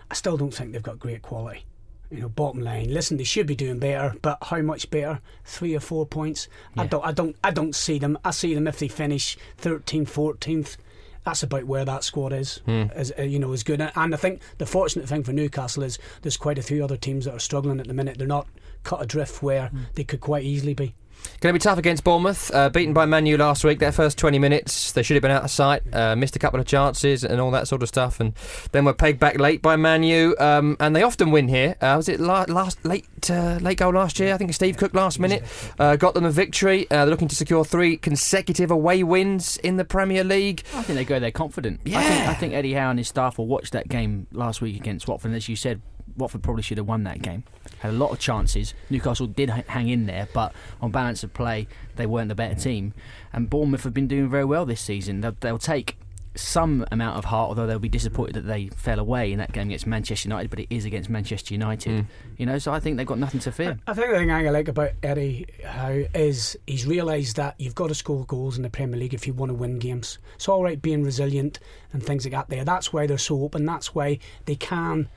I 0.10 0.16
still 0.16 0.38
don't 0.38 0.54
think 0.54 0.72
they've 0.72 0.82
got 0.84 1.00
great 1.00 1.22
quality. 1.22 1.66
You 2.10 2.22
know, 2.22 2.30
bottom 2.30 2.62
line. 2.62 2.94
Listen, 2.94 3.18
they 3.18 3.26
should 3.26 3.48
be 3.48 3.56
doing 3.56 3.80
better, 3.80 4.16
but 4.22 4.38
how 4.42 4.62
much 4.62 4.90
better? 4.90 5.20
Three 5.44 5.76
or 5.76 5.82
four 5.82 6.06
points? 6.06 6.48
I 6.78 6.86
don't. 6.88 7.06
I 7.06 7.12
don't. 7.12 7.36
I 7.44 7.52
don't 7.52 7.76
see 7.76 8.00
them. 8.00 8.18
I 8.24 8.32
see 8.32 8.54
them 8.56 8.68
if 8.68 8.80
they 8.80 8.88
finish 8.88 9.38
13th, 9.62 10.10
14th. 10.10 10.78
That's 11.26 11.44
about 11.44 11.66
where 11.66 11.84
that 11.84 12.06
squad 12.06 12.32
is. 12.32 12.62
As 12.94 13.12
uh, 13.20 13.24
you 13.24 13.40
know, 13.40 13.52
is 13.52 13.64
good. 13.64 13.82
And 13.82 14.14
I 14.14 14.18
think 14.18 14.42
the 14.58 14.66
fortunate 14.66 15.10
thing 15.10 15.24
for 15.24 15.34
Newcastle 15.34 15.84
is 15.84 16.00
there's 16.22 16.38
quite 16.38 16.58
a 16.58 16.64
few 16.64 16.82
other 16.82 16.96
teams 16.96 17.26
that 17.26 17.34
are 17.34 17.40
struggling 17.40 17.82
at 17.82 17.88
the 17.88 17.94
minute. 17.94 18.18
They're 18.18 18.26
not 18.26 18.48
cut 18.84 19.02
adrift 19.02 19.44
where 19.44 19.70
they 19.96 20.06
could 20.06 20.22
quite 20.22 20.46
easily 20.46 20.74
be. 20.74 20.96
Going 21.40 21.54
to 21.54 21.60
be 21.60 21.62
tough 21.62 21.78
against 21.78 22.04
Bournemouth. 22.04 22.50
Uh, 22.52 22.70
beaten 22.70 22.94
by 22.94 23.06
Manu 23.06 23.38
last 23.38 23.64
week. 23.64 23.78
Their 23.78 23.92
first 23.92 24.18
20 24.18 24.40
minutes, 24.40 24.92
they 24.94 25.04
should 25.04 25.14
have 25.14 25.22
been 25.22 25.30
out 25.30 25.44
of 25.44 25.52
sight. 25.52 25.84
Uh, 25.94 26.16
missed 26.16 26.36
a 26.36 26.40
couple 26.40 26.60
of 26.60 26.66
chances 26.66 27.24
and 27.24 27.40
all 27.40 27.52
that 27.52 27.68
sort 27.68 27.84
of 27.84 27.90
stuff. 27.90 28.20
And 28.20 28.34
then 28.72 28.86
were 28.86 28.94
pegged 28.94 29.20
back 29.20 29.40
late 29.40 29.62
by 29.62 29.76
Manu. 29.76 30.34
Um, 30.40 30.78
and 30.80 30.96
they 30.96 31.04
often 31.04 31.30
win 31.30 31.48
here. 31.48 31.76
Uh, 31.80 31.94
was 31.96 32.10
it 32.10 32.20
la- 32.20 32.46
last 32.48 32.84
late 32.84 33.06
uh, 33.30 33.60
late 33.62 33.78
goal 33.78 33.94
last 33.94 34.20
year? 34.20 34.34
I 34.34 34.38
think 34.38 34.52
Steve 34.54 34.78
Cook 34.78 34.96
last 34.96 35.20
minute 35.20 35.44
uh, 35.78 35.96
got 35.96 36.16
them 36.16 36.26
a 36.26 36.32
victory. 36.32 36.90
Uh, 36.90 37.06
they're 37.06 37.06
looking 37.06 37.28
to 37.28 37.36
secure 37.36 37.64
three 37.64 37.98
consecutive 37.98 38.72
away 38.72 39.04
wins 39.04 39.58
in 39.58 39.78
the 39.78 39.86
Premier 39.86 40.24
League. 40.24 40.64
I 40.74 40.82
think 40.82 40.98
they 40.98 41.06
go 41.06 41.20
there 41.20 41.30
confident. 41.30 41.82
I, 41.86 42.02
think, 42.02 42.28
I 42.30 42.34
think 42.34 42.54
Eddie 42.56 42.74
Howe 42.74 42.90
and 42.90 42.98
his 42.98 43.10
staff 43.10 43.38
will 43.38 43.48
watch 43.48 43.70
that 43.72 43.90
game 43.90 44.26
last 44.32 44.60
week 44.60 44.76
against 44.76 45.08
Watford. 45.08 45.30
And 45.30 45.36
as 45.36 45.48
you 45.48 45.56
said, 45.56 45.82
Watford 46.18 46.44
probably 46.44 46.64
should 46.64 46.78
have 46.78 46.88
won 46.88 47.04
that 47.04 47.22
game. 47.22 47.44
Had 47.80 47.92
a 47.92 47.98
lot 47.98 48.12
of 48.12 48.20
chances. 48.20 48.74
Newcastle 48.90 49.28
did 49.28 49.50
h- 49.50 49.66
hang 49.68 49.90
in 49.90 50.06
there, 50.06 50.28
but 50.34 50.54
on 50.82 50.92
balance 50.92 51.24
of 51.24 51.34
play, 51.34 51.68
they 51.96 52.06
weren't 52.06 52.30
the 52.30 52.36
better 52.36 52.56
team. 52.56 52.94
And 53.34 53.50
Bournemouth 53.50 53.84
have 53.84 53.94
been 53.94 54.08
doing 54.08 54.30
very 54.30 54.46
well 54.46 54.66
this 54.66 54.82
season. 54.82 55.22
They'll, 55.22 55.36
they'll 55.40 55.60
take 55.60 55.98
some 56.38 56.86
amount 56.92 57.18
of 57.18 57.26
heart, 57.26 57.50
although 57.50 57.68
they'll 57.68 57.80
be 57.80 57.90
disappointed 57.90 58.36
that 58.36 58.48
they 58.48 58.68
fell 58.68 59.00
away 59.00 59.32
in 59.32 59.40
that 59.40 59.52
game 59.52 59.68
against 59.68 59.88
Manchester 59.88 60.28
United. 60.28 60.50
But 60.50 60.60
it 60.60 60.68
is 60.70 60.86
against 60.86 61.10
Manchester 61.10 61.54
United, 61.54 62.06
hmm. 62.06 62.12
you 62.38 62.46
know. 62.46 62.58
So 62.58 62.72
I 62.72 62.80
think 62.80 62.98
they've 62.98 63.08
got 63.08 63.20
nothing 63.20 63.40
to 63.42 63.52
fear. 63.52 63.80
I 63.88 63.94
think 63.94 64.12
the 64.12 64.18
thing 64.18 64.32
I 64.32 64.50
like 64.50 64.68
about 64.68 64.92
Eddie 65.04 65.48
Howe 65.66 66.06
is 66.14 66.58
he's 66.68 66.86
realised 66.86 67.36
that 67.38 67.56
you've 67.58 67.76
got 67.76 67.88
to 67.88 67.96
score 67.96 68.26
goals 68.26 68.58
in 68.58 68.64
the 68.64 68.70
Premier 68.70 69.00
League 69.00 69.14
if 69.14 69.28
you 69.28 69.34
want 69.34 69.50
to 69.50 69.56
win 69.56 69.80
games. 69.80 70.20
It's 70.36 70.48
all 70.48 70.64
right 70.64 70.82
being 70.82 71.04
resilient 71.04 71.60
and 71.94 72.04
things 72.04 72.26
like 72.26 72.34
that 72.34 72.50
there. 72.50 72.66
That's 72.66 72.94
why 72.94 73.08
they're 73.08 73.18
so 73.18 73.44
open. 73.44 73.66
That's 73.66 73.94
why 73.94 74.20
they 74.46 74.56
can. 74.56 75.10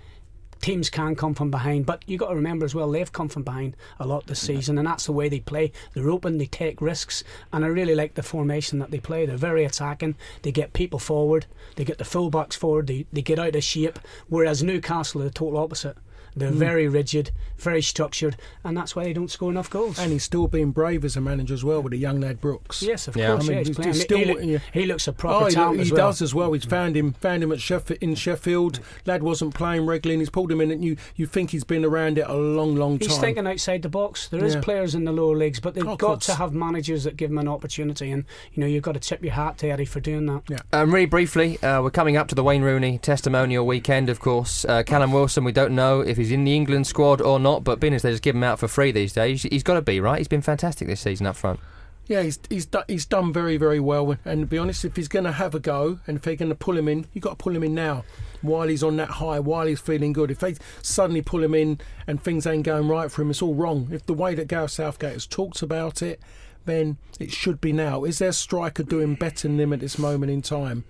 Teams 0.60 0.90
can 0.90 1.16
come 1.16 1.34
from 1.34 1.50
behind, 1.50 1.86
but 1.86 2.02
you've 2.06 2.20
got 2.20 2.28
to 2.28 2.34
remember 2.34 2.66
as 2.66 2.74
well 2.74 2.90
they've 2.90 3.10
come 3.10 3.28
from 3.28 3.42
behind 3.42 3.76
a 3.98 4.06
lot 4.06 4.26
this 4.26 4.40
season, 4.40 4.76
and 4.76 4.86
that's 4.86 5.06
the 5.06 5.12
way 5.12 5.28
they 5.28 5.40
play. 5.40 5.72
They're 5.94 6.10
open, 6.10 6.36
they 6.36 6.46
take 6.46 6.82
risks, 6.82 7.24
and 7.52 7.64
I 7.64 7.68
really 7.68 7.94
like 7.94 8.14
the 8.14 8.22
formation 8.22 8.78
that 8.78 8.90
they 8.90 9.00
play. 9.00 9.24
They're 9.24 9.38
very 9.38 9.64
attacking. 9.64 10.16
They 10.42 10.52
get 10.52 10.74
people 10.74 10.98
forward, 10.98 11.46
they 11.76 11.84
get 11.84 11.98
the 11.98 12.04
fullbacks 12.04 12.54
forward, 12.54 12.88
they, 12.88 13.06
they 13.10 13.22
get 13.22 13.38
out 13.38 13.56
of 13.56 13.64
shape. 13.64 13.98
Whereas 14.28 14.62
Newcastle 14.62 15.22
are 15.22 15.24
the 15.24 15.30
total 15.30 15.58
opposite. 15.58 15.96
They're 16.36 16.50
Mm. 16.50 16.54
very 16.54 16.88
rigid, 16.88 17.30
very 17.58 17.82
structured, 17.82 18.36
and 18.64 18.76
that's 18.76 18.94
why 18.94 19.04
they 19.04 19.12
don't 19.12 19.30
score 19.30 19.50
enough 19.50 19.68
goals. 19.70 19.98
And 19.98 20.12
he's 20.12 20.22
still 20.24 20.46
being 20.48 20.70
brave 20.70 21.04
as 21.04 21.16
a 21.16 21.20
manager 21.20 21.54
as 21.54 21.64
well 21.64 21.82
with 21.82 21.90
the 21.92 21.98
young 21.98 22.20
lad 22.20 22.40
Brooks. 22.40 22.82
Yes, 22.82 23.08
of 23.08 23.16
Yeah. 23.16 23.32
course. 23.32 23.44
I 23.44 23.48
mean, 23.48 23.52
yeah, 23.52 23.58
he's 23.58 23.66
he's 23.68 23.76
playing. 23.76 23.94
still- 23.94 24.18
he, 24.18 24.24
look- 24.52 24.62
he 24.72 24.86
looks 24.86 25.08
a 25.08 25.12
proper 25.12 25.44
Oh, 25.44 25.48
he, 25.48 25.54
talent 25.54 25.76
he 25.76 25.82
as 25.82 25.92
well. 25.92 26.06
does 26.08 26.22
as 26.22 26.34
well. 26.34 26.52
He's 26.52 26.64
found 26.64 26.96
him, 26.96 27.12
found 27.14 27.42
him 27.42 27.52
at 27.52 27.58
Sheff- 27.58 27.96
in 28.00 28.14
Sheffield. 28.14 28.80
Lad 29.06 29.22
wasn't 29.22 29.54
playing 29.54 29.86
regularly, 29.86 30.14
and 30.14 30.20
he's 30.22 30.30
pulled 30.30 30.50
him 30.52 30.60
in. 30.60 30.70
And 30.70 30.84
you, 30.84 30.96
you 31.16 31.26
think 31.26 31.50
he's 31.50 31.64
been 31.64 31.84
around 31.84 32.18
it 32.18 32.26
a 32.28 32.34
long, 32.34 32.76
long 32.76 32.98
time. 32.98 33.08
He's 33.08 33.18
thinking 33.18 33.46
outside 33.46 33.82
the 33.82 33.88
box. 33.88 34.28
There 34.28 34.44
is 34.44 34.54
Yeah. 34.54 34.60
players 34.60 34.94
in 34.94 35.04
the 35.04 35.12
lower 35.12 35.36
leagues, 35.36 35.60
but 35.60 35.74
they've 35.74 35.84
Oh, 35.86 35.96
got 35.96 36.06
course. 36.06 36.26
to 36.26 36.34
have 36.36 36.54
managers 36.54 37.04
that 37.04 37.16
give 37.16 37.30
them 37.30 37.38
an 37.38 37.48
opportunity, 37.48 38.10
and 38.10 38.24
you 38.54 38.60
know 38.60 38.66
you've 38.66 38.82
got 38.82 38.92
to 38.92 39.00
tip 39.00 39.22
your 39.24 39.32
hat 39.34 39.58
to 39.58 39.68
Eddie 39.68 39.84
for 39.84 40.00
doing 40.00 40.26
that. 40.26 40.42
Yeah. 40.48 40.58
Um, 40.72 40.92
really 40.94 41.06
briefly, 41.06 41.58
uh, 41.62 41.82
we're 41.82 41.90
coming 41.90 42.16
up 42.16 42.28
to 42.28 42.34
the 42.34 42.44
Wayne 42.44 42.62
Rooney 42.62 42.98
testimonial 42.98 43.66
weekend, 43.66 44.08
of 44.08 44.20
course. 44.20 44.64
Uh, 44.68 44.82
Callum 44.82 45.12
Wilson, 45.12 45.44
we 45.44 45.52
don't 45.52 45.74
know 45.74 46.00
if 46.00 46.16
he's 46.20 46.32
in 46.32 46.44
the 46.44 46.54
England 46.54 46.86
squad 46.86 47.20
or 47.20 47.40
not, 47.40 47.64
but 47.64 47.80
being 47.80 47.94
as 47.94 48.02
they 48.02 48.10
just 48.10 48.22
give 48.22 48.36
him 48.36 48.44
out 48.44 48.58
for 48.58 48.68
free 48.68 48.92
these 48.92 49.12
days, 49.12 49.42
he's 49.42 49.62
got 49.62 49.74
to 49.74 49.82
be, 49.82 50.00
right? 50.00 50.18
He's 50.18 50.28
been 50.28 50.42
fantastic 50.42 50.86
this 50.88 51.00
season 51.00 51.26
up 51.26 51.36
front. 51.36 51.60
Yeah, 52.06 52.22
he's 52.22 52.40
he's 52.48 52.66
do, 52.66 52.80
he's 52.88 53.06
done 53.06 53.32
very 53.32 53.56
very 53.56 53.78
well. 53.78 54.16
And 54.24 54.40
to 54.40 54.46
be 54.46 54.58
honest, 54.58 54.84
if 54.84 54.96
he's 54.96 55.06
going 55.06 55.26
to 55.26 55.32
have 55.32 55.54
a 55.54 55.60
go, 55.60 56.00
and 56.06 56.16
if 56.16 56.22
they're 56.22 56.34
going 56.34 56.48
to 56.48 56.56
pull 56.56 56.76
him 56.76 56.88
in, 56.88 57.06
you've 57.12 57.22
got 57.22 57.30
to 57.30 57.36
pull 57.36 57.54
him 57.54 57.62
in 57.62 57.74
now, 57.74 58.04
while 58.42 58.66
he's 58.66 58.82
on 58.82 58.96
that 58.96 59.10
high, 59.10 59.38
while 59.38 59.66
he's 59.66 59.80
feeling 59.80 60.12
good. 60.12 60.30
If 60.30 60.40
they 60.40 60.56
suddenly 60.82 61.22
pull 61.22 61.44
him 61.44 61.54
in 61.54 61.80
and 62.08 62.20
things 62.20 62.46
ain't 62.46 62.64
going 62.64 62.88
right 62.88 63.10
for 63.12 63.22
him, 63.22 63.30
it's 63.30 63.42
all 63.42 63.54
wrong. 63.54 63.88
If 63.92 64.06
the 64.06 64.14
way 64.14 64.34
that 64.34 64.48
Gareth 64.48 64.72
Southgate 64.72 65.12
has 65.12 65.26
talked 65.26 65.62
about 65.62 66.02
it, 66.02 66.20
then 66.64 66.96
it 67.20 67.30
should 67.30 67.60
be 67.60 67.72
now. 67.72 68.02
Is 68.04 68.18
there 68.18 68.30
a 68.30 68.32
striker 68.32 68.82
doing 68.82 69.14
better 69.14 69.46
than 69.46 69.60
him 69.60 69.72
at 69.72 69.80
this 69.80 69.98
moment 69.98 70.32
in 70.32 70.42
time? 70.42 70.84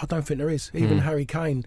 I 0.00 0.06
don't 0.06 0.22
think 0.22 0.38
there 0.38 0.50
is. 0.50 0.70
Even 0.74 0.98
Hmm. 0.98 1.04
Harry 1.04 1.24
Kane, 1.24 1.64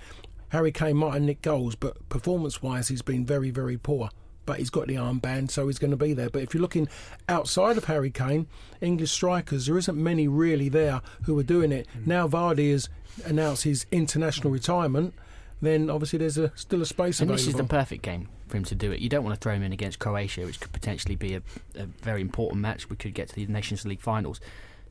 Harry 0.54 0.72
Kane 0.72 0.96
might 0.96 1.14
have 1.14 1.22
nicked 1.22 1.42
goals, 1.42 1.76
but 1.76 2.08
performance-wise, 2.10 2.88
he's 2.88 3.02
been 3.02 3.26
very 3.26 3.52
very 3.52 3.78
poor 3.78 4.10
but 4.46 4.60
he's 4.60 4.70
got 4.70 4.88
the 4.88 4.96
armband, 4.96 5.50
so 5.50 5.68
he's 5.68 5.80
going 5.80 5.92
to 5.92 5.98
be 5.98 6.14
there. 6.14 6.30
But 6.30 6.42
if 6.42 6.54
you're 6.54 6.62
looking 6.62 6.90
outside 7.30 7.78
of 7.78 7.86
Harry 7.86 8.12
Kane, 8.12 8.48
English 8.82 9.12
strikers, 9.12 9.68
there 9.68 9.78
isn't 9.78 9.98
many 9.98 10.28
really 10.28 10.70
there 10.70 11.02
who 11.24 11.38
are 11.40 11.44
doing 11.44 11.72
it. 11.72 11.88
Now 12.06 12.28
Vardy 12.28 12.72
has 12.72 12.90
announced 13.26 13.64
his 13.64 13.86
international 13.92 14.52
retirement, 14.52 15.14
then 15.62 15.90
obviously 15.90 16.20
there's 16.20 16.38
a, 16.38 16.52
still 16.56 16.82
a 16.82 16.86
space 16.86 17.22
available. 17.22 17.36
And 17.36 17.40
available. 17.40 17.46
this 17.46 17.48
is 17.48 17.56
the 17.56 17.64
perfect 17.64 18.02
game 18.02 18.28
for 18.48 18.58
him 18.58 18.66
to 18.66 18.76
do 18.76 18.92
it. 18.92 19.00
You 19.00 19.10
don't 19.10 19.24
want 19.24 19.36
to 19.36 19.40
throw 19.40 19.54
him 19.54 19.64
in 19.64 19.72
against 19.72 20.00
Croatia, 20.00 20.46
which 20.46 20.60
could 20.60 20.74
potentially 20.74 21.16
be 21.16 21.36
a, 21.36 21.42
a 21.76 21.86
very 21.86 22.22
important 22.22 22.62
match. 22.62 22.90
We 22.90 22.98
could 22.98 23.14
get 23.14 23.30
to 23.30 23.36
the 23.36 23.46
Nations 23.46 23.86
League 23.86 24.02
finals 24.02 24.42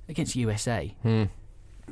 against 0.08 0.34
USA. 0.34 0.94
Hmm. 1.02 1.24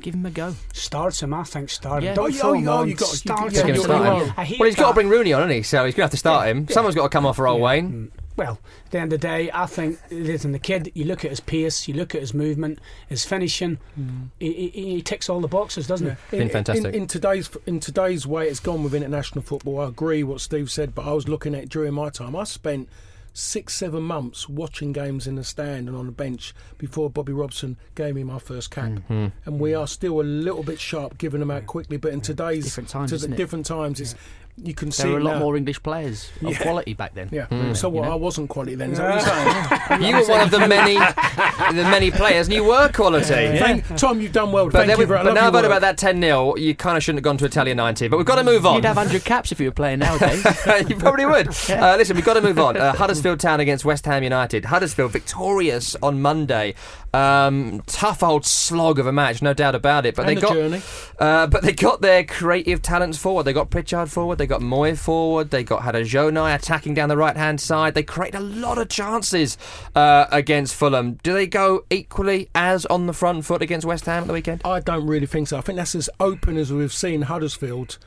Give 0.01 0.13
him 0.15 0.25
a 0.25 0.31
go. 0.31 0.55
Starts 0.73 1.21
him, 1.21 1.33
I 1.33 1.43
think. 1.43 1.69
Start 1.69 2.03
Yeah. 2.03 2.09
him. 2.09 2.15
Don't 2.15 2.25
Oh, 2.25 2.27
you- 2.27 2.39
throw 2.39 2.49
oh, 2.49 2.53
you- 2.53 2.69
on. 2.69 2.87
you 2.89 2.95
got- 2.95 3.09
you- 3.11 3.15
Start 3.17 3.51
He's 3.51 3.59
him. 3.61 3.67
gonna 3.67 3.79
start 3.79 4.21
him. 4.37 4.45
him. 4.45 4.55
Well, 4.59 4.67
he's 4.67 4.75
got 4.75 4.87
to 4.89 4.93
bring 4.93 5.09
Rooney 5.09 5.33
on, 5.33 5.41
hasn't 5.41 5.55
he? 5.57 5.63
So 5.63 5.85
he's 5.85 5.93
going 5.93 6.01
to 6.01 6.01
have 6.03 6.11
to 6.11 6.17
start 6.17 6.47
him. 6.47 6.67
Someone's 6.69 6.95
got 6.95 7.03
to 7.03 7.09
come 7.09 7.25
off 7.25 7.35
for 7.35 7.47
old 7.47 7.61
Wayne. 7.61 7.91
Mm. 7.91 8.21
Well, 8.37 8.59
at 8.85 8.91
the 8.91 8.99
end 8.99 9.13
of 9.13 9.19
the 9.19 9.27
day, 9.27 9.51
I 9.53 9.65
think 9.65 9.99
listen, 10.09 10.53
the 10.53 10.57
kid. 10.57 10.89
You 10.95 11.03
look 11.05 11.23
at 11.25 11.29
his 11.31 11.41
pace, 11.41 11.87
you 11.87 11.93
look 11.93 12.15
at 12.15 12.21
his 12.21 12.33
movement, 12.33 12.79
his 13.07 13.25
finishing. 13.25 13.77
Mm. 13.99 14.29
He, 14.39 14.53
he, 14.73 14.85
he 14.95 15.01
ticks 15.01 15.29
all 15.29 15.41
the 15.41 15.49
boxes, 15.49 15.85
doesn't 15.85 16.17
he? 16.31 16.37
In, 16.37 16.49
In, 16.49 16.85
in 16.95 17.07
today's 17.07 17.49
in 17.67 17.79
today's 17.81 18.25
way 18.25 18.47
it's 18.47 18.61
gone 18.61 18.83
with 18.83 18.95
international 18.95 19.43
football. 19.43 19.81
I 19.81 19.87
agree 19.89 20.23
what 20.23 20.39
Steve 20.41 20.71
said, 20.71 20.95
but 20.95 21.05
I 21.05 21.11
was 21.11 21.27
looking 21.27 21.53
at 21.53 21.63
it 21.63 21.69
during 21.69 21.93
my 21.93 22.09
time. 22.09 22.35
I 22.35 22.45
spent 22.45 22.87
six, 23.33 23.73
seven 23.73 24.03
months 24.03 24.49
watching 24.49 24.91
games 24.91 25.25
in 25.27 25.35
the 25.35 25.43
stand 25.43 25.87
and 25.87 25.95
on 25.97 26.05
the 26.05 26.11
bench 26.11 26.53
before 26.77 27.09
Bobby 27.09 27.31
Robson 27.33 27.77
gave 27.95 28.15
me 28.15 28.23
my 28.23 28.39
first 28.39 28.71
cap. 28.71 28.91
Mhm. 29.09 29.31
And 29.45 29.59
we 29.59 29.73
are 29.73 29.87
still 29.87 30.19
a 30.19 30.23
little 30.23 30.63
bit 30.63 30.79
sharp 30.79 31.17
giving 31.17 31.39
them 31.39 31.49
out 31.51 31.65
quickly, 31.65 31.97
but 31.97 32.11
in 32.11 32.21
today's 32.21 32.65
Different 32.65 32.89
times, 32.89 33.09
to 33.11 33.15
the 33.15 33.19
isn't 33.19 33.33
it? 33.33 33.37
different 33.37 33.65
times, 33.65 33.99
it's 34.01 34.15
you 34.63 34.73
can 34.73 34.91
see 34.91 35.03
There 35.03 35.13
were 35.13 35.17
a 35.19 35.23
lot 35.23 35.33
now. 35.33 35.39
more 35.39 35.57
English 35.57 35.81
players 35.81 36.29
of 36.43 36.51
Yeah. 36.51 36.57
quality 36.59 36.93
back 36.93 37.13
then. 37.15 37.29
Yeah. 37.31 37.47
Mm. 37.51 37.75
So 37.75 37.89
what? 37.89 38.03
You 38.03 38.09
know? 38.09 38.11
I 38.13 38.15
wasn't 38.15 38.49
quality 38.49 38.75
then. 38.75 38.91
Is 38.91 38.97
that 38.99 39.07
what 39.07 39.15
you're 39.15 39.99
saying? 39.99 40.01
You 40.11 40.15
were 40.17 40.25
one 40.27 40.41
of 40.41 40.51
the 40.51 40.67
many, 40.67 40.95
the 40.97 41.83
many 41.83 42.11
players, 42.11 42.47
and 42.47 42.55
you 42.55 42.63
were 42.63 42.89
quality. 42.89 43.25
Thank, 43.25 43.85
Tom, 43.97 44.21
you've 44.21 44.31
done 44.33 44.51
well. 44.51 44.65
But, 44.65 44.73
Thank 44.73 44.87
then 44.87 44.97
you 44.97 45.03
we, 45.03 45.05
very 45.05 45.23
but 45.23 45.33
now 45.33 45.47
I've 45.47 45.53
heard 45.53 45.65
about 45.65 45.81
that 45.81 45.97
10 45.97 46.21
0. 46.21 46.55
You 46.57 46.75
kind 46.75 46.97
of 46.97 47.03
shouldn't 47.03 47.19
have 47.19 47.23
gone 47.23 47.37
to 47.37 47.45
Italia 47.45 47.75
90, 47.75 48.07
but 48.07 48.17
we've 48.17 48.25
got 48.25 48.35
to 48.35 48.43
move 48.43 48.65
on. 48.65 48.75
You'd 48.75 48.85
have 48.85 48.97
100 48.97 49.23
caps 49.25 49.51
if 49.51 49.59
you 49.59 49.67
were 49.67 49.71
playing 49.73 49.99
nowadays. 49.99 50.43
you 50.89 50.95
probably 50.95 51.25
would. 51.25 51.49
Uh, 51.71 51.95
listen, 51.97 52.15
we've 52.15 52.25
got 52.25 52.33
to 52.35 52.41
move 52.41 52.59
on. 52.59 52.77
Uh, 52.77 52.93
Huddersfield 52.93 53.39
Town 53.39 53.59
against 53.59 53.85
West 53.85 54.05
Ham 54.05 54.23
United. 54.23 54.65
Huddersfield 54.65 55.11
victorious 55.11 55.95
on 56.03 56.21
Monday. 56.21 56.75
Um, 57.13 57.83
tough 57.87 58.23
old 58.23 58.45
slog 58.45 58.97
of 58.97 59.05
a 59.05 59.11
match, 59.11 59.41
no 59.41 59.53
doubt 59.53 59.75
about 59.75 60.05
it. 60.05 60.15
But 60.15 60.27
And 60.27 60.37
they 60.37 60.41
got, 60.41 60.53
journey. 60.53 60.81
Uh, 61.19 61.47
but 61.47 61.61
they 61.61 61.73
got 61.73 62.01
their 62.01 62.23
creative 62.23 62.81
talents 62.81 63.17
forward. 63.17 63.43
They 63.43 63.53
got 63.53 63.69
Pritchard 63.69 64.09
forward. 64.09 64.37
They 64.37 64.47
got 64.47 64.61
Mooy 64.61 64.97
forward. 64.97 65.51
They 65.51 65.63
got 65.63 65.81
Hadergjonaj 65.81 66.55
attacking 66.55 66.93
down 66.93 67.09
the 67.09 67.17
right 67.17 67.35
hand 67.35 67.59
side. 67.59 67.95
They 67.95 68.03
create 68.03 68.33
a 68.33 68.39
lot 68.39 68.77
of 68.77 68.87
chances 68.87 69.57
uh, 69.93 70.27
against 70.31 70.73
Fulham. 70.73 71.19
Do 71.21 71.33
they 71.33 71.47
go 71.47 71.83
equally 71.89 72.49
as 72.55 72.85
on 72.85 73.07
the 73.07 73.13
front 73.13 73.43
foot 73.45 73.61
against 73.61 73.85
West 73.85 74.05
Ham 74.05 74.23
at 74.23 74.27
the 74.27 74.33
weekend? 74.33 74.61
I 74.63 74.79
don't 74.79 75.05
really 75.05 75.27
think 75.27 75.49
so. 75.49 75.57
I 75.57 75.61
think 75.61 75.77
that's 75.77 75.95
as 75.95 76.09
open 76.19 76.55
as 76.55 76.71
we've 76.71 76.93
seen 76.93 77.23
Huddersfield 77.23 77.97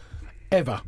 ever, 0.51 0.81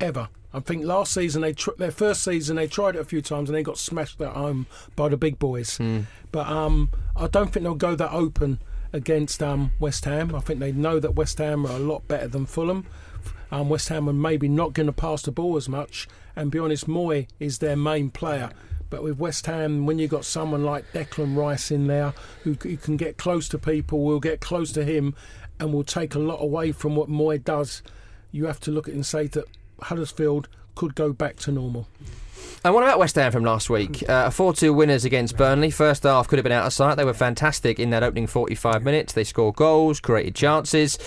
ever. 0.00 0.28
I 0.52 0.60
think 0.60 0.84
last 0.84 1.12
season 1.12 1.42
they 1.42 1.52
tr- 1.52 1.70
their 1.78 1.90
first 1.90 2.22
season 2.22 2.56
they 2.56 2.66
tried 2.66 2.96
it 2.96 3.00
a 3.00 3.04
few 3.04 3.22
times 3.22 3.48
and 3.48 3.56
they 3.56 3.62
got 3.62 3.78
smashed 3.78 4.20
at 4.20 4.32
home 4.32 4.66
by 4.96 5.08
the 5.08 5.16
big 5.16 5.38
boys. 5.38 5.76
Hmm. 5.76 6.00
But 6.32 6.46
um, 6.48 6.90
I 7.16 7.28
don't 7.28 7.52
think 7.52 7.64
they'll 7.64 7.74
go 7.74 7.94
that 7.94 8.12
open 8.12 8.60
against 8.92 9.42
um, 9.42 9.72
West 9.78 10.04
Ham. 10.04 10.34
I 10.34 10.40
think 10.40 10.60
they 10.60 10.72
know 10.72 10.98
that 10.98 11.14
West 11.14 11.38
Ham 11.38 11.66
are 11.66 11.76
a 11.76 11.78
lot 11.78 12.06
better 12.08 12.28
than 12.28 12.46
Fulham. 12.46 12.86
Um, 13.52 13.68
West 13.68 13.88
Ham 13.88 14.08
are 14.08 14.12
maybe 14.12 14.48
not 14.48 14.72
going 14.72 14.86
to 14.86 14.92
pass 14.92 15.22
the 15.22 15.32
ball 15.32 15.56
as 15.56 15.68
much. 15.68 16.08
And 16.36 16.50
be 16.50 16.58
honest, 16.58 16.88
Mooy 16.88 17.26
is 17.38 17.58
their 17.58 17.76
main 17.76 18.10
player. 18.10 18.50
But 18.88 19.02
with 19.02 19.18
West 19.18 19.46
Ham, 19.46 19.86
when 19.86 19.98
you've 19.98 20.10
got 20.10 20.24
someone 20.24 20.64
like 20.64 20.92
Declan 20.92 21.36
Rice 21.36 21.70
in 21.70 21.86
there 21.86 22.12
who, 22.42 22.54
who 22.54 22.76
can 22.76 22.96
get 22.96 23.16
close 23.16 23.48
to 23.50 23.58
people, 23.58 24.04
will 24.04 24.20
get 24.20 24.40
close 24.40 24.72
to 24.72 24.84
him, 24.84 25.14
and 25.60 25.72
will 25.72 25.84
take 25.84 26.14
a 26.14 26.18
lot 26.18 26.42
away 26.42 26.72
from 26.72 26.96
what 26.96 27.08
Mooy 27.08 27.42
does, 27.42 27.82
you 28.32 28.46
have 28.46 28.60
to 28.60 28.70
look 28.70 28.88
at 28.88 28.92
it 28.92 28.96
and 28.96 29.06
say 29.06 29.26
that 29.28 29.44
Huddersfield 29.84 30.48
could 30.74 30.94
go 30.94 31.12
back 31.12 31.36
to 31.36 31.52
normal. 31.52 31.86
And 32.62 32.74
what 32.74 32.82
about 32.82 32.98
West 32.98 33.14
Ham 33.16 33.32
from 33.32 33.42
last 33.42 33.70
week? 33.70 34.06
Uh, 34.06 34.28
4 34.28 34.52
2 34.52 34.74
winners 34.74 35.06
against 35.06 35.36
Burnley. 35.38 35.70
First 35.70 36.02
half 36.02 36.28
could 36.28 36.38
have 36.38 36.44
been 36.44 36.52
out 36.52 36.66
of 36.66 36.74
sight. 36.74 36.96
They 36.96 37.06
were 37.06 37.14
fantastic 37.14 37.78
in 37.78 37.88
that 37.90 38.02
opening 38.02 38.26
45 38.26 38.82
minutes. 38.82 39.14
They 39.14 39.24
scored 39.24 39.56
goals, 39.56 39.98
created 39.98 40.34
chances. 40.34 40.98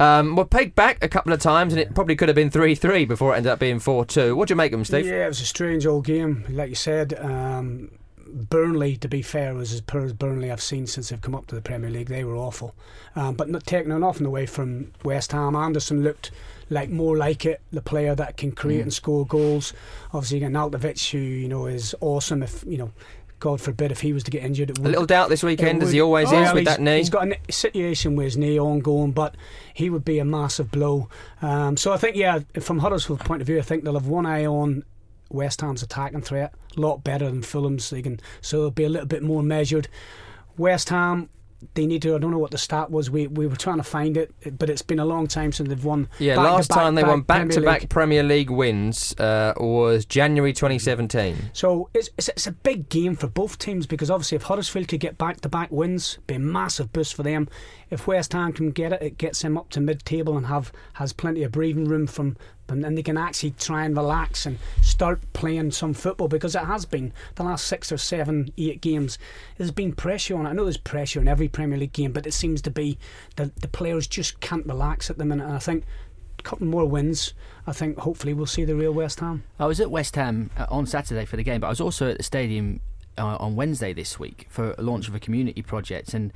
Um, 0.00 0.36
were 0.36 0.46
pegged 0.46 0.74
back 0.74 1.04
a 1.04 1.08
couple 1.08 1.32
of 1.34 1.40
times, 1.40 1.74
and 1.74 1.80
it 1.80 1.94
probably 1.94 2.16
could 2.16 2.28
have 2.28 2.34
been 2.34 2.50
3 2.50 2.74
3 2.74 3.04
before 3.04 3.34
it 3.34 3.38
ended 3.38 3.52
up 3.52 3.58
being 3.58 3.78
4 3.78 4.06
2. 4.06 4.34
What 4.34 4.48
do 4.48 4.52
you 4.52 4.56
make 4.56 4.72
of 4.72 4.78
them, 4.78 4.84
Steve? 4.86 5.06
Yeah, 5.06 5.26
it 5.26 5.28
was 5.28 5.42
a 5.42 5.46
strange 5.46 5.86
old 5.86 6.06
game, 6.06 6.46
like 6.48 6.70
you 6.70 6.74
said. 6.74 7.12
Um, 7.20 7.90
Burnley, 8.26 8.96
to 8.96 9.08
be 9.08 9.20
fair, 9.20 9.54
was 9.54 9.74
as 9.74 9.82
poor 9.82 10.06
as 10.06 10.14
Burnley 10.14 10.50
I've 10.50 10.62
seen 10.62 10.86
since 10.86 11.10
they've 11.10 11.20
come 11.20 11.34
up 11.34 11.46
to 11.48 11.54
the 11.54 11.60
Premier 11.60 11.90
League. 11.90 12.08
They 12.08 12.24
were 12.24 12.36
awful, 12.36 12.74
um, 13.14 13.34
but 13.34 13.50
not 13.50 13.66
taking 13.66 13.98
nothing 14.00 14.26
away 14.26 14.46
from 14.46 14.92
West 15.04 15.32
Ham. 15.32 15.54
Anderson 15.54 16.02
looked 16.02 16.30
like 16.72 16.90
more 16.90 17.16
like 17.16 17.46
it, 17.46 17.60
the 17.72 17.82
player 17.82 18.14
that 18.14 18.36
can 18.36 18.52
create 18.52 18.80
Mm. 18.80 18.82
and 18.84 18.92
score 18.92 19.26
goals. 19.26 19.72
Obviously, 20.12 20.38
you 20.38 20.48
got 20.48 20.52
Arnautovic, 20.72 21.10
who 21.10 21.18
you 21.18 21.48
know 21.48 21.66
is 21.66 21.94
awesome. 22.00 22.42
If 22.42 22.64
you 22.66 22.78
know. 22.78 22.90
God 23.38 23.60
forbid 23.60 23.90
if 23.90 24.00
he 24.02 24.12
was 24.12 24.22
to 24.22 24.30
get 24.30 24.44
injured. 24.44 24.70
It 24.70 24.78
A 24.78 24.82
little 24.82 25.04
doubt 25.04 25.28
this 25.28 25.42
weekend, 25.42 25.82
as 25.82 25.90
he 25.90 26.00
always 26.00 26.28
Oh, 26.30 26.36
is 26.40 26.44
well, 26.44 26.54
with 26.54 26.64
that 26.66 26.80
knee. 26.80 26.98
He's 26.98 27.10
got 27.10 27.26
a 27.26 27.36
situation 27.52 28.14
with 28.14 28.26
his 28.26 28.36
knee 28.36 28.56
ongoing, 28.56 29.10
but 29.10 29.34
he 29.74 29.90
would 29.90 30.04
be 30.04 30.20
a 30.20 30.24
massive 30.24 30.70
blow. 30.70 31.08
Um, 31.40 31.76
so 31.76 31.92
I 31.92 31.96
think, 31.96 32.14
yeah, 32.14 32.38
from 32.60 32.78
Huddersfield's 32.78 33.24
point 33.24 33.40
of 33.42 33.48
view, 33.48 33.58
I 33.58 33.62
think 33.62 33.82
they'll 33.82 33.94
have 33.94 34.06
one 34.06 34.26
eye 34.26 34.46
on 34.46 34.84
West 35.28 35.60
Ham's 35.60 35.82
attacking 35.82 36.20
threat, 36.22 36.54
a 36.76 36.80
lot 36.80 37.02
better 37.02 37.24
than 37.24 37.42
Fulham's. 37.42 37.90
They 37.90 38.00
can, 38.00 38.20
so 38.42 38.58
it'll 38.58 38.70
be 38.70 38.84
a 38.84 38.88
little 38.88 39.08
bit 39.08 39.24
more 39.24 39.42
measured. 39.42 39.88
West 40.56 40.90
Ham, 40.90 41.28
they 41.74 41.86
need 41.86 42.02
to. 42.02 42.14
I 42.14 42.18
don't 42.18 42.30
know 42.30 42.38
what 42.38 42.50
the 42.50 42.58
stat 42.58 42.90
was. 42.90 43.10
We 43.10 43.26
we 43.26 43.46
were 43.46 43.56
trying 43.56 43.78
to 43.78 43.82
find 43.82 44.16
it, 44.16 44.32
but 44.58 44.68
it's 44.70 44.82
been 44.82 44.98
a 44.98 45.04
long 45.04 45.26
time 45.26 45.52
since 45.52 45.68
they've 45.68 45.84
won. 45.84 46.08
Yeah, 46.18 46.36
last 46.36 46.70
time 46.70 46.94
they 46.94 47.02
won 47.02 47.22
back 47.22 47.48
to 47.50 47.60
back 47.60 47.88
Premier 47.88 48.22
League 48.22 48.50
wins 48.50 49.14
uh, 49.18 49.54
was 49.56 50.04
January 50.04 50.52
2017. 50.52 51.50
So 51.52 51.88
it's, 51.94 52.10
it's 52.18 52.28
it's 52.28 52.46
a 52.46 52.52
big 52.52 52.88
game 52.88 53.16
for 53.16 53.28
both 53.28 53.58
teams 53.58 53.86
because 53.86 54.10
obviously 54.10 54.36
if 54.36 54.44
Huddersfield 54.44 54.88
could 54.88 55.00
get 55.00 55.18
back 55.18 55.40
to 55.42 55.48
back 55.48 55.70
wins, 55.70 56.18
be 56.26 56.34
a 56.34 56.38
massive 56.38 56.92
boost 56.92 57.14
for 57.14 57.22
them. 57.22 57.48
If 57.90 58.06
West 58.06 58.32
Ham 58.32 58.52
can 58.52 58.70
get 58.70 58.92
it, 58.92 59.02
it 59.02 59.18
gets 59.18 59.42
them 59.42 59.58
up 59.58 59.70
to 59.70 59.80
mid 59.80 60.04
table 60.04 60.36
and 60.36 60.46
have 60.46 60.72
has 60.94 61.12
plenty 61.12 61.42
of 61.42 61.52
breathing 61.52 61.84
room 61.84 62.06
from 62.06 62.36
and 62.68 62.82
then 62.82 62.94
they 62.94 63.02
can 63.02 63.18
actually 63.18 63.50
try 63.52 63.84
and 63.84 63.96
relax 63.96 64.46
and 64.46 64.58
start 64.80 65.20
playing 65.32 65.70
some 65.70 65.94
football 65.94 66.28
because 66.28 66.54
it 66.54 66.64
has 66.64 66.84
been 66.84 67.12
the 67.34 67.42
last 67.42 67.66
six 67.66 67.92
or 67.92 67.98
seven, 67.98 68.52
eight 68.56 68.80
games. 68.80 69.18
There's 69.58 69.70
been 69.70 69.92
pressure 69.92 70.36
on 70.36 70.46
it. 70.46 70.50
I 70.50 70.52
know 70.52 70.64
there's 70.64 70.76
pressure 70.76 71.20
in 71.20 71.28
every 71.28 71.48
Premier 71.48 71.78
League 71.78 71.92
game, 71.92 72.12
but 72.12 72.26
it 72.26 72.32
seems 72.32 72.62
to 72.62 72.70
be 72.70 72.98
that 73.36 73.56
the 73.56 73.68
players 73.68 74.06
just 74.06 74.40
can't 74.40 74.66
relax 74.66 75.10
at 75.10 75.18
the 75.18 75.24
minute. 75.24 75.44
And 75.44 75.54
I 75.54 75.58
think 75.58 75.84
a 76.38 76.42
couple 76.42 76.66
more 76.66 76.86
wins, 76.86 77.34
I 77.66 77.72
think 77.72 77.98
hopefully 77.98 78.34
we'll 78.34 78.46
see 78.46 78.64
the 78.64 78.74
real 78.74 78.92
West 78.92 79.20
Ham. 79.20 79.44
I 79.58 79.66
was 79.66 79.80
at 79.80 79.90
West 79.90 80.16
Ham 80.16 80.50
uh, 80.56 80.66
on 80.70 80.86
Saturday 80.86 81.24
for 81.24 81.36
the 81.36 81.44
game, 81.44 81.60
but 81.60 81.68
I 81.68 81.70
was 81.70 81.80
also 81.80 82.10
at 82.10 82.16
the 82.16 82.22
stadium 82.22 82.80
uh, 83.18 83.36
on 83.38 83.56
Wednesday 83.56 83.92
this 83.92 84.18
week 84.18 84.46
for 84.48 84.74
a 84.78 84.82
launch 84.82 85.08
of 85.08 85.14
a 85.14 85.20
community 85.20 85.62
project, 85.62 86.14
and 86.14 86.32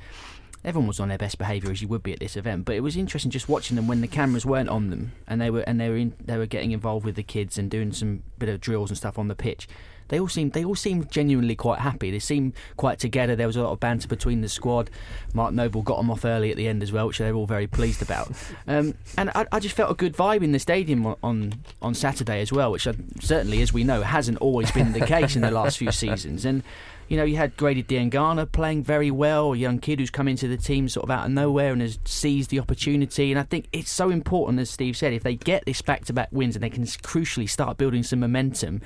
everyone 0.63 0.87
was 0.87 0.99
on 0.99 1.09
their 1.09 1.17
best 1.17 1.37
behaviour 1.37 1.71
as 1.71 1.81
you 1.81 1.87
would 1.87 2.03
be 2.03 2.13
at 2.13 2.19
this 2.19 2.35
event. 2.35 2.65
But 2.65 2.75
it 2.75 2.81
was 2.81 2.97
interesting 2.97 3.31
just 3.31 3.49
watching 3.49 3.75
them 3.75 3.87
when 3.87 4.01
the 4.01 4.07
cameras 4.07 4.45
weren't 4.45 4.69
on 4.69 4.89
them, 4.89 5.13
and 5.27 5.39
they 5.39 5.49
were 5.49 5.61
and 5.61 5.79
they 5.79 5.89
were 5.89 5.97
in, 5.97 6.13
they 6.23 6.37
were 6.37 6.45
getting 6.45 6.71
involved 6.71 7.05
with 7.05 7.15
the 7.15 7.23
kids 7.23 7.57
and 7.57 7.69
doing 7.69 7.93
some 7.93 8.23
bit 8.37 8.49
of 8.49 8.59
drills 8.61 8.89
and 8.89 8.97
stuff 8.97 9.17
on 9.17 9.27
the 9.27 9.35
pitch. 9.35 9.67
They 10.09 10.19
all 10.19 10.27
seemed 10.27 10.53
they 10.53 10.63
all 10.63 10.75
seemed 10.75 11.11
genuinely 11.11 11.55
quite 11.55 11.79
happy. 11.79 12.11
They 12.11 12.19
seemed 12.19 12.53
quite 12.77 12.99
together. 12.99 13.35
There 13.35 13.47
was 13.47 13.55
a 13.55 13.63
lot 13.63 13.71
of 13.71 13.79
banter 13.79 14.07
between 14.07 14.41
the 14.41 14.49
squad. 14.49 14.89
Mark 15.33 15.53
Noble 15.53 15.81
got 15.81 15.97
them 15.97 16.09
off 16.09 16.23
early 16.25 16.51
at 16.51 16.57
the 16.57 16.67
end 16.67 16.81
as 16.81 16.91
well, 16.91 17.07
which 17.07 17.17
they 17.17 17.31
were 17.31 17.37
all 17.37 17.45
very 17.45 17.67
pleased 17.67 18.01
about. 18.01 18.31
Um, 18.69 18.95
and 19.17 19.29
I, 19.33 19.45
I 19.51 19.59
just 19.59 19.75
felt 19.75 19.91
a 19.91 19.93
good 19.93 20.13
vibe 20.13 20.43
in 20.43 20.51
the 20.51 20.59
stadium 20.59 21.15
on, 21.23 21.53
on 21.81 21.93
Saturday 21.93 22.41
as 22.41 22.51
well, 22.51 22.71
which 22.71 22.85
I, 22.85 22.93
certainly, 23.21 23.61
as 23.61 23.71
we 23.71 23.83
know, 23.83 24.01
hasn't 24.01 24.39
always 24.39 24.71
been 24.71 24.91
the 24.91 25.05
case 25.05 25.35
in 25.35 25.41
the 25.41 25.51
last 25.51 25.77
few 25.77 25.91
seasons. 25.91 26.43
And 26.43 26.63
you 27.09 27.17
know, 27.17 27.23
you 27.23 27.37
had 27.37 27.55
Grady 27.57 27.83
Diangana 27.83 28.51
playing 28.51 28.83
very 28.83 29.11
well, 29.11 29.53
a 29.53 29.57
young 29.57 29.79
kid 29.79 29.99
who's 29.99 30.09
come 30.09 30.27
into 30.27 30.47
the 30.47 30.57
team 30.57 30.89
sort 30.89 31.05
of 31.05 31.11
out 31.11 31.25
of 31.25 31.31
nowhere 31.31 31.71
and 31.73 31.81
has 31.81 31.99
seized 32.05 32.49
the 32.49 32.59
opportunity. 32.59 33.31
And 33.31 33.39
I 33.39 33.43
think 33.43 33.67
it's 33.71 33.89
so 33.91 34.09
important, 34.09 34.59
as 34.59 34.69
Steve 34.69 34.97
said, 34.97 35.13
if 35.13 35.23
they 35.23 35.35
get 35.35 35.65
this 35.65 35.81
back-to-back 35.81 36.29
wins 36.31 36.55
and 36.55 36.63
they 36.63 36.69
can 36.69 36.83
crucially 36.83 37.49
start 37.49 37.77
building 37.77 38.03
some 38.03 38.19
momentum, 38.19 38.81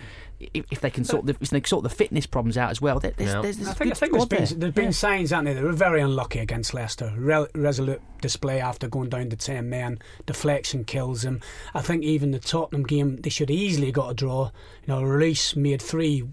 if, 0.53 0.65
if 0.71 0.81
they 0.81 0.89
can 0.89 1.03
sort 1.03 1.27
the 1.27 1.35
if 1.39 1.51
they 1.51 1.59
can 1.59 1.67
sort 1.67 1.83
the 1.83 1.89
fitness 1.89 2.25
problems 2.25 2.57
out 2.57 2.71
as 2.71 2.81
well, 2.81 2.99
there- 2.99 3.11
there's, 3.15 3.31
there's, 3.43 3.57
there's 3.57 3.67
I 3.67 3.71
a 3.71 3.75
think, 3.75 3.91
I 3.91 3.93
good 3.93 3.97
think 3.99 4.11
there's 4.13 4.23
squad 4.23 4.29
there. 4.29 4.47
been, 4.47 4.59
there's 4.59 4.73
been 4.73 4.93
signs, 4.93 5.29
haven't 5.29 5.45
there? 5.45 5.53
They 5.53 5.61
were 5.61 5.71
very 5.71 6.01
unlucky 6.01 6.39
against 6.39 6.73
Leicester. 6.73 7.13
Re- 7.15 7.45
resolute 7.53 8.01
display 8.21 8.59
after 8.59 8.87
going 8.87 9.09
down 9.09 9.29
to 9.29 9.35
10 9.35 9.69
men. 9.69 9.99
Deflection 10.25 10.83
kills 10.83 11.21
them. 11.21 11.41
I 11.75 11.81
think 11.81 12.03
even 12.03 12.31
the 12.31 12.39
Tottenham 12.39 12.83
game, 12.83 13.17
they 13.17 13.29
should 13.29 13.51
easily 13.51 13.91
got 13.91 14.09
a 14.09 14.13
draw. 14.15 14.45
You 14.85 14.93
know, 14.95 15.03
Release 15.03 15.55
made 15.55 15.79
three 15.81 16.23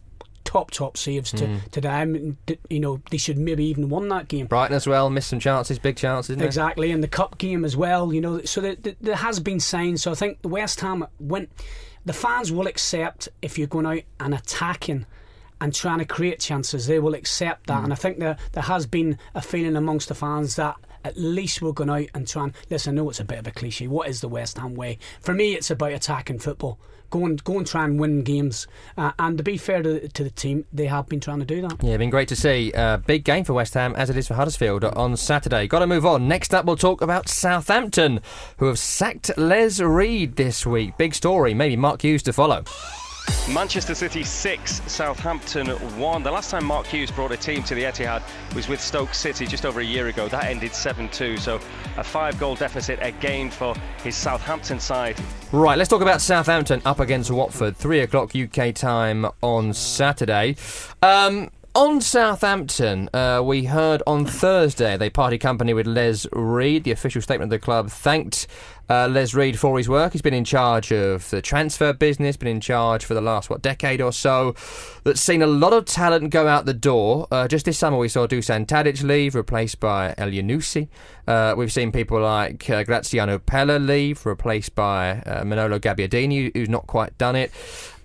top, 0.49 0.71
top 0.71 0.97
saves 0.97 1.31
to, 1.33 1.45
Mm. 1.45 1.71
to 1.73 1.81
them. 1.83 2.39
You 2.71 2.81
know, 2.81 3.01
they 3.11 3.19
should 3.19 3.37
maybe 3.37 3.65
even 3.67 3.91
won 3.91 4.09
that 4.09 4.29
game. 4.29 4.47
Brighton 4.47 4.75
as 4.75 4.87
well, 4.87 5.11
missed 5.11 5.29
some 5.29 5.41
chances, 5.41 5.79
big 5.79 5.97
chances. 5.97 6.37
Didn't? 6.37 6.47
Exactly, 6.47 6.91
and 6.91 7.03
the 7.03 7.09
cup 7.09 7.37
game 7.37 7.65
as 7.67 7.77
well. 7.77 8.13
You 8.15 8.23
know, 8.23 8.41
so 8.43 8.63
there, 8.63 8.77
there- 9.03 9.17
has 9.17 9.41
been 9.41 9.61
signs. 9.61 10.03
So 10.03 10.11
I 10.11 10.15
think 10.15 10.41
the 10.41 10.49
West 10.49 10.81
Ham 10.81 11.07
when 11.19 11.49
the 12.07 12.13
fans 12.15 12.51
will 12.51 12.67
accept 12.67 13.29
if 13.43 13.59
you're 13.59 13.67
going 13.69 13.85
out 13.85 14.03
and 14.21 14.33
attacking 14.33 15.05
and 15.61 15.75
trying 15.75 15.99
to 15.99 16.05
create 16.07 16.41
chances, 16.41 16.87
they 16.87 16.99
will 16.99 17.15
accept 17.15 17.67
that. 17.67 17.81
Mm. 17.81 17.85
And 17.85 17.93
I 17.93 17.97
think 17.97 18.19
there 18.21 18.37
there 18.53 18.63
has 18.63 18.87
been 18.87 19.19
a 19.35 19.43
feeling 19.43 19.77
amongst 19.77 20.09
the 20.09 20.15
fans 20.15 20.57
that. 20.57 20.77
At 21.05 21.17
least 21.17 21.63
we're 21.63 21.73
going 21.73 21.91
out 21.91 22.07
and 22.15 22.27
try 22.27 22.45
and 22.45 22.53
listen. 22.71 22.95
I 22.95 22.97
know 22.97 23.11
it's 23.11 23.21
a 23.21 23.25
bit 23.25 23.39
of 23.39 23.47
a 23.47 23.51
cliche. 23.51 23.87
What 23.87 24.09
is 24.09 24.21
the 24.21 24.29
West 24.29 24.59
Ham 24.59 24.75
way? 24.75 24.99
For 25.21 25.35
me, 25.35 25.55
it's 25.55 25.71
about 25.71 25.93
attacking 25.93 26.39
football. 26.39 26.79
Go 27.11 27.25
and 27.25 27.43
go 27.43 27.57
and 27.57 27.67
try 27.67 27.85
and 27.85 27.99
win 27.99 28.23
games. 28.23 28.67
Uh, 28.97 29.13
and 29.19 29.39
to 29.39 29.45
be 29.45 29.57
fair 29.57 29.83
to, 29.83 30.09
to 30.09 30.25
the 30.25 30.31
team, 30.31 30.67
they 30.73 30.87
have 30.87 31.09
been 31.09 31.21
trying 31.21 31.39
to 31.39 31.47
do 31.47 31.63
that. 31.63 31.83
Yeah, 31.83 31.97
been 31.97 32.11
great 32.11 32.29
to 32.29 32.37
see. 32.37 32.71
Uh, 32.73 32.99
big 32.99 33.25
game 33.25 33.45
for 33.45 33.55
West 33.55 33.73
Ham, 33.75 33.95
as 33.97 34.11
it 34.11 34.17
is 34.17 34.29
for 34.29 34.35
Huddersfield 34.35 34.85
on 34.85 35.17
Saturday. 35.17 35.67
Got 35.67 35.79
to 35.79 35.87
move 35.87 36.05
on. 36.05 36.29
Next 36.29 36.53
up, 36.53 36.67
we'll 36.67 36.77
talk 36.77 37.01
about 37.01 37.29
Southampton, 37.29 38.21
who 38.59 38.67
have 38.67 38.79
sacked 38.79 39.31
Les 39.39 39.81
Reed 39.81 40.37
this 40.37 40.67
week. 40.67 40.99
Big 40.99 41.15
story. 41.15 41.55
Maybe 41.55 41.77
Mark 41.77 42.03
Hughes 42.03 42.23
to 42.25 42.33
follow. 42.35 42.65
Manchester 43.49 43.95
City 43.95 44.23
6, 44.23 44.83
Southampton 44.87 45.69
1. 45.69 46.23
The 46.23 46.31
last 46.31 46.51
time 46.51 46.65
Mark 46.65 46.87
Hughes 46.87 47.11
brought 47.11 47.33
a 47.33 47.37
team 47.37 47.63
to 47.65 47.75
the 47.75 47.83
Etihad 47.83 48.23
was 48.55 48.69
with 48.69 48.81
Stoke 48.81 49.15
City 49.15 49.47
just 49.47 49.65
over 49.65 49.81
a 49.81 49.85
year 49.85 50.09
ago. 50.09 50.29
That 50.29 50.45
ended 50.45 50.75
7 50.75 51.09
2. 51.09 51.39
So 51.39 51.57
a 51.97 52.05
five 52.05 52.39
goal 52.39 52.55
deficit 52.55 52.99
again 53.03 53.51
for 53.51 53.75
his 54.03 54.17
Southampton 54.17 54.79
side. 54.81 55.19
Right, 55.51 55.79
let's 55.79 55.89
talk 55.89 56.03
about 56.03 56.21
Southampton 56.21 56.83
up 56.85 57.01
against 57.01 57.31
Watford. 57.31 57.77
Three 57.77 58.01
o'clock 58.01 58.33
UK 58.37 58.75
time 58.75 59.27
on 59.43 59.73
Saturday. 59.73 60.57
Um, 61.03 61.51
on 61.75 62.01
Southampton, 62.01 63.09
uh, 63.15 63.41
we 63.45 63.65
heard 63.65 64.03
on 64.07 64.27
Thursday 64.27 64.97
they 64.97 65.11
party 65.11 65.39
company 65.39 65.73
with 65.73 65.87
Les 65.87 66.27
Reed. 66.33 66.85
The 66.85 66.91
official 66.91 67.23
statement 67.23 67.53
of 67.53 67.61
the 67.61 67.65
club 67.65 67.89
thanked 67.89 68.49
uh, 68.89 69.09
Les 69.09 69.35
Reed 69.35 69.59
for 69.59 69.77
his 69.77 69.89
work. 69.89 70.13
He's 70.13 70.23
been 70.23 70.35
in 70.35 70.45
charge 70.45 70.93
of 70.93 71.29
the 71.31 71.43
transfer 71.43 71.93
business, 71.93 72.37
been 72.37 72.49
in 72.49 72.61
charge 72.61 73.05
for 73.05 73.15
the 73.15 73.21
last 73.21 73.51
what 73.51 73.63
decade 73.63 74.01
or 74.01 74.13
so. 74.13 74.55
That's 75.05 75.21
seen 75.21 75.43
a 75.43 75.47
lot 75.47 75.73
of 75.73 75.85
talent 75.85 76.31
go 76.31 76.47
out 76.47 76.65
the 76.65 76.75
door. 76.75 77.27
Uh, 77.31 77.49
just 77.49 77.65
this 77.65 77.79
summer, 77.79 77.99
we 77.99 78.09
saw 78.09 78.27
Dusan 78.27 78.67
Tadic 78.67 79.03
leave, 79.03 79.35
replaced 79.35 79.81
by 79.81 80.15
Elyounoussi. 80.19 80.89
Uh, 81.27 81.55
we've 81.57 81.73
seen 81.73 81.93
people 81.93 82.21
like 82.21 82.69
uh, 82.71 82.83
Graziano 82.85 83.39
Pellè 83.39 83.85
leave, 83.85 84.25
replaced 84.25 84.75
by 84.75 85.21
uh, 85.21 85.45
Manolo 85.45 85.79
Gabbiadini, 85.79 86.51
who's 86.55 86.69
not 86.69 86.87
quite 86.87 87.17
done 87.19 87.37
it. 87.37 87.53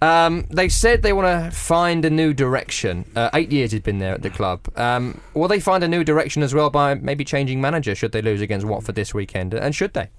Um, 0.02 0.46
they 0.50 0.68
said 0.68 1.02
they 1.02 1.14
want 1.14 1.28
to 1.28 1.56
find 1.56 2.04
a 2.04 2.10
new 2.10 2.34
direction. 2.34 3.06
Uh, 3.16 3.30
eight 3.34 3.54
years 3.54 3.72
he's 3.72 3.80
been 3.80 4.00
there 4.00 4.14
at 4.14 4.22
the 4.22 4.30
club. 4.30 4.68
Um, 4.78 5.22
will 5.34 5.48
they 5.48 5.62
find 5.62 5.82
a 5.82 5.88
new 5.88 6.04
direction 6.04 6.44
as 6.44 6.54
well 6.54 6.70
by 6.70 6.96
maybe 6.96 7.24
changing 7.24 7.62
manager 7.62 7.96
should 7.96 8.12
they 8.12 8.22
lose 8.22 8.42
against 8.42 8.66
Watford 8.66 8.96
this 8.96 9.14
weekend? 9.14 9.54
And 9.54 9.74
should 9.74 9.94
they? 9.94 10.10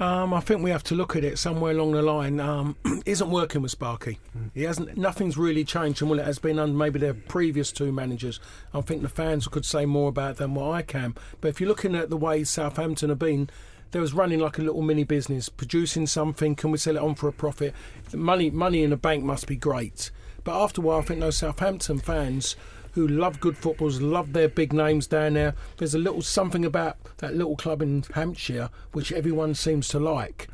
Um, 0.00 0.32
I 0.32 0.40
think 0.40 0.62
we 0.62 0.70
have 0.70 0.84
to 0.84 0.94
look 0.94 1.16
at 1.16 1.24
it 1.24 1.38
somewhere 1.38 1.72
along 1.72 1.92
the 1.92 2.02
line. 2.02 2.38
Um, 2.38 2.76
isn't 3.06 3.30
working 3.30 3.62
with 3.62 3.72
Sparky. 3.72 4.18
He 4.54 4.62
hasn't. 4.62 4.96
Nothing's 4.96 5.36
really 5.36 5.64
changed, 5.64 6.02
and 6.02 6.10
well, 6.10 6.20
it 6.20 6.26
has 6.26 6.38
been 6.38 6.58
under 6.58 6.76
maybe 6.76 6.98
their 6.98 7.14
previous 7.14 7.72
two 7.72 7.90
managers. 7.90 8.38
I 8.72 8.80
think 8.80 9.02
the 9.02 9.08
fans 9.08 9.48
could 9.48 9.64
say 9.64 9.86
more 9.86 10.08
about 10.08 10.36
than 10.36 10.54
what 10.54 10.70
I 10.70 10.82
can. 10.82 11.14
But 11.40 11.48
if 11.48 11.60
you're 11.60 11.68
looking 11.68 11.96
at 11.96 12.10
the 12.10 12.16
way 12.16 12.44
Southampton 12.44 13.08
have 13.08 13.18
been, 13.18 13.50
they 13.90 13.98
was 13.98 14.14
running 14.14 14.38
like 14.38 14.58
a 14.58 14.62
little 14.62 14.82
mini 14.82 15.04
business, 15.04 15.48
producing 15.48 16.06
something. 16.06 16.54
Can 16.54 16.70
we 16.70 16.78
sell 16.78 16.96
it 16.96 17.02
on 17.02 17.16
for 17.16 17.28
a 17.28 17.32
profit? 17.32 17.74
Money, 18.14 18.50
money 18.50 18.84
in 18.84 18.90
the 18.90 18.96
bank 18.96 19.24
must 19.24 19.46
be 19.48 19.56
great. 19.56 20.10
But 20.44 20.62
after 20.62 20.80
a 20.80 20.84
while, 20.84 21.00
I 21.00 21.02
think 21.02 21.20
those 21.20 21.38
Southampton 21.38 21.98
fans 21.98 22.54
who 22.98 23.06
love 23.06 23.38
good 23.38 23.56
footballs, 23.56 24.00
love 24.00 24.32
their 24.32 24.48
big 24.48 24.72
names 24.72 25.06
down 25.06 25.34
there. 25.34 25.54
There's 25.76 25.94
a 25.94 25.98
little 25.98 26.20
something 26.20 26.64
about 26.64 26.96
that 27.18 27.34
little 27.36 27.54
club 27.56 27.80
in 27.80 28.04
Hampshire 28.14 28.70
which 28.92 29.12
everyone 29.12 29.54
seems 29.54 29.86
to 29.88 30.00
like, 30.00 30.48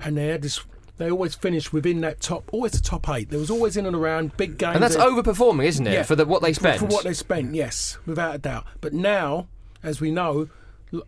and 0.00 0.16
they 0.16 0.28
had 0.28 0.42
this. 0.42 0.64
They 0.98 1.10
always 1.10 1.34
finish 1.34 1.72
within 1.72 2.00
that 2.02 2.20
top, 2.20 2.48
always 2.52 2.72
the 2.72 2.80
top 2.80 3.08
eight. 3.08 3.30
There 3.30 3.40
was 3.40 3.50
always 3.50 3.76
in 3.76 3.86
and 3.86 3.96
around 3.96 4.36
big 4.36 4.58
games, 4.58 4.74
And 4.76 4.82
that's 4.84 4.94
They- 4.94 5.02
overperforming, 5.02 5.64
isn't 5.64 5.86
it, 5.86 6.06
for 6.06 6.14
the, 6.14 6.24
what 6.24 6.42
they 6.42 6.52
for- 6.52 6.74
For 6.74 6.84
what 6.86 7.02
they 7.04 7.14
spent, 7.14 7.54
yes, 7.54 7.98
without 8.06 8.34
a 8.36 8.38
doubt. 8.38 8.64
But 8.80 8.92
now, 8.92 9.48
as 9.82 10.00
we 10.00 10.12
know, 10.12 10.48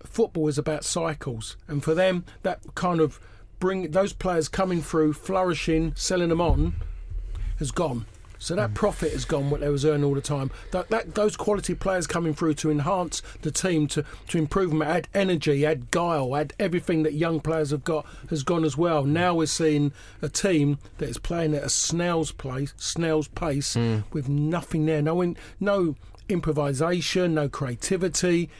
football 0.05 0.49
is 0.49 0.59
about 0.59 0.85
cycles, 0.85 1.57
and 1.69 1.85
for 1.85 1.95
them, 1.95 2.25
that 2.43 2.61
kind 2.75 2.99
of 3.01 3.21
bring 3.61 3.93
those 3.93 4.13
players 4.13 4.49
coming 4.49 4.83
through, 4.83 5.13
flourishing, 5.13 5.93
selling 5.95 6.31
them 6.31 6.41
on, 6.41 6.75
has 7.59 7.71
gone. 7.71 8.07
So 8.45 8.55
Mm. 8.55 8.59
that 8.59 8.75
profit 8.75 9.13
has 9.13 9.25
gone. 9.25 9.49
What 9.51 9.61
they 9.61 9.69
was 9.71 9.85
earning 9.87 10.05
all 10.05 10.15
the 10.15 10.21
time. 10.21 10.51
That, 10.73 10.89
that 10.91 11.15
those 11.15 11.37
quality 11.37 11.75
players 11.75 12.07
coming 12.07 12.35
through 12.35 12.55
to 12.55 12.71
enhance 12.71 13.23
the 13.43 13.51
team, 13.51 13.87
to 13.89 14.05
to 14.29 14.39
improve 14.39 14.71
them, 14.71 14.83
add 14.83 15.09
energy, 15.15 15.65
add 15.65 15.91
guile, 15.91 16.37
add 16.37 16.53
everything 16.59 17.05
that 17.05 17.15
young 17.15 17.41
players 17.41 17.71
have 17.71 17.85
got 17.85 18.05
has 18.31 18.43
gone 18.43 18.65
as 18.65 18.77
well. 18.77 19.05
Now 19.05 19.35
we're 19.35 19.47
seeing 19.47 19.93
a 20.21 20.29
team 20.29 20.79
that 20.99 21.09
is 21.09 21.17
playing 21.19 21.55
at 21.55 21.63
a 21.65 21.71
snail's 21.71 22.33
pace, 22.33 22.75
snail's 22.77 23.29
pace, 23.29 23.75
Mm. 23.77 24.05
with 24.13 24.29
nothing 24.29 24.85
there. 24.87 25.01
No, 25.01 25.21
in, 25.23 25.37
no 25.59 25.95
improvisation, 26.29 27.35
no 27.35 27.49
creativity. 27.49 28.51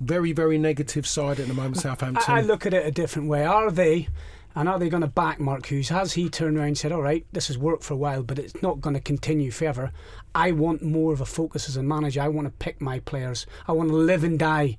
Very, 0.00 0.32
very 0.32 0.58
negative 0.58 1.06
side 1.06 1.38
at 1.38 1.46
the 1.46 1.54
moment, 1.54 1.76
Southampton. 1.78 2.24
I, 2.34 2.38
I 2.38 2.40
look 2.40 2.66
at 2.66 2.74
it 2.74 2.84
a 2.84 2.90
different 2.90 3.28
way. 3.28 3.44
Are 3.44 3.70
they, 3.70 4.08
and 4.54 4.68
are 4.68 4.78
they 4.78 4.88
going 4.88 5.00
to 5.02 5.06
back 5.08 5.40
Mark 5.40 5.66
Hughes? 5.66 5.88
Has 5.88 6.12
he 6.14 6.28
turned 6.28 6.56
around 6.56 6.66
and 6.68 6.78
said, 6.78 6.92
all 6.92 7.02
right, 7.02 7.26
this 7.32 7.48
has 7.48 7.58
worked 7.58 7.82
for 7.84 7.94
a 7.94 7.96
while, 7.96 8.22
but 8.22 8.38
it's 8.38 8.62
not 8.62 8.80
going 8.80 8.94
to 8.94 9.00
continue 9.00 9.50
forever? 9.50 9.92
I 10.34 10.52
want 10.52 10.82
more 10.82 11.12
of 11.12 11.20
a 11.20 11.26
focus 11.26 11.68
as 11.68 11.76
a 11.76 11.82
manager. 11.82 12.20
I 12.22 12.28
want 12.28 12.46
to 12.46 12.52
pick 12.64 12.80
my 12.80 13.00
players. 13.00 13.46
I 13.66 13.72
want 13.72 13.88
to 13.90 13.96
live 13.96 14.22
and 14.24 14.38
die 14.38 14.78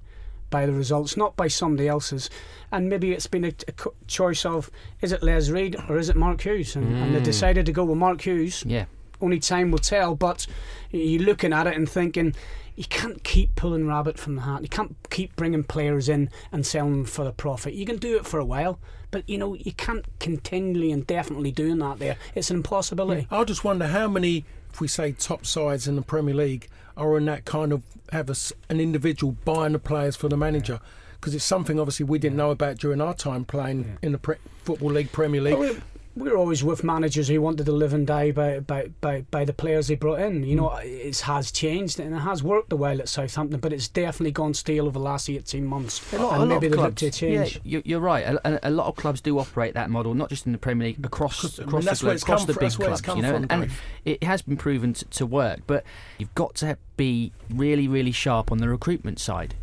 by 0.50 0.66
the 0.66 0.72
results, 0.74 1.18
not 1.18 1.36
by 1.36 1.48
somebody 1.48 1.88
else's. 1.88 2.30
And 2.72 2.88
maybe 2.88 3.12
it's 3.12 3.28
been 3.28 3.44
a, 3.46 3.54
a 3.68 3.74
choice 4.08 4.46
of 4.46 4.70
is 5.02 5.12
it 5.12 5.24
Les 5.24 5.50
Reed 5.50 5.76
or 5.90 5.98
is 5.98 6.08
it 6.10 6.16
Mark 6.16 6.42
Hughes? 6.42 6.76
And, 6.76 6.96
and 6.96 7.14
they 7.16 7.20
Mm. 7.20 7.26
decided 7.26 7.66
to 7.66 7.72
go 7.74 7.84
with 7.84 7.98
Mark 7.98 8.22
Hughes. 8.22 8.64
Yeah. 8.66 8.86
Only 9.22 9.40
time 9.40 9.72
will 9.72 9.80
tell, 9.80 10.14
but 10.16 10.46
you're 10.92 11.22
looking 11.24 11.52
at 11.54 11.68
it 11.68 11.76
and 11.76 11.90
thinking, 11.90 12.36
you 12.76 12.84
can't 12.84 13.24
keep 13.24 13.56
pulling 13.56 13.88
rabbit 13.88 14.20
from 14.20 14.36
the 14.36 14.42
hat. 14.42 14.62
You 14.62 14.68
can't 14.70 14.96
keep 15.10 15.36
bringing 15.38 15.64
players 15.64 16.10
in 16.10 16.30
and 16.52 16.66
selling 16.66 16.92
them 16.92 17.06
for 17.06 17.24
the 17.24 17.32
profit. 17.32 17.74
You 17.74 17.86
can 17.86 17.96
do 17.98 18.18
it 18.18 18.26
for 18.26 18.38
a 18.40 18.46
while, 18.46 18.78
but 19.16 19.30
you 19.30 19.38
know 19.38 19.54
you 19.54 19.72
can't 19.72 20.04
continually 20.20 20.92
and 20.92 21.08
definitely 21.08 21.50
doing 21.50 21.80
that. 21.80 22.00
There, 22.00 22.18
it's 22.36 22.50
an 22.50 22.58
impossibility. 22.58 23.30
I 23.32 23.46
just 23.46 23.64
wonder 23.64 23.88
how 23.88 24.10
many, 24.10 24.44
if 24.74 24.82
we 24.82 24.90
say 24.90 25.14
top 25.14 25.46
sides 25.46 25.88
in 25.88 25.96
the 25.96 26.02
Premier 26.02 26.36
League, 26.36 26.68
are 26.98 27.18
in 27.18 27.24
that 27.28 27.46
kind 27.46 27.72
of 27.72 27.82
have 28.12 28.28
a 28.28 28.32
s 28.32 28.52
an 28.70 28.82
individual 28.82 29.38
buying 29.46 29.72
the 29.72 29.80
players 29.80 30.18
for 30.18 30.28
the 30.28 30.36
manager. 30.36 30.82
Because 31.14 31.34
it's 31.34 31.46
something 31.46 31.80
obviously 31.80 32.06
we 32.06 32.20
didn't 32.20 32.36
know 32.36 32.52
about 32.52 32.78
during 32.78 33.00
our 33.00 33.14
time 33.14 33.46
playing 33.46 33.98
in 34.02 34.12
the 34.12 34.18
pre- 34.18 34.36
Football 34.66 34.92
League, 34.92 35.14
Premier 35.14 35.40
League. 35.40 35.58
Well, 35.58 35.78
we- 36.16 36.24
We're 36.24 36.38
always 36.38 36.64
with 36.64 36.84
managers 36.84 37.28
who 37.28 37.42
wanted 37.42 37.66
to 37.66 37.72
live 37.72 37.94
and 37.94 38.08
die 38.08 38.32
by, 38.32 38.60
by, 38.60 38.88
by, 39.02 39.22
by 39.32 39.46
the 39.46 39.54
players 39.54 39.88
they 39.88 39.96
brought 39.96 40.20
in. 40.20 40.44
You 40.44 40.56
mm. 40.56 40.60
know, 40.60 40.76
it 40.78 41.20
has 41.22 41.52
changed 41.52 42.00
and 42.00 42.16
it 42.16 42.20
has 42.20 42.42
worked 42.42 42.72
a 42.72 42.76
while 42.76 43.00
at 43.00 43.10
Southampton, 43.10 43.60
but 43.60 43.74
it's 43.74 43.88
definitely 43.88 44.32
gone 44.32 44.54
stale 44.54 44.86
over 44.86 44.94
the 44.94 45.00
last 45.00 45.30
18 45.30 45.66
months. 45.66 46.14
A 46.14 46.18
lot, 46.18 46.34
and 46.34 46.44
a 46.44 46.56
lot 46.56 46.64
of 46.64 46.72
clubs, 46.72 46.96
to 47.02 47.12
change. 47.12 47.56
Yeah, 47.56 47.62
you- 47.64 47.82
you're 47.86 48.00
right. 48.00 48.26
A, 48.26 48.68
a- 48.68 48.76
lot 48.76 48.88
of 48.88 48.96
clubs 48.96 49.22
do 49.22 49.38
operate 49.40 49.74
that 49.74 49.90
model, 49.90 50.14
not 50.14 50.30
just 50.30 50.46
in 50.46 50.52
the 50.52 50.58
Premier 50.58 50.88
League, 50.88 51.06
across 51.06 51.44
across 51.44 51.56
the 51.58 51.64
globe, 52.06 52.18
across 52.18 52.46
the 52.46 52.54
big 52.54 52.62
that's 52.62 52.80
where 52.80 52.92
it's 52.92 53.02
clubs. 53.02 53.18
You 53.18 53.22
know, 53.24 53.34
from, 53.34 53.44
and, 53.50 53.64
and 53.64 53.72
it 54.04 54.24
has 54.24 54.42
been 54.42 54.58
proven 54.58 54.94
to, 54.94 55.06
to 55.06 55.26
work. 55.26 55.62
But 55.68 55.84
you've 56.18 56.34
got 56.36 56.56
to 56.56 56.78
be 56.98 57.32
really, 57.50 57.88
really 57.88 58.12
sharp 58.12 58.52
on 58.52 58.58
the 58.60 58.70
recruitment 58.70 59.20
side. 59.20 59.56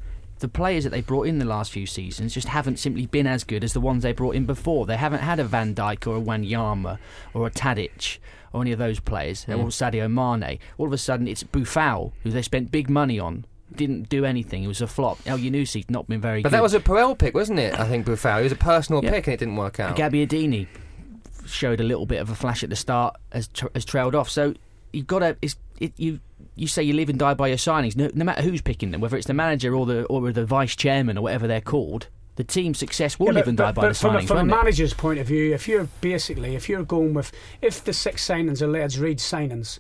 The 0.43 0.49
players 0.49 0.83
that 0.83 0.91
they 0.91 1.03
brought 1.03 1.29
in 1.29 1.39
the 1.39 1.45
last 1.45 1.71
few 1.71 1.87
seasons 1.87 2.35
just 2.35 2.49
haven't 2.49 2.81
simply 2.81 3.07
been 3.07 3.29
as 3.29 3.45
good 3.45 3.63
as 3.63 3.73
the 3.75 3.81
ones 3.81 4.03
they 4.03 4.13
brought 4.13 4.35
in 4.35 4.45
before. 4.45 4.87
They 4.87 4.97
haven't 4.97 5.21
had 5.21 5.39
a 5.39 5.45
Van 5.45 5.73
Dijk 5.73 6.05
or 6.09 6.17
a 6.17 6.21
Wanyama 6.21 6.99
or 7.33 7.47
a 7.47 7.51
Tadic 7.53 8.19
or 8.53 8.61
any 8.63 8.73
of 8.73 8.81
those 8.81 8.99
players, 8.99 9.45
Mm. 9.47 9.59
or 9.61 9.67
Sadio 9.69 10.11
Mane. 10.11 10.59
All 10.79 10.87
of 10.89 10.93
a 10.93 10.99
sudden, 10.99 11.29
it's 11.29 11.45
Boufal, 11.45 12.11
who 12.25 12.31
they 12.31 12.43
spent 12.43 12.73
big 12.73 12.91
money 12.91 13.21
on. 13.21 13.45
Didn't 13.73 14.09
do 14.09 14.25
anything. 14.25 14.65
It 14.65 14.67
was 14.67 14.81
a 14.83 14.89
flop. 14.89 15.19
Elyounoussi's 15.23 15.89
not 15.89 16.09
been 16.09 16.21
very 16.21 16.41
good. 16.41 16.43
But 16.43 16.49
good. 16.51 16.57
that 16.57 16.63
was 16.65 16.75
a 16.75 16.81
Puel 16.81 17.17
pick, 17.17 17.35
wasn't 17.35 17.61
it? 17.61 17.79
I 17.79 17.87
think 17.89 18.05
Boufal. 18.05 18.41
It 18.41 18.43
was 18.43 18.53
a 18.53 18.57
personal 18.57 19.03
Yeah. 19.05 19.11
pick 19.13 19.29
and 19.29 19.35
it 19.35 19.39
didn't 19.39 19.57
work 19.57 19.79
out. 19.79 19.97
Gabbiadini 19.97 20.67
showed 21.47 21.81
a 21.81 21.85
little 21.85 22.05
bit 22.07 22.21
of 22.21 22.31
a 22.31 22.35
flash 22.35 22.63
at 22.65 22.69
the 22.71 22.77
start, 22.77 23.15
has, 23.33 23.47
tra- 23.49 23.71
has 23.75 23.85
trailed 23.85 24.15
off. 24.17 24.29
So 24.29 24.55
you've 24.93 25.07
got 25.07 25.21
to 25.21 25.37
it's, 25.41 25.57
it, 25.81 25.93
you 25.97 26.19
you 26.55 26.67
say 26.67 26.83
you 26.83 26.93
live 26.93 27.09
and 27.09 27.19
die 27.19 27.35
by 27.35 27.49
your 27.49 27.57
signings. 27.57 27.97
No, 27.97 28.11
no 28.15 28.25
matter 28.25 28.43
who's 28.43 28.61
picking 28.61 28.91
them, 28.91 29.01
whether 29.01 29.17
it's 29.17 29.27
the 29.27 29.35
manager 29.35 29.75
or 29.75 29.87
the 29.87 30.05
or 30.05 30.31
the 30.33 30.45
vice 30.45 30.77
chairman 30.77 31.17
or 31.19 31.23
whatever 31.23 31.47
they're 31.47 31.61
called, 31.61 32.09
the 32.37 32.45
team's 32.45 32.79
success 32.79 33.19
will 33.19 33.27
Yeah, 33.29 33.33
live 33.33 33.45
but- 33.45 33.49
and 33.51 33.59
die 33.59 33.65
but- 33.73 33.75
by 33.75 33.83
but 33.83 33.89
the 33.89 33.95
from, 33.95 34.17
a, 34.17 34.19
signings. 34.21 34.27
from 34.29 34.37
a 34.37 34.41
won't 34.41 34.51
it? 34.53 34.57
manager's 34.57 34.95
point 34.95 35.19
of 35.19 35.27
view, 35.27 35.55
if 35.55 35.67
you're 35.69 35.89
basically 36.01 36.55
if 36.55 36.69
you're 36.69 36.85
going 36.85 37.15
with 37.15 37.33
if 37.61 37.83
the 37.83 37.93
six 37.93 38.27
signings 38.27 38.61
are 38.63 38.67
Les 38.69 38.99
Reed 38.99 39.19
signings, 39.19 39.79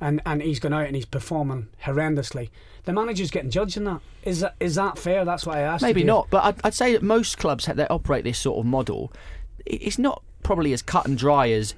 and 0.00 0.20
and 0.26 0.42
he's 0.42 0.60
gone 0.60 0.72
out 0.72 0.86
and 0.86 0.96
he's 0.96 1.04
performing 1.06 1.68
horrendously, 1.84 2.50
the 2.84 2.92
manager's 2.92 3.30
getting 3.30 3.50
judged 3.50 3.76
in 3.76 3.84
that. 3.84 4.00
Is 4.24 4.40
that 4.40 4.54
is 4.60 4.74
that 4.76 4.98
fair? 4.98 5.24
That's 5.24 5.46
what 5.46 5.56
I 5.58 5.60
asked. 5.62 5.82
Maybe 5.82 6.04
not, 6.04 6.28
but 6.30 6.44
I'd, 6.44 6.56
I'd 6.64 6.74
say 6.74 6.92
that 6.92 7.02
most 7.02 7.38
clubs 7.38 7.66
that 7.66 7.90
operate 7.90 8.24
this 8.24 8.38
sort 8.38 8.58
of 8.58 8.66
model, 8.66 9.12
it's 9.66 9.98
not 9.98 10.22
probably 10.44 10.72
as 10.72 10.82
cut 10.82 11.06
and 11.06 11.16
dry 11.16 11.50
as, 11.50 11.74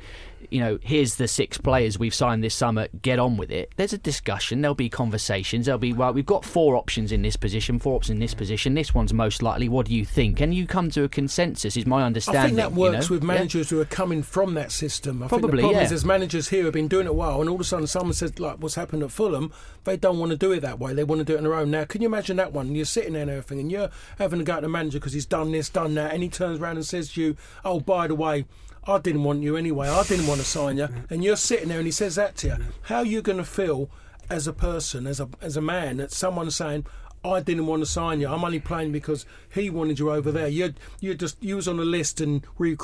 you 0.55 0.61
know, 0.61 0.79
here's 0.83 1.17
the 1.17 1.27
six 1.27 1.59
players 1.59 1.99
we've 1.99 2.15
signed 2.15 2.45
this 2.45 2.55
summer, 2.55 2.87
get 3.03 3.19
on 3.19 3.37
with 3.37 3.51
it. 3.51 3.73
There's 3.77 3.93
a 3.93 3.99
discussion, 3.99 4.61
there'll 4.61 4.77
be 4.77 4.89
conversations, 4.89 5.67
there'll 5.67 5.81
be, 5.81 5.93
well, 5.93 6.13
we've 6.13 6.25
got 6.25 6.45
four 6.45 6.77
options 6.77 7.11
in 7.11 7.23
this 7.23 7.35
position, 7.35 7.81
four 7.81 7.97
options 7.97 8.15
in 8.15 8.21
this 8.21 8.35
position, 8.35 8.75
this 8.75 8.95
one's 8.95 9.13
most 9.13 9.43
likely, 9.43 9.69
what 9.69 9.87
do 9.87 9.95
you 9.95 10.05
think? 10.05 10.41
And 10.41 10.55
you 10.55 10.69
come 10.69 10.91
to 10.93 11.03
a 11.03 11.09
consensus, 11.09 11.77
is 11.77 11.87
my 11.87 12.05
understanding. 12.05 12.41
I 12.41 12.47
think 12.47 12.57
that 12.59 12.71
you 12.71 12.77
works 12.79 13.11
know? 13.11 13.17
with 13.17 13.25
Yeah. 13.25 13.35
managers 13.35 13.71
who 13.71 13.81
are 13.81 13.85
coming 13.85 14.23
from 14.23 14.55
that 14.55 14.71
system. 14.71 15.25
I 15.25 15.27
think 15.27 15.41
Probably, 15.41 15.57
the 15.57 15.63
problem 15.63 15.77
yeah. 15.79 15.83
is 15.83 15.89
there's 15.89 16.05
managers 16.05 16.49
here 16.51 16.61
who 16.61 16.67
have 16.67 16.75
been 16.75 16.87
doing 16.87 17.07
it 17.07 17.11
a 17.11 17.13
while, 17.13 17.41
and 17.41 17.51
all 17.51 17.57
of 17.57 17.61
a 17.61 17.65
sudden 17.65 17.89
someone 17.89 18.13
says, 18.13 18.39
like 18.39 18.59
what's 18.59 18.77
happened 18.77 19.03
at 19.03 19.11
Fulham, 19.11 19.53
they 19.83 19.97
don't 19.97 20.21
want 20.21 20.31
to 20.31 20.39
do 20.39 20.53
it 20.53 20.61
that 20.61 20.79
way. 20.79 20.95
They 20.95 21.03
want 21.03 21.19
to 21.19 21.25
do 21.25 21.35
it 21.35 21.39
on 21.39 21.43
their 21.43 21.55
own. 21.55 21.73
Now, 21.73 21.85
can 21.85 22.01
you 22.01 22.07
imagine 22.07 22.37
that 22.37 22.53
one? 22.53 22.77
You're 22.77 22.85
sitting 22.85 23.15
there 23.15 23.23
and 23.23 23.31
everything, 23.33 23.59
and 23.59 23.73
you're 23.73 23.91
having 24.19 24.39
to 24.39 24.45
go 24.45 24.53
at 24.55 24.63
the 24.63 24.69
manager 24.69 25.01
because 25.01 25.15
he's 25.15 25.27
done 25.27 25.51
this, 25.51 25.69
done 25.69 25.95
that, 25.95 26.15
and 26.15 26.23
he 26.23 26.29
turns 26.29 26.61
around 26.61 26.77
and 26.77 26.87
says 26.87 27.13
to 27.15 27.21
you, 27.21 27.37
"Oh, 27.65 27.81
by 27.81 28.07
the 28.07 28.15
way." 28.15 28.45
I 28.87 28.99
didn't 28.99 29.25
want 29.25 29.43
you 29.43 29.57
anyway. 29.57 29.89
I 29.89 30.03
didn't 30.05 30.27
want 30.27 30.41
to 30.41 30.47
sign 30.47 30.77
you, 30.77 30.89
and 31.11 31.25
you're 31.25 31.37
sitting 31.37 31.69
there, 31.69 31.79
and 31.79 31.87
he 31.87 31.93
says 31.93 32.17
that 32.17 32.37
to 32.39 32.47
you. 32.49 32.57
How 32.83 32.97
are 32.99 33.05
you 33.07 33.23
going 33.23 33.39
to 33.39 33.45
feel 33.45 33.89
as 34.31 34.47
a 34.47 34.53
person, 34.53 35.07
as 35.07 35.21
a 35.21 35.29
as 35.41 35.57
a 35.57 35.61
man, 35.61 35.99
that 35.99 36.13
someone's 36.13 36.57
saying, 36.57 36.87
I 37.25 37.41
didn't 37.41 37.67
want 37.67 37.81
to 37.83 37.87
sign 37.87 38.21
you. 38.21 38.29
I'm 38.29 38.45
only 38.45 38.61
playing 38.61 38.93
because 38.93 39.25
he 39.53 39.71
wanted 39.71 39.99
you 39.99 40.11
over 40.11 40.31
there. 40.31 40.49
You 40.49 40.75
you 41.01 41.15
just 41.15 41.43
you 41.43 41.57
was 41.57 41.67
on 41.69 41.79
the 41.79 41.85
list 41.85 42.21
and 42.21 42.45
re 42.59 42.77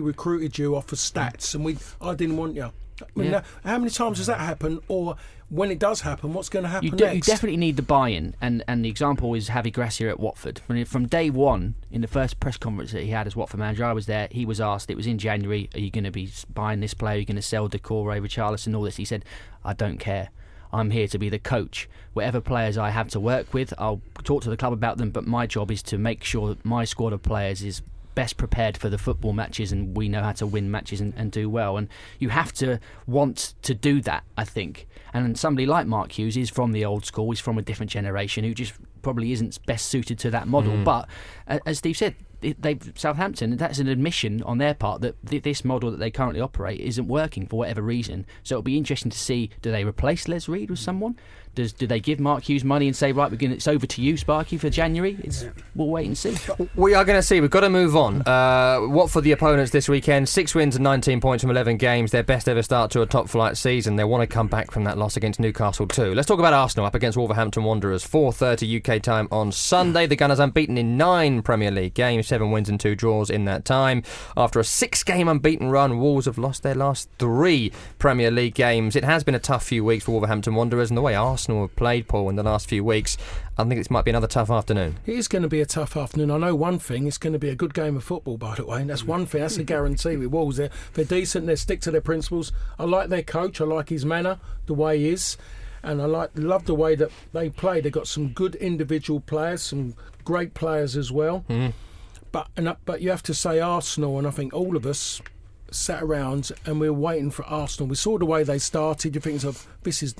recruited 0.00 0.58
you 0.58 0.76
off 0.76 0.92
of 0.92 0.98
stats, 0.98 1.54
and 1.54 1.64
we 1.64 1.78
I 2.00 2.14
didn't 2.14 2.36
want 2.36 2.54
you. 2.54 2.70
I 3.00 3.06
mean, 3.14 3.26
Yeah. 3.26 3.42
now, 3.64 3.70
how 3.70 3.78
many 3.78 3.90
times 3.90 4.18
does 4.18 4.26
that 4.26 4.40
happen? 4.40 4.80
Or 4.88 5.16
when 5.50 5.70
it 5.70 5.78
does 5.78 6.02
happen, 6.02 6.32
what's 6.34 6.48
going 6.48 6.64
to 6.64 6.68
happen 6.68 6.88
You, 6.88 6.94
de- 6.94 7.14
you 7.16 7.20
definitely 7.22 7.56
need 7.56 7.76
the 7.76 7.82
buy-in, 7.82 8.34
and, 8.40 8.62
and 8.68 8.84
the 8.84 8.88
example 8.88 9.34
is 9.34 9.48
Javi 9.48 9.72
Gracia 9.72 10.08
at 10.08 10.20
Watford. 10.20 10.60
When 10.66 10.76
he- 10.78 10.84
from 10.84 11.06
day 11.06 11.30
one, 11.30 11.74
in 11.90 12.00
the 12.02 12.06
first 12.06 12.38
press 12.38 12.56
conference 12.56 12.92
that 12.92 13.02
he 13.02 13.10
had 13.10 13.26
as 13.26 13.34
Watford 13.34 13.60
manager, 13.60 13.84
I 13.84 13.92
was 13.92 14.06
there. 14.06 14.28
He 14.30 14.44
was 14.44 14.60
asked, 14.60 14.90
it 14.90 14.96
was 14.96 15.06
in 15.06 15.18
January, 15.18 15.70
are 15.74 15.80
you 15.80 15.90
going 15.90 16.04
to 16.04 16.10
be 16.10 16.30
buying 16.52 16.80
this 16.80 16.92
player? 16.94 17.16
Are 17.16 17.18
you 17.20 17.24
going 17.24 17.36
to 17.36 17.42
sell 17.42 17.68
Doucouré, 17.68 18.20
Richarlison, 18.20 18.76
all 18.76 18.82
this? 18.82 18.96
He 18.96 19.04
said, 19.04 19.24
I 19.64 19.72
don't 19.72 19.98
care. 19.98 20.28
I'm 20.70 20.90
here 20.90 21.08
to 21.08 21.18
be 21.18 21.30
the 21.30 21.38
coach. 21.38 21.88
Whatever 22.12 22.42
players 22.42 22.76
I 22.76 22.90
have 22.90 23.08
to 23.10 23.20
work 23.20 23.54
with, 23.54 23.72
I'll 23.78 24.02
talk 24.24 24.42
to 24.42 24.50
the 24.50 24.56
club 24.56 24.74
about 24.74 24.98
them. 24.98 25.10
But 25.10 25.26
my 25.26 25.46
job 25.46 25.70
is 25.70 25.82
to 25.84 25.96
make 25.96 26.22
sure 26.24 26.48
that 26.48 26.62
my 26.62 26.84
squad 26.84 27.14
of 27.14 27.22
players 27.22 27.62
is 27.62 27.80
best 28.18 28.36
prepared 28.36 28.76
for 28.76 28.88
the 28.88 28.98
football 28.98 29.32
matches 29.32 29.70
and 29.70 29.96
we 29.96 30.08
know 30.08 30.20
how 30.20 30.32
to 30.32 30.44
win 30.44 30.68
matches 30.68 31.00
and, 31.00 31.14
and 31.16 31.30
do 31.30 31.48
well. 31.48 31.76
And 31.76 31.86
you 32.18 32.30
have 32.30 32.52
to 32.54 32.80
want 33.06 33.54
to 33.62 33.74
do 33.74 34.00
that, 34.00 34.24
I 34.36 34.42
think. 34.42 34.88
And 35.14 35.38
somebody 35.38 35.66
like 35.66 35.86
Mark 35.86 36.18
Hughes 36.18 36.36
is 36.36 36.50
from 36.50 36.72
the 36.72 36.84
old 36.84 37.04
school, 37.04 37.30
he's 37.30 37.38
from 37.38 37.58
a 37.58 37.62
different 37.62 37.92
generation 37.92 38.42
who 38.42 38.54
just 38.54 38.72
probably 39.02 39.30
isn't 39.30 39.64
best 39.66 39.86
suited 39.86 40.18
to 40.18 40.32
that 40.32 40.48
model. 40.48 40.72
Mm. 40.72 40.84
But 40.84 41.08
uh, 41.46 41.60
as 41.64 41.78
Steve 41.78 41.96
said, 41.96 42.16
they've 42.40 42.92
Southampton. 42.96 43.56
That's 43.56 43.78
an 43.78 43.86
admission 43.86 44.42
on 44.42 44.58
their 44.58 44.74
part 44.74 45.00
that 45.02 45.14
th- 45.24 45.44
this 45.44 45.64
model 45.64 45.92
that 45.92 45.98
they 45.98 46.10
currently 46.10 46.40
operate 46.40 46.80
isn't 46.80 47.06
working 47.06 47.46
for 47.46 47.56
whatever 47.56 47.82
reason. 47.82 48.26
So 48.42 48.56
it'll 48.56 48.62
be 48.62 48.76
interesting 48.76 49.10
to 49.12 49.18
see: 49.18 49.50
do 49.62 49.70
they 49.70 49.84
replace 49.84 50.26
Les 50.26 50.48
Reed 50.48 50.70
with 50.70 50.78
someone? 50.78 51.16
Does 51.58 51.72
do 51.72 51.88
they 51.88 51.98
give 51.98 52.20
Mark 52.20 52.44
Hughes 52.44 52.62
money 52.62 52.86
and 52.86 52.94
say 52.94 53.10
right, 53.10 53.28
we're 53.28 53.36
going 53.36 53.50
it's 53.50 53.66
over 53.66 53.84
to 53.84 54.00
you, 54.00 54.16
Sparky, 54.16 54.56
for 54.56 54.70
January? 54.70 55.18
It's 55.24 55.44
we'll 55.74 55.88
wait 55.88 56.06
and 56.06 56.16
see. 56.16 56.36
We 56.76 56.94
are 56.94 57.04
going 57.04 57.18
to 57.18 57.22
see. 57.22 57.40
We've 57.40 57.50
got 57.50 57.62
to 57.62 57.68
move 57.68 57.96
on. 57.96 58.22
Uh, 58.28 58.78
what 58.82 59.10
for 59.10 59.20
the 59.20 59.32
opponents 59.32 59.72
this 59.72 59.88
weekend? 59.88 60.28
Six 60.28 60.54
wins 60.54 60.76
and 60.76 60.84
19 60.84 61.20
points 61.20 61.42
from 61.42 61.50
11 61.50 61.76
games. 61.78 62.12
Their 62.12 62.22
best 62.22 62.48
ever 62.48 62.62
start 62.62 62.92
to 62.92 63.02
a 63.02 63.06
top 63.06 63.28
flight 63.28 63.56
season. 63.56 63.96
They 63.96 64.04
want 64.04 64.22
to 64.22 64.32
come 64.32 64.46
back 64.46 64.70
from 64.70 64.84
that 64.84 64.98
loss 64.98 65.16
against 65.16 65.40
Newcastle 65.40 65.88
too. 65.88 66.14
Let's 66.14 66.28
talk 66.28 66.38
about 66.38 66.52
Arsenal 66.52 66.86
up 66.86 66.94
against 66.94 67.18
Wolverhampton 67.18 67.64
Wanderers. 67.64 68.06
4:30 68.06 68.76
UK 68.76 69.02
time 69.02 69.26
on 69.32 69.50
Sunday. 69.50 70.06
The 70.06 70.14
Gunners 70.14 70.38
unbeaten 70.38 70.78
in 70.78 70.96
nine 70.96 71.42
Premier 71.42 71.72
League 71.72 71.94
games, 71.94 72.28
seven 72.28 72.52
wins 72.52 72.68
and 72.68 72.78
two 72.78 72.94
draws 72.94 73.30
in 73.30 73.46
that 73.46 73.64
time. 73.64 74.04
After 74.36 74.60
a 74.60 74.64
six-game 74.64 75.26
unbeaten 75.26 75.70
run, 75.70 75.98
Wolves 75.98 76.26
have 76.26 76.38
lost 76.38 76.62
their 76.62 76.76
last 76.76 77.08
three 77.18 77.72
Premier 77.98 78.30
League 78.30 78.54
games. 78.54 78.94
It 78.94 79.02
has 79.02 79.24
been 79.24 79.34
a 79.34 79.40
tough 79.40 79.64
few 79.64 79.84
weeks 79.84 80.04
for 80.04 80.12
Wolverhampton 80.12 80.54
Wanderers, 80.54 80.90
and 80.90 80.96
the 80.96 81.02
way 81.02 81.16
Arsenal 81.16 81.47
have 81.48 81.76
played, 81.76 82.08
Paul, 82.08 82.28
in 82.28 82.36
the 82.36 82.42
last 82.42 82.68
few 82.68 82.84
weeks, 82.84 83.16
I 83.56 83.64
think 83.64 83.76
this 83.80 83.90
might 83.90 84.04
be 84.04 84.10
another 84.10 84.26
tough 84.26 84.50
afternoon. 84.50 84.98
It 85.06 85.14
is 85.16 85.28
going 85.28 85.42
to 85.42 85.48
be 85.48 85.60
a 85.60 85.66
tough 85.66 85.96
afternoon. 85.96 86.30
I 86.30 86.38
know 86.38 86.54
one 86.54 86.78
thing: 86.78 87.06
it's 87.06 87.18
going 87.18 87.32
to 87.32 87.38
be 87.38 87.48
a 87.48 87.54
good 87.54 87.74
game 87.74 87.96
of 87.96 88.04
football. 88.04 88.36
By 88.36 88.54
the 88.56 88.64
way, 88.66 88.80
and 88.80 88.90
that's 88.90 89.04
one 89.04 89.26
thing. 89.26 89.40
That's 89.40 89.56
a 89.56 89.64
guarantee 89.64 90.16
with 90.16 90.28
Wolves. 90.28 90.56
They're, 90.58 90.70
they're 90.94 91.04
decent. 91.04 91.46
They 91.46 91.56
stick 91.56 91.80
to 91.82 91.90
their 91.90 92.00
principles. 92.00 92.52
I 92.78 92.84
like 92.84 93.08
their 93.08 93.22
coach. 93.22 93.60
I 93.60 93.64
like 93.64 93.88
his 93.88 94.04
manner, 94.04 94.38
the 94.66 94.74
way 94.74 94.98
he 94.98 95.08
is, 95.10 95.36
and 95.82 96.00
I 96.02 96.06
like 96.06 96.30
love 96.34 96.66
the 96.66 96.74
way 96.74 96.94
that 96.94 97.10
they 97.32 97.50
play. 97.50 97.80
They've 97.80 97.90
got 97.92 98.08
some 98.08 98.28
good 98.28 98.54
individual 98.56 99.20
players, 99.20 99.62
some 99.62 99.94
great 100.24 100.54
players 100.54 100.96
as 100.96 101.10
well. 101.10 101.44
Mhm. 101.48 101.72
But 102.30 102.48
and, 102.56 102.76
but 102.84 103.00
you 103.00 103.10
have 103.10 103.22
to 103.24 103.34
say 103.34 103.58
Arsenal, 103.60 104.18
and 104.18 104.26
I 104.26 104.30
think 104.30 104.52
all 104.52 104.76
of 104.76 104.84
us 104.84 105.22
sat 105.70 106.02
around 106.02 106.50
and 106.64 106.80
we 106.80 106.88
were 106.88 106.98
waiting 106.98 107.30
for 107.30 107.44
Arsenal. 107.44 107.88
We 107.88 107.96
saw 107.96 108.18
the 108.18 108.26
way 108.26 108.42
they 108.42 108.58
started. 108.58 109.14
You 109.14 109.20
think, 109.20 109.44
of 109.44 109.66
this 109.82 110.02
is 110.02 110.14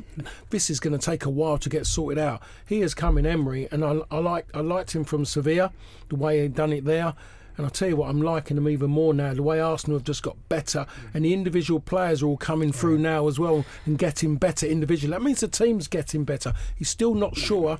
this 0.50 0.70
is 0.70 0.80
going 0.80 0.98
to 0.98 1.04
take 1.04 1.24
a 1.24 1.30
while 1.30 1.58
to 1.58 1.68
get 1.68 1.86
sorted 1.86 2.18
out. 2.18 2.42
He 2.66 2.80
has 2.80 2.94
come 2.94 3.18
in 3.18 3.26
Emery, 3.26 3.68
and 3.70 3.84
I, 3.84 4.00
I 4.10 4.18
like 4.18 4.46
I 4.54 4.60
liked 4.60 4.94
him 4.94 5.04
from 5.04 5.24
Sevilla, 5.24 5.72
the 6.08 6.16
way 6.16 6.42
he'd 6.42 6.54
done 6.54 6.72
it 6.72 6.84
there. 6.84 7.14
And 7.56 7.66
I'll 7.66 7.72
tell 7.72 7.88
you 7.88 7.96
what, 7.96 8.08
I'm 8.08 8.22
liking 8.22 8.56
him 8.56 8.68
even 8.68 8.90
more 8.90 9.12
now. 9.12 9.34
The 9.34 9.42
way 9.42 9.58
Arsenal 9.58 9.98
have 9.98 10.04
just 10.04 10.22
got 10.22 10.36
better, 10.48 10.86
and 11.12 11.24
the 11.24 11.34
individual 11.34 11.80
players 11.80 12.22
are 12.22 12.26
all 12.26 12.36
coming 12.36 12.70
through 12.70 12.98
now 12.98 13.26
as 13.26 13.40
well 13.40 13.64
and 13.84 13.98
getting 13.98 14.36
better 14.36 14.64
individually. 14.64 15.10
That 15.10 15.22
means 15.22 15.40
the 15.40 15.48
team's 15.48 15.88
getting 15.88 16.22
better. 16.22 16.54
He's 16.76 16.88
still 16.88 17.14
not 17.14 17.36
sure 17.36 17.78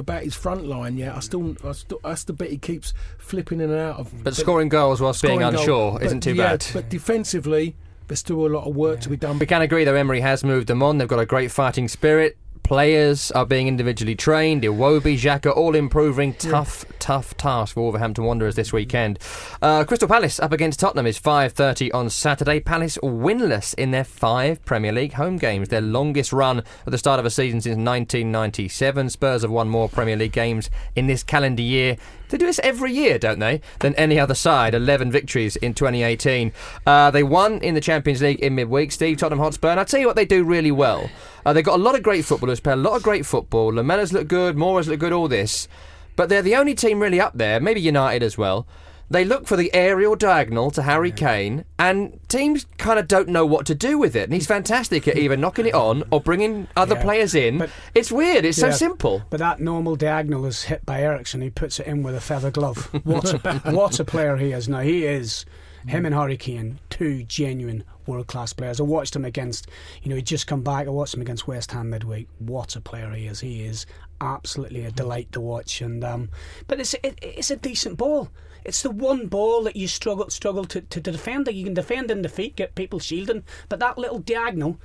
about 0.00 0.24
his 0.24 0.34
front 0.34 0.66
line 0.66 0.96
yet. 0.96 1.14
I 1.14 1.20
still, 1.20 1.56
I 1.64 1.72
still 1.72 2.00
that's 2.02 2.24
the 2.24 2.32
bit 2.32 2.50
he 2.50 2.58
keeps 2.58 2.92
flipping 3.18 3.60
in 3.60 3.70
and 3.70 3.78
out 3.78 3.98
of. 4.00 4.24
But 4.24 4.34
scoring 4.34 4.68
goals 4.68 5.00
whilst 5.00 5.22
being 5.22 5.38
Scoring 5.40 5.54
goal. 5.54 5.60
unsure 5.60 6.02
isn't 6.02 6.22
too 6.22 6.34
yeah, 6.34 6.56
bad. 6.56 6.66
But 6.72 6.88
defensively, 6.88 7.76
there's 8.08 8.20
still 8.20 8.44
a 8.46 8.48
lot 8.48 8.66
of 8.66 8.74
work 8.74 9.00
to 9.00 9.08
be 9.08 9.16
done. 9.16 9.38
We 9.38 9.46
can 9.46 9.62
agree 9.62 9.84
though 9.84 9.94
Emery 9.94 10.20
has 10.20 10.42
moved 10.42 10.66
them 10.66 10.82
on. 10.82 10.98
They've 10.98 11.06
got 11.06 11.20
a 11.20 11.26
great 11.26 11.52
fighting 11.52 11.86
spirit. 11.86 12.36
Players 12.70 13.32
are 13.32 13.44
being 13.44 13.66
individually 13.66 14.14
trained. 14.14 14.62
Iwobi, 14.62 15.18
Xhaka, 15.18 15.56
all 15.56 15.74
improving. 15.74 16.34
Tough, 16.34 16.84
tough 17.00 17.36
task 17.36 17.74
for 17.74 17.80
Wolverhampton 17.80 18.22
Wanderers 18.22 18.54
this 18.54 18.72
weekend. 18.72 19.18
Uh, 19.60 19.82
Crystal 19.82 20.06
Palace 20.06 20.38
up 20.38 20.52
against 20.52 20.78
Tottenham 20.78 21.04
is 21.04 21.18
5:30 21.18 21.92
on 21.92 22.08
Saturday. 22.10 22.60
Palace 22.60 22.96
winless 23.02 23.74
in 23.74 23.90
their 23.90 24.04
five 24.04 24.64
Premier 24.64 24.92
League 24.92 25.14
home 25.14 25.36
games, 25.36 25.68
their 25.68 25.80
longest 25.80 26.32
run 26.32 26.58
at 26.58 26.92
the 26.92 26.96
start 26.96 27.18
of 27.18 27.26
a 27.26 27.30
season 27.30 27.60
since 27.60 27.74
1997. 27.74 29.10
Spurs 29.10 29.42
have 29.42 29.50
won 29.50 29.68
more 29.68 29.88
Premier 29.88 30.14
League 30.14 30.30
games 30.30 30.70
in 30.94 31.08
this 31.08 31.24
calendar 31.24 31.62
year. 31.62 31.96
They 32.30 32.38
do 32.38 32.46
this 32.46 32.60
every 32.62 32.92
year, 32.92 33.18
don't 33.18 33.40
they? 33.40 33.60
Than 33.80 33.94
any 33.96 34.18
other 34.18 34.34
side. 34.34 34.74
11 34.74 35.10
victories 35.10 35.56
in 35.56 35.74
2018. 35.74 36.52
Uh, 36.86 37.10
they 37.10 37.22
won 37.22 37.58
in 37.58 37.74
the 37.74 37.80
Champions 37.80 38.22
League 38.22 38.40
in 38.40 38.54
midweek. 38.54 38.92
Steve 38.92 39.18
Tottenham 39.18 39.40
Hotspur. 39.40 39.68
And 39.68 39.80
I'll 39.80 39.86
tell 39.86 40.00
you 40.00 40.06
what 40.06 40.16
they 40.16 40.24
do 40.24 40.44
really 40.44 40.70
well. 40.70 41.10
Uh, 41.44 41.52
they've 41.52 41.64
got 41.64 41.78
a 41.78 41.82
lot 41.82 41.94
of 41.94 42.02
great 42.02 42.24
footballers, 42.24 42.60
play 42.60 42.72
a 42.72 42.76
lot 42.76 42.96
of 42.96 43.02
great 43.02 43.26
football. 43.26 43.72
Lamela's 43.72 44.12
look 44.12 44.28
good, 44.28 44.56
Moura's 44.56 44.88
look 44.88 45.00
good, 45.00 45.12
all 45.12 45.28
this. 45.28 45.68
But 46.16 46.28
they're 46.28 46.42
the 46.42 46.56
only 46.56 46.74
team 46.74 47.00
really 47.00 47.20
up 47.20 47.32
there, 47.34 47.60
maybe 47.60 47.80
United 47.80 48.22
as 48.22 48.36
well. 48.36 48.66
They 49.10 49.24
look 49.24 49.48
for 49.48 49.56
the 49.56 49.74
aerial 49.74 50.14
diagonal 50.14 50.70
to 50.70 50.82
Harry 50.82 51.10
Kane, 51.10 51.64
and 51.80 52.20
teams 52.28 52.64
kind 52.78 52.96
of 52.96 53.08
don't 53.08 53.28
know 53.28 53.44
what 53.44 53.66
to 53.66 53.74
do 53.74 53.98
with 53.98 54.14
it. 54.14 54.24
And 54.24 54.32
he's 54.32 54.46
fantastic 54.46 55.08
at 55.08 55.16
either 55.18 55.36
knocking 55.36 55.66
it 55.66 55.74
on 55.74 56.04
or 56.12 56.20
bringing 56.20 56.68
other 56.76 56.94
Yeah, 56.94 57.02
players 57.02 57.34
in. 57.34 57.58
But, 57.58 57.70
it's 57.92 58.12
weird. 58.12 58.44
It's 58.44 58.58
so 58.58 58.70
simple. 58.70 59.22
But 59.28 59.40
that 59.40 59.58
normal 59.58 59.96
diagonal 59.96 60.46
is 60.46 60.62
hit 60.62 60.86
by 60.86 61.00
Eriksen. 61.02 61.40
He 61.40 61.50
puts 61.50 61.80
it 61.80 61.88
in 61.88 62.04
with 62.04 62.14
a 62.14 62.20
feather 62.20 62.52
glove. 62.52 62.88
What 63.04 63.34
a, 63.34 63.58
what 63.72 63.98
a 63.98 64.04
player 64.04 64.36
he 64.36 64.52
is. 64.52 64.68
Now, 64.68 64.80
he 64.80 65.04
is, 65.04 65.44
him 65.86 66.06
and 66.06 66.14
Harry 66.14 66.36
Kane, 66.36 66.78
two 66.90 67.22
genuine 67.24 67.84
world 68.06 68.26
class 68.26 68.52
players. 68.52 68.80
I 68.80 68.84
watched 68.84 69.16
him 69.16 69.24
against, 69.24 69.68
you 70.02 70.10
know, 70.10 70.16
he'd 70.16 70.26
just 70.26 70.46
come 70.46 70.62
back. 70.62 70.86
I 70.86 70.90
watched 70.90 71.14
him 71.14 71.20
against 71.22 71.46
West 71.46 71.72
Ham 71.72 71.90
midweek. 71.90 72.28
What 72.38 72.76
a 72.76 72.80
player 72.80 73.10
he 73.10 73.26
is. 73.26 73.40
He 73.40 73.64
is 73.64 73.86
absolutely 74.20 74.84
a 74.84 74.90
delight 74.90 75.32
to 75.32 75.40
watch. 75.40 75.80
And 75.80 76.04
um, 76.04 76.30
But 76.66 76.80
it's, 76.80 76.94
it, 76.94 77.18
it's 77.22 77.50
a 77.50 77.56
decent 77.56 77.96
ball. 77.96 78.30
It's 78.64 78.82
the 78.82 78.90
one 78.90 79.26
ball 79.26 79.62
that 79.64 79.76
you 79.76 79.88
struggle 79.88 80.28
struggle 80.28 80.64
to, 80.66 80.82
to 80.82 81.00
defend. 81.00 81.48
You 81.48 81.64
can 81.64 81.74
defend 81.74 82.10
in 82.10 82.22
defeat, 82.22 82.56
get 82.56 82.74
people 82.74 82.98
shielding, 82.98 83.44
but 83.68 83.78
that 83.78 83.96
little 83.96 84.18
diagonal, 84.18 84.78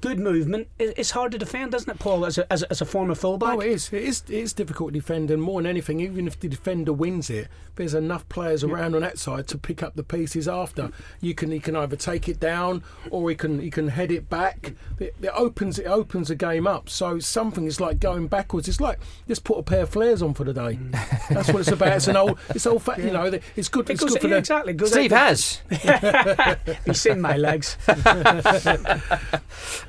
good 0.00 0.18
movement, 0.18 0.68
is, 0.78 0.90
is 0.92 1.10
hard 1.10 1.32
to 1.32 1.38
defend, 1.38 1.74
isn't 1.74 1.90
it, 1.90 1.98
Paul? 1.98 2.24
As 2.24 2.38
a, 2.38 2.50
as 2.52 2.62
a, 2.62 2.70
as 2.70 2.80
a 2.80 2.84
former 2.84 3.14
fullback. 3.14 3.56
Oh, 3.56 3.60
it 3.60 3.70
is. 3.70 3.92
It 3.92 4.02
is. 4.04 4.22
It 4.28 4.34
is 4.38 4.52
difficult 4.52 4.92
to 4.92 4.98
defend, 5.00 5.30
and 5.30 5.42
more 5.42 5.60
than 5.60 5.68
anything, 5.68 6.00
even 6.00 6.26
if 6.26 6.38
the 6.40 6.48
defender 6.48 6.92
wins 6.92 7.28
it, 7.30 7.48
there's 7.76 7.94
enough 7.94 8.28
players 8.28 8.62
around 8.62 8.94
on 8.94 9.00
that 9.00 9.18
side 9.18 9.46
to 9.48 9.56
pick 9.58 9.82
up 9.82 9.94
the 9.96 10.02
pieces 10.02 10.46
after. 10.48 10.90
You 11.20 11.34
can. 11.34 11.50
He 11.50 11.60
can 11.60 11.76
either 11.76 11.96
take 11.96 12.28
it 12.28 12.38
down 12.40 12.82
or 13.10 13.28
he 13.30 13.36
can. 13.36 13.60
He 13.60 13.70
can 13.70 13.88
head 13.88 14.10
it 14.10 14.28
back. 14.28 14.74
It, 14.98 15.14
it 15.22 15.30
opens. 15.34 15.78
It 15.78 15.86
opens 15.86 16.28
the 16.28 16.34
game 16.34 16.66
up. 16.66 16.88
So 16.88 17.18
something 17.18 17.64
is 17.66 17.80
like 17.80 17.98
going 18.00 18.26
backwards. 18.28 18.68
It's 18.68 18.80
like 18.80 18.98
just 19.28 19.44
put 19.44 19.58
a 19.58 19.62
pair 19.62 19.82
of 19.82 19.90
flares 19.90 20.22
on 20.22 20.34
for 20.34 20.44
the 20.44 20.52
day. 20.52 20.78
Mm. 20.80 20.90
That's 21.30 21.48
what 21.48 21.60
it's 21.60 21.70
about. 21.72 21.96
It's 21.96 22.08
an 22.08 22.16
old. 22.16 22.38
It's 22.50 22.66
old. 22.66 22.82
Fa- 22.82 22.96
You 22.98 23.10
know. 23.12 23.30
It's 23.56 23.68
good. 23.68 23.88
It 23.88 23.94
it's 23.94 24.02
goes- 24.02 24.12
good 24.12 24.20
for 24.22 24.26
yeah, 24.28 24.34
the 24.34 24.38
exactly, 24.38 24.72
goes 24.74 24.92
Steve 24.92 25.10
has. 25.12 25.60
He's 26.86 27.00
seen 27.00 27.20
my 27.20 27.36
legs. 27.36 27.76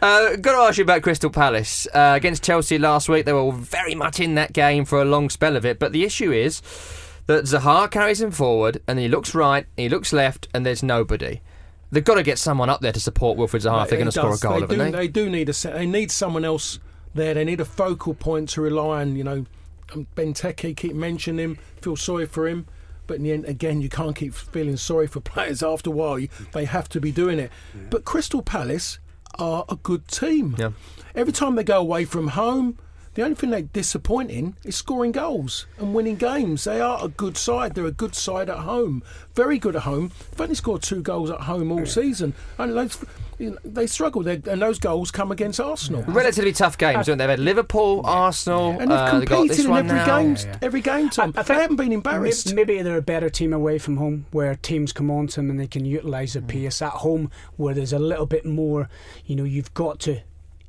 Uh, 0.01 0.35
got 0.37 0.51
to 0.53 0.57
ask 0.59 0.77
you 0.77 0.83
about 0.83 1.01
Crystal 1.01 1.29
Palace 1.29 1.87
uh, 1.93 2.13
against 2.15 2.43
Chelsea 2.43 2.77
last 2.77 3.09
week. 3.09 3.25
They 3.25 3.33
were 3.33 3.51
very 3.51 3.95
much 3.95 4.19
in 4.19 4.35
that 4.35 4.53
game 4.53 4.85
for 4.85 5.01
a 5.01 5.05
long 5.05 5.29
spell 5.29 5.55
of 5.55 5.65
it. 5.65 5.79
But 5.79 5.91
the 5.91 6.03
issue 6.03 6.31
is 6.31 6.61
that 7.27 7.45
Zaha 7.45 7.89
carries 7.89 8.21
him 8.21 8.31
forward, 8.31 8.81
and 8.87 8.99
he 8.99 9.07
looks 9.07 9.33
right, 9.35 9.65
he 9.77 9.89
looks 9.89 10.11
left, 10.13 10.47
and 10.53 10.65
there's 10.65 10.83
nobody. 10.83 11.41
They've 11.91 12.03
got 12.03 12.15
to 12.15 12.23
get 12.23 12.37
someone 12.39 12.69
up 12.69 12.81
there 12.81 12.93
to 12.93 12.99
support 12.99 13.37
Wilfried 13.37 13.63
Zaha 13.69 13.83
if 13.83 13.89
they're 13.89 13.97
going 13.99 14.05
to 14.05 14.11
score 14.11 14.33
a 14.33 14.37
goal, 14.37 14.53
they 14.53 14.61
haven't 14.61 14.77
do, 14.77 14.83
they? 14.83 14.91
They 14.91 15.07
do 15.07 15.29
need 15.29 15.49
a. 15.49 15.53
se- 15.53 15.73
They 15.73 15.85
need 15.85 16.09
someone 16.11 16.45
else 16.45 16.79
there. 17.13 17.33
They 17.33 17.43
need 17.43 17.59
a 17.59 17.65
focal 17.65 18.13
point 18.13 18.49
to 18.49 18.61
rely 18.61 19.01
on. 19.01 19.15
You 19.17 19.23
know, 19.25 19.45
um, 19.93 20.07
Benteke 20.15 20.75
keep 20.77 20.95
mentioning 20.95 21.43
him. 21.43 21.57
Feel 21.81 21.97
sorry 21.97 22.25
for 22.27 22.47
him, 22.47 22.65
but 23.07 23.17
in 23.17 23.23
the 23.23 23.33
end, 23.33 23.43
again, 23.45 23.81
you 23.81 23.89
can't 23.89 24.15
keep 24.15 24.33
feeling 24.33 24.77
sorry 24.77 25.05
for 25.07 25.19
players. 25.33 25.61
After 25.61 25.89
a 25.89 25.93
while, 25.93 26.17
you, 26.17 26.29
they 26.53 26.63
have 26.63 26.87
to 26.89 27.01
be 27.01 27.11
doing 27.11 27.39
it. 27.39 27.51
But 27.89 28.05
Crystal 28.05 28.41
Palace 28.41 28.99
are 29.39 29.65
a 29.69 29.75
good 29.75 30.07
team. 30.07 30.55
Yeah. 30.57 30.71
Every 31.15 31.33
time 31.33 31.55
they 31.55 31.63
go 31.63 31.79
away 31.79 32.05
from 32.05 32.29
home. 32.29 32.77
The 33.13 33.23
only 33.23 33.35
thing 33.35 33.49
they're 33.49 33.61
disappointing 33.63 34.55
is 34.63 34.77
scoring 34.77 35.11
goals 35.11 35.65
and 35.77 35.93
winning 35.93 36.15
games. 36.15 36.63
They 36.63 36.79
are 36.79 37.03
a 37.03 37.09
good 37.09 37.35
side. 37.35 37.75
They're 37.75 37.85
a 37.85 37.91
good 37.91 38.15
side 38.15 38.49
at 38.49 38.59
home. 38.59 39.03
Very 39.35 39.59
good 39.59 39.75
at 39.75 39.81
home. 39.81 40.11
They've 40.31 40.41
only 40.41 40.55
scored 40.55 40.81
two 40.81 41.01
goals 41.01 41.29
at 41.29 41.41
home 41.41 41.73
all 41.73 41.85
season. 41.85 42.33
And 42.57 42.77
they, 42.77 42.87
you 43.37 43.49
know, 43.51 43.57
they 43.65 43.85
struggle. 43.87 44.23
They, 44.23 44.41
and 44.49 44.61
those 44.61 44.79
goals 44.79 45.11
come 45.11 45.29
against 45.29 45.59
Arsenal. 45.59 46.03
Relatively 46.03 46.53
tough 46.53 46.77
games, 46.77 47.07
haven't 47.07 47.17
they? 47.17 47.23
They've 47.23 47.31
had 47.31 47.39
Liverpool, 47.39 47.99
Arsenal, 48.05 48.71
And 48.79 48.89
they've 48.89 48.91
uh, 48.91 49.19
they've 49.19 49.27
got 49.27 49.35
competed 49.39 49.57
this 49.57 49.65
in 49.65 49.71
one 49.71 49.85
every 49.89 49.97
now. 49.97 50.05
game. 50.35 50.57
Every 50.61 50.81
game, 50.81 51.09
Tom. 51.09 51.31
they 51.33 51.53
haven't 51.53 51.75
been 51.75 51.91
embarrassed. 51.91 52.47
May- 52.53 52.61
Maybe 52.61 52.81
they're 52.81 52.95
a 52.97 53.01
better 53.01 53.29
team 53.29 53.51
away 53.51 53.77
from 53.77 53.97
home, 53.97 54.25
where 54.31 54.55
teams 54.55 54.93
come 54.93 55.11
on 55.11 55.27
to 55.27 55.35
them 55.35 55.49
and 55.49 55.59
they 55.59 55.67
can 55.67 55.83
utilise 55.83 56.29
Mm. 56.31 56.33
their 56.33 56.41
pace. 56.43 56.81
At 56.81 56.91
home, 56.93 57.29
where 57.57 57.73
there's 57.73 57.91
a 57.91 57.99
little 57.99 58.25
bit 58.25 58.45
more, 58.45 58.87
you 59.25 59.35
know, 59.35 59.43
you've 59.43 59.73
got 59.73 59.99
to. 60.01 60.21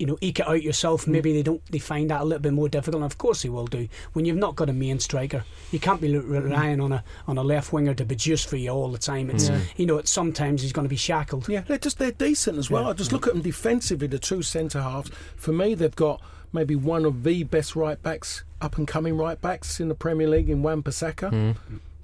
You 0.02 0.06
know, 0.08 0.18
eke 0.20 0.40
it 0.40 0.48
out 0.48 0.64
yourself. 0.64 1.04
Mm. 1.04 1.08
Maybe 1.08 1.32
they 1.32 1.44
don't. 1.44 1.64
They 1.70 1.78
find 1.78 2.10
that 2.10 2.22
a 2.22 2.24
little 2.24 2.42
bit 2.42 2.52
more 2.52 2.68
difficult. 2.68 3.02
And 3.02 3.12
of 3.12 3.18
course, 3.18 3.42
they 3.42 3.48
will 3.50 3.66
do. 3.68 3.86
When 4.14 4.24
you've 4.24 4.36
not 4.36 4.56
got 4.56 4.68
a 4.68 4.72
main 4.72 4.98
striker, 4.98 5.44
you 5.70 5.78
can't 5.78 6.00
be 6.00 6.08
Mm. 6.08 6.28
relying 6.28 6.80
on 6.80 6.90
a 6.90 7.04
on 7.28 7.38
a 7.38 7.42
left 7.44 7.72
winger 7.72 7.94
to 7.94 8.04
produce 8.04 8.44
for 8.44 8.56
you 8.56 8.70
all 8.70 8.90
the 8.90 8.98
time. 8.98 9.30
It's 9.30 9.48
Yeah. 9.48 9.60
you 9.76 9.86
know, 9.86 9.98
it's 9.98 10.10
sometimes 10.10 10.62
he's 10.62 10.72
going 10.72 10.86
to 10.86 10.88
be 10.88 10.96
shackled. 10.96 11.48
Yeah, 11.48 11.60
they're 11.60 11.78
just 11.78 11.98
they're 12.00 12.10
decent 12.10 12.58
as 12.58 12.68
well. 12.68 12.82
Yeah. 12.82 12.88
I 12.90 12.92
just 12.94 13.12
look 13.12 13.28
at 13.28 13.32
them 13.34 13.42
defensively. 13.42 14.08
The 14.08 14.18
two 14.18 14.42
centre 14.42 14.82
halves. 14.82 15.10
For 15.36 15.52
me, 15.52 15.74
they've 15.76 15.94
got 15.94 16.20
maybe 16.52 16.74
one 16.74 17.04
of 17.04 17.22
the 17.22 17.44
best 17.44 17.76
right 17.76 18.02
backs, 18.02 18.42
up 18.60 18.76
and 18.78 18.88
coming 18.88 19.16
right 19.16 19.40
backs 19.40 19.78
in 19.78 19.86
the 19.88 19.94
Premier 19.94 20.28
League 20.28 20.50
in 20.50 20.62
Wan 20.64 20.82
Bissaka. 20.82 21.30
Mm. 21.30 21.56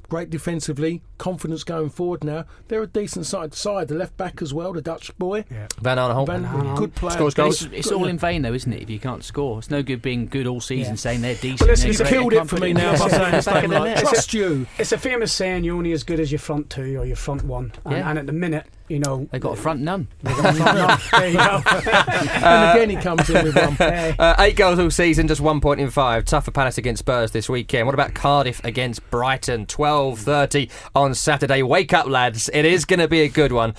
Great 0.09 0.31
defensively, 0.31 1.03
confidence 1.19 1.65
going 1.65 1.91
forward 1.91 2.25
now. 2.25 2.47
They're 2.69 2.83
a 2.83 2.87
decent 2.87 3.27
side 3.27 3.53
side. 3.53 3.89
The 3.89 3.95
left 3.95 4.17
back 4.17 4.41
as 4.41 4.55
well, 4.55 4.73
the 4.73 4.81
Dutch 4.81 5.15
boy. 5.19 5.45
Van 5.83 5.99
Aanholt. 5.99 6.27
Van- 6.29 6.75
good 6.77 6.95
player. 6.95 7.13
Scores 7.13 7.35
goals. 7.35 7.63
It's, 7.63 7.75
it's 7.75 7.93
all 7.93 8.07
in 8.07 8.17
vain, 8.17 8.41
though, 8.41 8.55
isn't 8.55 8.73
it? 8.73 8.81
If 8.81 8.89
you 8.89 8.99
can't 8.99 9.23
score, 9.23 9.59
it's 9.59 9.69
no 9.71 9.83
good 9.83 10.01
being 10.01 10.27
good 10.27 10.47
all 10.47 10.63
season, 10.63 10.95
Yeah. 10.95 10.97
saying 10.97 11.21
they're 11.21 11.35
decent. 11.35 11.61
Well, 11.61 11.69
listen, 11.69 11.93
they're 11.93 12.07
he's 12.07 12.09
killed 12.09 12.33
it 12.33 12.49
for 12.49 12.57
me 12.57 12.73
now 12.73 12.93
by 12.93 13.09
saying 13.09 13.11
back 13.21 13.33
this 13.33 13.47
of 13.47 13.53
time, 13.53 13.69
the 13.71 13.81
like, 13.81 13.99
trust 13.99 14.33
you. 14.33 14.67
It's 14.79 14.93
a 14.93 14.99
famous 14.99 15.31
saying: 15.31 15.65
you're 15.65 15.77
only 15.77 15.93
as 15.93 16.05
good 16.05 16.21
as 16.21 16.33
your 16.33 16.39
front 16.39 16.71
two 16.71 16.97
or 16.99 17.05
your 17.05 17.17
front 17.17 17.45
one. 17.45 17.73
And, 17.85 17.93
Yeah. 17.97 18.09
and 18.09 18.19
at 18.19 18.25
the 18.27 18.33
minute, 18.33 18.65
you 18.89 18.99
know, 18.99 19.29
they 19.31 19.39
got 19.39 19.59
a 19.59 19.61
front 19.61 19.81
none. 19.81 20.09
Got 20.25 20.39
a 20.39 20.53
front 20.55 20.79
none. 20.79 21.01
There 21.19 21.29
you 21.29 21.37
go. 21.37 21.63
and 21.67 22.79
again, 22.79 22.91
he 22.91 22.97
comes 22.97 23.29
in 23.29 23.45
with 23.45 23.57
one. 23.57 23.77
Uh, 23.81 24.37
eight 24.39 24.57
goals 24.57 24.79
all 24.79 24.91
season, 24.91 25.29
just 25.29 25.41
one 25.41 25.61
point 25.61 25.81
in 25.81 25.91
five. 25.91 26.25
Tough 26.25 26.45
for 26.45 26.51
Palace 26.51 26.79
against 26.79 27.01
Spurs 27.01 27.31
this 27.33 27.49
weekend. 27.49 27.87
What 27.87 27.95
about 27.95 28.15
Cardiff 28.15 28.63
against 28.65 29.09
Brighton? 29.11 29.67
12.30 29.67 30.71
on 30.95 31.15
Saturday. 31.15 31.63
Wake 31.63 31.93
up, 31.93 32.07
lads. 32.07 32.49
It 32.53 32.65
is 32.65 32.85
going 32.85 33.01
to 33.01 33.09
be 33.09 33.23
a 33.23 33.29
good 33.29 33.53
one. 33.53 33.75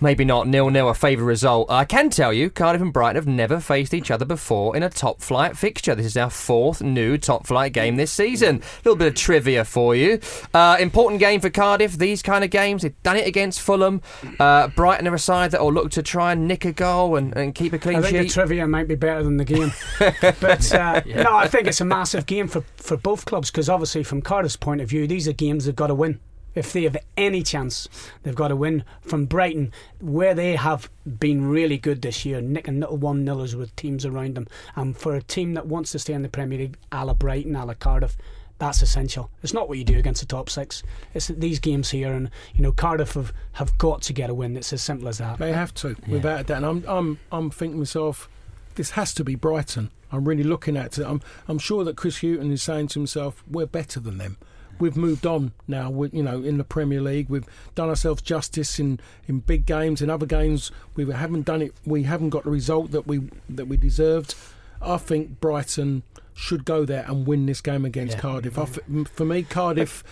Maybe 0.00 0.24
not 0.24 0.46
nil-nil, 0.46 0.88
a 0.88 0.94
favourite 0.94 1.26
result. 1.26 1.70
I 1.70 1.84
can 1.84 2.10
tell 2.10 2.32
you, 2.32 2.50
Cardiff 2.50 2.82
and 2.82 2.92
Brighton 2.92 3.16
have 3.16 3.26
never 3.26 3.60
faced 3.60 3.94
each 3.94 4.10
other 4.10 4.24
before 4.24 4.76
in 4.76 4.82
a 4.82 4.90
top-flight 4.90 5.56
fixture. 5.56 5.94
This 5.94 6.06
is 6.06 6.16
our 6.16 6.30
fourth 6.30 6.82
new 6.82 7.18
top-flight 7.18 7.72
game 7.72 7.96
this 7.96 8.12
season. 8.12 8.56
A 8.56 8.62
little 8.84 8.96
bit 8.96 9.08
of 9.08 9.14
trivia 9.14 9.64
for 9.64 9.94
you. 9.94 10.20
Uh, 10.54 10.76
important 10.78 11.20
game 11.20 11.40
for 11.40 11.50
Cardiff. 11.50 11.98
These 11.98 12.22
kind 12.22 12.44
of 12.44 12.50
games, 12.50 12.82
they've 12.82 13.02
done 13.02 13.16
it 13.16 13.26
against 13.26 13.60
Fulham. 13.60 14.02
Uh, 14.38 14.51
Brighton 14.68 15.06
are 15.08 15.14
a 15.14 15.18
side 15.18 15.50
that 15.52 15.60
will 15.60 15.72
look 15.72 15.90
to 15.92 16.02
try 16.02 16.32
and 16.32 16.48
nick 16.48 16.64
a 16.64 16.72
goal 16.72 17.16
and, 17.16 17.36
and 17.36 17.54
keep 17.54 17.72
a 17.72 17.78
clean 17.78 17.96
sheet. 17.96 18.06
I 18.06 18.10
think 18.10 18.22
sheet. 18.22 18.28
the 18.28 18.34
trivia 18.34 18.66
might 18.66 18.88
be 18.88 18.94
better 18.94 19.22
than 19.22 19.36
the 19.36 19.44
game. 19.44 19.72
but 19.98 20.74
uh, 20.74 21.02
yeah. 21.04 21.22
no, 21.22 21.36
I 21.36 21.48
think 21.48 21.66
it's 21.66 21.80
a 21.80 21.84
massive 21.84 22.26
game 22.26 22.48
for, 22.48 22.62
for 22.76 22.96
both 22.96 23.24
clubs 23.24 23.50
because 23.50 23.68
obviously, 23.68 24.02
from 24.02 24.22
Cardiff's 24.22 24.56
point 24.56 24.80
of 24.80 24.88
view, 24.88 25.06
these 25.06 25.28
are 25.28 25.32
games 25.32 25.64
they've 25.64 25.76
got 25.76 25.88
to 25.88 25.94
win. 25.94 26.20
If 26.54 26.72
they 26.72 26.82
have 26.82 26.98
any 27.16 27.42
chance, 27.42 27.88
they've 28.22 28.34
got 28.34 28.48
to 28.48 28.56
win. 28.56 28.84
From 29.00 29.24
Brighton, 29.24 29.72
where 30.00 30.34
they 30.34 30.56
have 30.56 30.90
been 31.18 31.48
really 31.48 31.78
good 31.78 32.02
this 32.02 32.26
year, 32.26 32.40
nicking 32.42 32.80
little 32.80 32.98
one 32.98 33.24
nillers 33.24 33.54
with 33.54 33.74
teams 33.74 34.04
around 34.04 34.34
them, 34.34 34.46
and 34.76 34.96
for 34.96 35.14
a 35.14 35.22
team 35.22 35.54
that 35.54 35.66
wants 35.66 35.92
to 35.92 35.98
stay 35.98 36.12
in 36.12 36.22
the 36.22 36.28
Premier 36.28 36.58
League, 36.58 36.76
a 36.90 37.06
la 37.06 37.14
Brighton, 37.14 37.56
a 37.56 37.64
la 37.64 37.74
Cardiff, 37.74 38.18
that's 38.62 38.80
essential. 38.80 39.28
It's 39.42 39.52
not 39.52 39.68
what 39.68 39.76
you 39.76 39.84
do 39.84 39.98
against 39.98 40.20
the 40.20 40.26
top 40.26 40.48
six. 40.48 40.84
It's 41.14 41.26
these 41.26 41.58
games 41.58 41.90
here, 41.90 42.12
and 42.12 42.30
you 42.54 42.62
know 42.62 42.70
Cardiff 42.70 43.14
have, 43.14 43.32
have 43.54 43.76
got 43.76 44.02
to 44.02 44.12
get 44.12 44.30
a 44.30 44.34
win. 44.34 44.56
It's 44.56 44.72
as 44.72 44.80
simple 44.80 45.08
as 45.08 45.18
that. 45.18 45.38
They 45.38 45.52
have 45.52 45.74
to, 45.74 45.96
yeah. 46.06 46.12
without 46.14 46.46
that. 46.46 46.58
And 46.58 46.66
I'm 46.66 46.84
I'm 46.86 47.18
I'm 47.32 47.50
thinking 47.50 47.80
myself, 47.80 48.28
this 48.76 48.90
has 48.90 49.12
to 49.14 49.24
be 49.24 49.34
Brighton. 49.34 49.90
I'm 50.12 50.28
really 50.28 50.44
looking 50.44 50.76
at 50.76 50.96
it. 50.96 51.04
I'm 51.04 51.20
I'm 51.48 51.58
sure 51.58 51.82
that 51.82 51.96
Chris 51.96 52.20
Hughton 52.20 52.52
is 52.52 52.62
saying 52.62 52.88
to 52.88 53.00
himself, 53.00 53.42
we're 53.50 53.66
better 53.66 53.98
than 53.98 54.18
them. 54.18 54.36
We've 54.78 54.96
moved 54.96 55.26
on 55.26 55.52
now. 55.66 55.90
We, 55.90 56.10
you 56.12 56.22
know, 56.22 56.42
in 56.42 56.58
the 56.58 56.64
Premier 56.64 57.00
League, 57.00 57.28
we've 57.28 57.46
done 57.74 57.88
ourselves 57.88 58.22
justice 58.22 58.78
in, 58.78 59.00
in 59.28 59.40
big 59.40 59.66
games. 59.66 60.00
In 60.00 60.08
other 60.08 60.26
games, 60.26 60.70
we 60.94 61.10
haven't 61.10 61.46
done 61.46 61.62
it. 61.62 61.74
We 61.84 62.04
haven't 62.04 62.30
got 62.30 62.44
the 62.44 62.50
result 62.50 62.92
that 62.92 63.08
we 63.08 63.28
that 63.48 63.66
we 63.66 63.76
deserved. 63.76 64.36
I 64.82 64.96
think 64.96 65.40
Brighton 65.40 66.02
should 66.34 66.64
go 66.64 66.84
there 66.84 67.04
and 67.06 67.26
win 67.26 67.46
this 67.46 67.60
game 67.60 67.84
against 67.84 68.16
yeah. 68.16 68.20
Cardiff. 68.20 68.58
I, 68.58 68.66
for 69.04 69.24
me, 69.24 69.42
Cardiff 69.42 70.02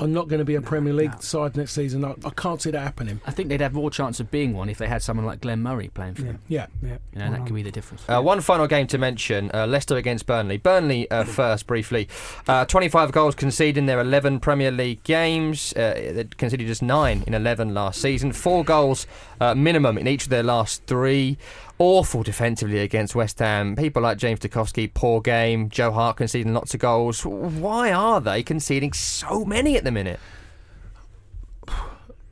are 0.00 0.06
not 0.06 0.28
going 0.28 0.38
to 0.38 0.44
be 0.44 0.54
a 0.54 0.62
Premier 0.62 0.92
League 0.92 1.12
no. 1.12 1.18
side 1.18 1.56
next 1.56 1.72
season. 1.72 2.04
I, 2.04 2.14
I, 2.24 2.30
can't 2.30 2.62
see 2.62 2.70
that 2.70 2.80
happening. 2.80 3.20
I 3.26 3.32
think 3.32 3.48
they'd 3.48 3.60
have 3.60 3.72
more 3.72 3.90
chance 3.90 4.20
of 4.20 4.30
being 4.30 4.54
one 4.54 4.68
if 4.68 4.78
they 4.78 4.86
had 4.86 5.02
someone 5.02 5.26
like 5.26 5.40
Glenn 5.40 5.60
Murray 5.60 5.88
playing 5.88 6.14
for 6.14 6.22
yeah. 6.22 6.32
them. 6.32 6.40
Yeah, 6.46 6.66
yeah. 6.82 6.98
You 7.12 7.18
know, 7.18 7.30
that 7.32 7.46
could 7.46 7.54
be 7.54 7.64
the 7.64 7.72
difference. 7.72 8.04
Uh, 8.08 8.22
one 8.22 8.40
final 8.40 8.66
game 8.68 8.86
to 8.88 8.98
mention: 8.98 9.50
uh, 9.52 9.66
Leicester 9.66 9.96
against 9.96 10.26
Burnley. 10.26 10.56
Burnley 10.56 11.10
uh, 11.10 11.24
first, 11.24 11.66
briefly. 11.66 12.08
Uh, 12.46 12.64
Twenty-five 12.64 13.10
goals 13.10 13.34
conceded 13.34 13.78
in 13.78 13.86
their 13.86 14.00
eleven 14.00 14.38
Premier 14.38 14.70
League 14.70 15.02
games. 15.02 15.72
Uh, 15.72 16.12
they 16.14 16.24
conceded 16.36 16.66
just 16.66 16.82
nine 16.82 17.24
in 17.26 17.34
eleven 17.34 17.74
last 17.74 18.00
season. 18.00 18.32
Four 18.32 18.64
goals 18.64 19.06
uh, 19.40 19.54
minimum 19.54 19.98
in 19.98 20.06
each 20.06 20.24
of 20.24 20.28
their 20.28 20.44
last 20.44 20.84
three 20.84 21.38
awful 21.78 22.22
defensively 22.22 22.78
against 22.78 23.14
West 23.14 23.38
Ham. 23.38 23.76
People 23.76 24.02
like 24.02 24.18
James 24.18 24.40
Tarkowski, 24.40 24.92
poor 24.92 25.20
game. 25.20 25.68
Joe 25.68 25.92
Hart 25.92 26.16
conceding 26.16 26.54
lots 26.54 26.74
of 26.74 26.80
goals. 26.80 27.24
Why 27.24 27.92
are 27.92 28.20
they 28.20 28.42
conceding 28.42 28.92
so 28.92 29.44
many 29.44 29.76
at 29.76 29.84
the 29.84 29.90
minute? 29.90 30.20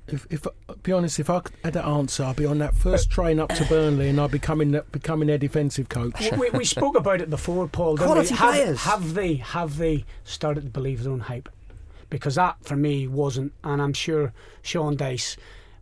If, 0.08 0.26
if 0.30 0.46
be 0.84 0.92
honest, 0.92 1.18
if 1.18 1.28
I 1.28 1.42
had 1.64 1.74
that 1.74 1.84
answer, 1.84 2.22
I'd 2.22 2.36
be 2.36 2.46
on 2.46 2.58
that 2.58 2.74
first 2.74 3.10
train 3.10 3.40
up 3.40 3.48
to 3.50 3.64
Burnley, 3.64 4.08
and 4.08 4.20
I'd 4.20 4.30
be 4.30 4.38
becoming 4.38 4.80
becoming 4.92 5.26
their 5.26 5.38
defensive 5.38 5.88
coach. 5.88 6.30
we, 6.38 6.50
we 6.50 6.64
spoke 6.64 6.96
about 6.96 7.20
it 7.20 7.28
before, 7.28 7.66
Paul. 7.66 7.96
Quality 7.96 8.34
have, 8.36 8.54
players. 8.54 8.82
Have 8.82 9.14
they 9.14 9.34
have 9.34 9.78
they 9.78 10.04
started 10.22 10.64
to 10.64 10.70
believe 10.70 11.02
their 11.02 11.12
own 11.12 11.20
hype? 11.20 11.48
Because 12.08 12.36
that 12.36 12.56
for 12.62 12.76
me 12.76 13.08
wasn't, 13.08 13.52
and 13.64 13.82
I'm 13.82 13.92
sure 13.92 14.32
Sean 14.62 14.96
Dyche 14.96 15.36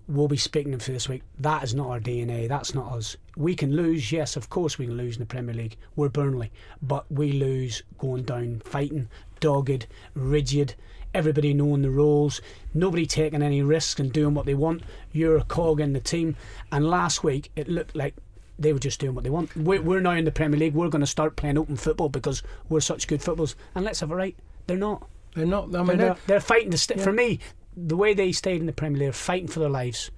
will 0.09 0.29
be 0.29 0.37
speaking 0.37 0.79
for 0.79 0.93
this 0.93 1.09
week. 1.09 1.23
That 1.39 1.63
is 1.65 1.75
not 1.75 1.89
our 1.89 2.01
DNA. 2.01 2.49
That's 2.49 2.75
not 2.75 2.93
us. 2.93 3.17
We 3.37 3.55
can 3.55 3.75
lose, 3.75 4.13
yes, 4.13 4.37
of 4.37 4.51
course 4.51 4.79
we 4.79 4.87
can 4.87 4.97
lose 4.97 5.17
in 5.17 5.21
the 5.21 5.27
Premier 5.27 5.55
League. 5.55 5.77
We're 5.97 6.09
Burnley, 6.09 6.51
but 6.83 7.11
we 7.11 7.33
lose 7.33 7.83
going 7.99 8.25
down, 8.25 8.61
fighting, 8.65 9.09
dogged, 9.41 9.87
rigid. 10.15 10.75
Everybody 11.15 11.55
knowing 11.55 11.83
the 11.83 11.91
roles, 11.91 12.41
nobody 12.75 13.07
taking 13.07 13.43
any 13.43 13.63
risks 13.63 14.01
and 14.01 14.13
doing 14.13 14.35
what 14.35 14.47
they 14.47 14.55
want. 14.55 14.83
You're 15.13 15.37
a 15.37 15.45
cog 15.45 15.81
in 15.81 15.93
the 15.93 16.01
team. 16.01 16.37
And 16.73 16.89
last 16.89 17.23
week 17.23 17.51
it 17.55 17.69
looked 17.69 17.95
like 17.95 18.15
they 18.59 18.73
were 18.73 18.79
just 18.79 19.01
doing 19.01 19.15
what 19.15 19.25
they 19.25 19.31
want. 19.31 19.57
We're, 19.57 19.81
we're 19.81 20.01
now 20.01 20.13
in 20.13 20.25
the 20.25 20.33
Premier 20.33 20.59
League. 20.59 20.75
We're 20.75 20.89
going 20.89 21.01
to 21.01 21.07
start 21.07 21.37
playing 21.37 21.59
open 21.59 21.77
football 21.77 22.09
because 22.09 22.43
we're 22.69 22.81
such 22.81 23.07
good 23.07 23.23
footballers. 23.23 23.55
And 23.75 23.85
let's 23.85 24.01
have 24.01 24.11
a 24.11 24.17
right. 24.17 24.37
They're 24.67 24.77
not. 24.77 25.09
They're 25.35 25.47
not. 25.47 25.75
I 25.75 25.79
mean, 25.79 25.87
they're, 25.87 25.97
they're, 25.97 26.17
they're 26.27 26.41
fighting 26.41 26.71
to 26.71 26.79
stay. 26.79 26.97
Yeah. 26.97 27.05
For 27.05 27.13
me, 27.13 27.41
the 27.77 27.97
way 27.97 28.15
they 28.15 28.33
stayed 28.33 28.61
in 28.61 28.67
the 28.67 28.73
Premier 28.73 29.07
League, 29.07 29.15
fighting 29.15 29.49
for 29.49 29.61
their 29.61 29.69
lives, 29.69 30.11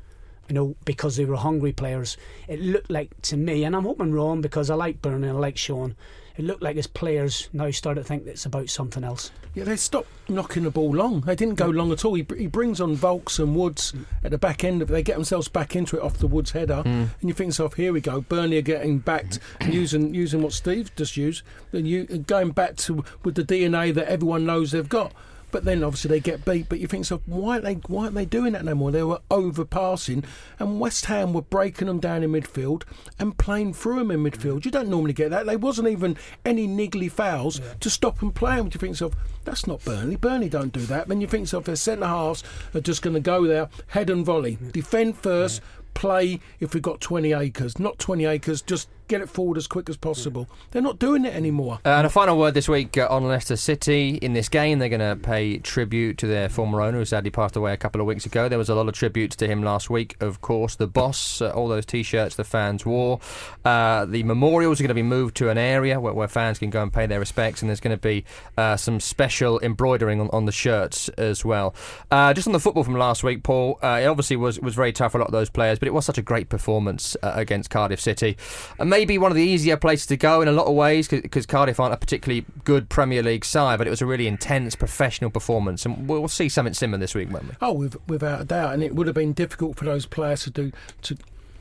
you 0.49 0.55
know, 0.55 0.77
because 0.85 1.17
they 1.17 1.25
were 1.25 1.37
hungry 1.37 1.73
players. 1.73 2.17
It 2.49 2.61
looked 2.61 2.91
like 2.91 3.11
to 3.23 3.37
me, 3.37 3.65
and 3.65 3.75
I'm 3.75 3.85
hoping 3.85 4.13
wrong 4.13 4.41
because 4.41 4.71
I 4.71 4.75
like 4.75 5.03
Burnley, 5.03 5.29
I 5.29 5.33
like 5.33 5.57
Sean. 5.57 5.97
It 6.37 6.45
looked 6.45 6.63
like 6.63 6.77
his 6.77 6.87
players 6.87 7.49
now 7.55 7.71
started 7.71 8.03
to 8.03 8.07
think 8.07 8.27
it's 8.27 8.45
about 8.45 8.69
something 8.69 9.03
else. 9.03 9.31
Yeah, 9.55 9.65
they 9.65 9.77
stopped 9.77 10.11
knocking 10.29 10.65
the 10.65 10.71
ball 10.71 10.91
long. 10.95 11.23
They 11.23 11.35
didn't 11.35 11.55
go 11.55 11.69
long 11.71 11.91
at 11.93 12.05
all. 12.05 12.13
He, 12.13 12.27
he 12.37 12.47
brings 12.47 12.79
on 12.79 12.95
Vokes 12.95 13.39
and 13.39 13.57
Woods 13.57 13.95
at 14.23 14.33
the 14.33 14.37
back 14.37 14.63
end 14.63 14.83
of 14.83 14.91
it. 14.91 14.93
They 14.93 15.03
get 15.03 15.15
themselves 15.15 15.49
back 15.49 15.75
into 15.75 15.97
it 15.97 16.03
off 16.03 16.19
the 16.19 16.27
Woods 16.27 16.51
header, 16.51 16.83
Mm. 16.85 17.09
and 17.21 17.29
you 17.29 17.33
think 17.33 17.49
yourself, 17.49 17.73
here 17.73 17.91
we 17.91 18.03
go. 18.03 18.21
Burnley 18.21 18.59
are 18.59 18.63
getting 18.63 18.99
backed, 18.99 19.39
using 19.67 20.15
using 20.15 20.43
what 20.43 20.53
Steve 20.53 20.95
just 20.95 21.17
used, 21.17 21.43
and 21.73 21.89
you 21.89 22.05
going 22.05 22.51
back 22.51 22.77
to 22.77 23.03
with 23.25 23.35
the 23.35 23.43
DNA 23.43 23.95
that 23.95 24.07
everyone 24.07 24.45
knows 24.45 24.73
they've 24.73 24.87
got. 24.89 25.13
But 25.51 25.65
then 25.65 25.85
obviously 25.85 26.09
they 26.09 26.21
get 26.21 26.45
beat. 26.45 26.69
But 26.69 26.81
you 26.81 26.87
think 26.87 27.05
so 27.05 27.23
why 27.27 27.55
aren't 27.55 27.65
they 27.65 27.75
why 27.75 28.05
aren't 28.05 28.15
they 28.15 28.25
doing 28.25 28.53
that 28.53 28.65
no 28.65 28.75
more? 28.75 28.91
They 28.91 29.03
were 29.03 29.21
overpassing, 29.31 30.25
and 30.59 30.81
West 30.81 31.07
Ham 31.07 31.33
were 31.33 31.43
breaking 31.43 31.87
them 31.87 32.01
down 32.01 32.23
in 32.23 32.33
midfield 32.33 32.83
and 33.19 33.37
playing 33.39 33.75
through 33.75 33.97
them 33.97 34.11
in 34.11 34.23
midfield. 34.23 34.65
You 34.65 34.71
don't 34.71 34.89
normally 34.89 35.13
get 35.13 35.31
that. 35.31 35.47
There 35.47 35.59
wasn't 35.59 35.89
even 35.89 36.17
any 36.45 36.67
niggly 36.67 37.11
fouls 37.11 37.61
to 37.81 37.91
stop 37.91 38.23
and 38.23 38.35
play 38.35 38.57
them 38.57 38.67
playing. 38.67 38.73
You 38.73 38.79
think 38.79 38.97
so 38.97 39.13
that's 39.45 39.67
not 39.67 39.85
Burnley. 39.85 40.17
Burnley 40.17 40.49
don't 40.49 40.73
do 40.73 40.81
that. 40.81 41.09
Then 41.09 41.21
you 41.21 41.27
think 41.27 41.49
so 41.49 41.61
their 41.61 41.77
centre 41.77 42.07
halves 42.07 42.43
are 42.75 42.81
just 42.81 43.03
going 43.03 43.15
to 43.15 43.21
go 43.21 43.47
there, 43.47 43.69
head 43.89 44.11
and 44.11 44.25
volley, 44.25 44.59
defend 44.73 45.17
first. 45.17 45.61
Play 45.95 46.41
if 46.61 46.75
we've 46.75 46.83
got 46.83 47.01
20 47.01 47.33
acres, 47.33 47.79
not 47.79 47.99
20 47.99 48.27
acres, 48.27 48.61
just 48.61 48.91
get 49.09 49.21
it 49.21 49.29
forward 49.29 49.57
as 49.57 49.67
quick 49.67 49.89
as 49.89 49.97
possible. 49.97 50.49
They're 50.71 50.83
not 50.83 50.99
doing 50.99 51.25
it 51.25 51.35
anymore. 51.35 51.79
Uh, 51.85 51.91
and 51.91 52.07
a 52.07 52.11
final 52.11 52.39
word 52.39 52.55
this 52.55 52.69
week 52.69 52.99
uh, 52.99 53.07
on 53.09 53.25
Leicester 53.25 53.57
City. 53.57 54.17
In 54.17 54.33
this 54.33 54.49
game, 54.49 54.79
they're 54.79 54.89
going 54.89 55.01
to 55.01 55.17
pay 55.17 55.59
tribute 55.59 56.19
to 56.19 56.27
their 56.27 56.49
former 56.49 56.81
owner, 56.81 56.99
who 56.99 57.05
sadly 57.05 57.31
passed 57.31 57.57
away 57.57 57.73
a 57.73 57.77
couple 57.77 58.01
of 58.01 58.07
weeks 58.07 58.27
ago. 58.27 58.49
There 58.49 58.59
was 58.59 58.69
a 58.69 58.75
lot 58.75 58.89
of 58.89 58.95
tributes 58.95 59.37
to 59.37 59.47
him 59.47 59.63
last 59.63 59.91
week, 59.91 60.17
of 60.21 60.41
course. 60.41 60.77
The 60.77 60.87
boss, 60.87 61.41
uh, 61.41 61.51
all 61.51 61.69
those 61.69 61.87
T-shirts 61.87 62.37
the 62.37 62.45
fans 62.45 62.85
wore. 62.85 63.21
Uh, 63.65 64.05
the 64.05 64.23
memorials 64.23 64.81
are 64.81 64.85
going 64.85 64.89
to 64.89 64.95
be 64.95 65.03
moved 65.03 65.37
to 65.37 65.49
an 65.51 65.59
area 65.59 66.01
where, 66.01 66.13
where, 66.13 66.29
fans 66.29 66.59
can 66.59 66.71
go 66.71 66.83
and 66.83 66.93
pay 66.93 67.07
their 67.07 67.21
respects, 67.21 67.63
and 67.63 67.69
there's 67.69 67.81
going 67.81 67.97
to 67.97 68.03
be 68.03 68.25
uh, 68.59 68.77
some 68.77 69.01
special 69.01 69.61
embroidering 69.61 70.21
on, 70.21 70.29
on, 70.33 70.45
the 70.45 70.53
shirts 70.53 71.09
as 71.11 71.45
well. 71.45 71.75
Just 72.11 72.47
on 72.47 72.53
the 72.53 72.61
football 72.61 72.85
from 72.85 72.95
last 72.95 73.23
week, 73.23 73.43
Paul, 73.43 73.79
it 73.83 74.07
obviously 74.07 74.37
was 74.37 74.61
was 74.61 74.75
very 74.75 74.93
tough 74.93 75.13
for 75.13 75.19
a 75.19 75.21
lot 75.21 75.29
of 75.29 75.33
those 75.33 75.51
players, 75.51 75.79
but 75.79 75.89
it 75.89 75.95
was 75.95 76.05
such 76.05 76.19
a 76.19 76.23
great 76.23 76.49
performance 76.49 77.17
against 77.23 77.71
Cardiff 77.71 78.01
City. 78.01 78.37
And 78.79 78.93
maybe 78.97 79.19
one 79.19 79.31
of 79.31 79.37
the 79.37 79.43
easier 79.43 79.77
places 79.77 80.07
to 80.07 80.17
go 80.17 80.41
in 80.41 80.49
a 80.49 80.53
lot 80.53 80.67
of 80.67 80.75
ways 80.75 81.07
because 81.07 81.45
Cardiff 81.45 81.79
aren't 81.79 81.93
a 81.93 81.99
particularly 81.99 82.47
good 82.65 82.89
Premier 82.89 83.23
League 83.23 83.45
side, 83.45 83.77
but 83.77 83.87
it 83.87 83.91
was 83.91 84.01
a 84.01 84.07
really 84.07 84.27
intense 84.27 84.75
professional 84.75 85.31
performance, 85.31 85.85
and 85.85 86.09
we'll 86.09 86.29
see 86.29 86.49
something 86.49 86.73
similar 86.73 86.99
this 86.99 87.15
week, 87.15 87.31
won't 87.31 87.45
we? 87.45 87.51
Oh, 87.61 87.91
without 88.09 88.41
a 88.41 88.45
doubt, 88.45 88.73
and 88.73 88.83
it 88.83 88.95
would 88.95 89.07
have 89.07 89.15
been 89.15 89.35
difficult 89.35 89.77
for 89.77 89.85
those 89.85 90.07
players 90.07 90.45
to 90.45 90.51
do 90.51 90.73
to 91.03 91.17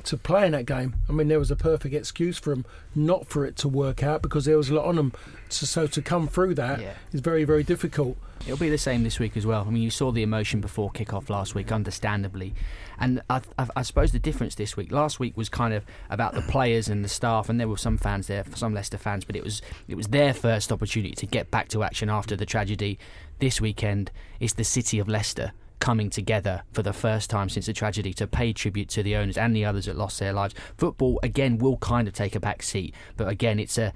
to 0.06 0.18
play 0.18 0.46
in 0.46 0.52
that 0.54 0.66
game. 0.66 0.96
I 1.10 1.12
mean, 1.12 1.28
there 1.28 1.40
was 1.40 1.52
a 1.52 1.56
perfect 1.56 1.94
excuse 1.94 2.38
for 2.38 2.52
him 2.54 2.66
not 2.94 3.28
for 3.28 3.46
it 3.46 3.56
to 3.58 3.68
work 3.68 4.04
out 4.04 4.22
because 4.22 4.46
there 4.46 4.58
was 4.58 4.70
a 4.70 4.74
lot 4.76 4.86
on 4.86 4.98
him. 4.98 5.14
So, 5.50 5.66
so 5.66 5.88
to 5.88 6.02
come 6.02 6.28
through 6.28 6.56
that 6.56 6.80
Yeah. 6.82 6.94
is 7.12 7.20
very 7.22 7.44
very 7.44 7.64
difficult. 7.64 8.18
It'll 8.46 8.58
be 8.58 8.70
the 8.70 8.78
same 8.78 9.04
this 9.04 9.18
week 9.18 9.36
as 9.38 9.46
well. 9.46 9.66
I 9.68 9.72
mean, 9.72 9.82
you 9.82 9.90
saw 9.90 10.12
the 10.12 10.22
emotion 10.22 10.62
before 10.62 10.92
kick-off 10.92 11.30
last 11.30 11.56
week, 11.56 11.72
understandably, 11.72 12.54
and 13.00 13.22
I, 13.30 13.42
I, 13.58 13.68
I 13.78 13.82
suppose 13.82 14.12
the 14.12 14.20
difference 14.20 14.56
this 14.56 14.78
week. 14.78 14.92
Last 14.92 15.20
week 15.20 15.36
was 15.36 15.50
kind 15.50 15.74
of 15.74 15.84
about 16.10 16.34
the 16.34 16.42
players 16.42 16.88
and 16.88 17.04
the 17.04 17.10
staff, 17.10 17.50
and 17.50 17.60
there 17.60 17.68
were 17.68 17.78
some 17.78 17.98
fans 17.98 18.28
there, 18.28 18.44
some 18.54 18.74
Leicester 18.74 18.98
fans, 18.98 19.26
but 19.26 19.36
it 19.36 19.44
was 19.44 19.62
it 19.88 19.96
was 19.96 20.08
their 20.08 20.34
first 20.34 20.72
opportunity 20.72 21.16
to 21.16 21.26
get 21.26 21.50
back 21.50 21.70
to 21.70 21.82
action 21.84 22.10
after 22.10 22.36
the 22.36 22.46
tragedy. 22.46 23.00
This 23.40 23.60
weekend, 23.60 24.12
it's 24.40 24.54
the 24.54 24.64
city 24.64 25.00
of 25.00 25.08
Leicester 25.08 25.52
coming 25.80 26.10
together 26.10 26.64
for 26.72 26.82
the 26.82 26.94
first 26.94 27.30
time 27.30 27.50
since 27.50 27.66
the 27.66 27.74
tragedy 27.74 28.14
to 28.14 28.28
pay 28.28 28.54
tribute 28.54 28.90
to 28.90 29.04
the 29.04 29.16
owners 29.16 29.38
and 29.38 29.56
the 29.56 29.66
others 29.66 29.86
that 29.86 29.98
lost 29.98 30.20
their 30.20 30.34
lives. 30.34 30.56
Football 30.78 31.20
again 31.24 31.58
will 31.58 31.78
kind 31.78 32.08
of 32.08 32.14
take 32.14 32.36
a 32.36 32.40
back 32.40 32.64
seat, 32.64 32.94
but 33.18 33.28
again, 33.28 33.60
it's 33.60 33.78
a 33.78 33.94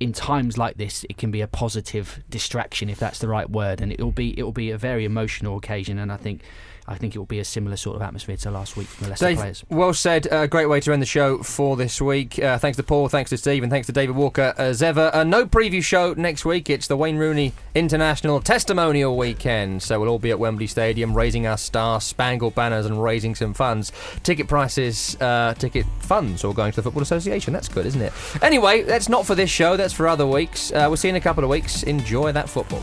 in 0.00 0.12
times 0.12 0.56
like 0.56 0.76
this, 0.76 1.04
it 1.10 1.16
can 1.16 1.30
be 1.30 1.40
a 1.40 1.48
positive 1.48 2.22
distraction, 2.30 2.88
if 2.88 3.00
that's 3.00 3.18
the 3.18 3.26
right 3.26 3.50
word, 3.50 3.80
and 3.80 3.92
it'll 3.92 4.12
be 4.12 4.38
it'll 4.38 4.52
be 4.52 4.70
a 4.70 4.78
very 4.78 5.04
emotional 5.04 5.56
occasion. 5.56 5.98
And 5.98 6.12
I 6.12 6.16
think 6.16 6.42
I 6.88 6.96
think 6.96 7.14
it 7.14 7.18
will 7.18 7.26
be 7.26 7.38
a 7.38 7.44
similar 7.44 7.76
sort 7.76 7.96
of 7.96 8.02
atmosphere 8.02 8.38
to 8.38 8.50
last 8.50 8.76
week 8.76 8.86
from 8.86 9.04
the 9.04 9.10
Leicester 9.10 9.26
Dave, 9.26 9.36
players. 9.36 9.64
well 9.68 9.92
said. 9.92 10.24
A 10.26 10.34
uh, 10.34 10.46
great 10.46 10.66
way 10.66 10.80
to 10.80 10.92
end 10.92 11.02
the 11.02 11.06
show 11.06 11.42
for 11.42 11.76
this 11.76 12.00
week. 12.00 12.38
Uh, 12.38 12.56
thanks 12.56 12.76
to 12.78 12.82
Paul, 12.82 13.08
thanks 13.08 13.28
to 13.28 13.36
Steve, 13.36 13.62
and 13.62 13.70
thanks 13.70 13.86
to 13.88 13.92
David 13.92 14.16
Walker 14.16 14.54
as 14.56 14.82
ever. 14.82 15.10
Uh, 15.12 15.22
no 15.22 15.44
preview 15.44 15.82
show 15.82 16.14
next 16.14 16.46
week. 16.46 16.70
It's 16.70 16.86
the 16.86 16.96
Wayne 16.96 17.18
Rooney 17.18 17.52
International 17.74 18.40
Testimonial 18.40 19.18
Weekend. 19.18 19.82
So 19.82 20.00
we'll 20.00 20.08
all 20.08 20.18
be 20.18 20.30
at 20.30 20.38
Wembley 20.38 20.66
Stadium 20.66 21.14
raising 21.14 21.46
our 21.46 21.58
star 21.58 22.00
spangled 22.00 22.54
banners 22.54 22.86
and 22.86 23.02
raising 23.02 23.34
some 23.34 23.52
funds. 23.52 23.92
Ticket 24.22 24.48
prices, 24.48 25.14
uh, 25.20 25.52
ticket 25.58 25.84
funds, 26.00 26.42
all 26.42 26.54
going 26.54 26.72
to 26.72 26.76
the 26.76 26.82
Football 26.82 27.02
Association. 27.02 27.52
That's 27.52 27.68
good, 27.68 27.84
isn't 27.84 28.00
it? 28.00 28.14
Anyway, 28.40 28.82
that's 28.82 29.10
not 29.10 29.26
for 29.26 29.34
this 29.34 29.50
show. 29.50 29.76
That's 29.76 29.92
for 29.92 30.08
other 30.08 30.26
weeks. 30.26 30.72
Uh, 30.72 30.86
we'll 30.88 30.96
see 30.96 31.08
you 31.08 31.10
in 31.10 31.16
a 31.16 31.20
couple 31.20 31.44
of 31.44 31.50
weeks. 31.50 31.82
Enjoy 31.82 32.32
that 32.32 32.48
football. 32.48 32.82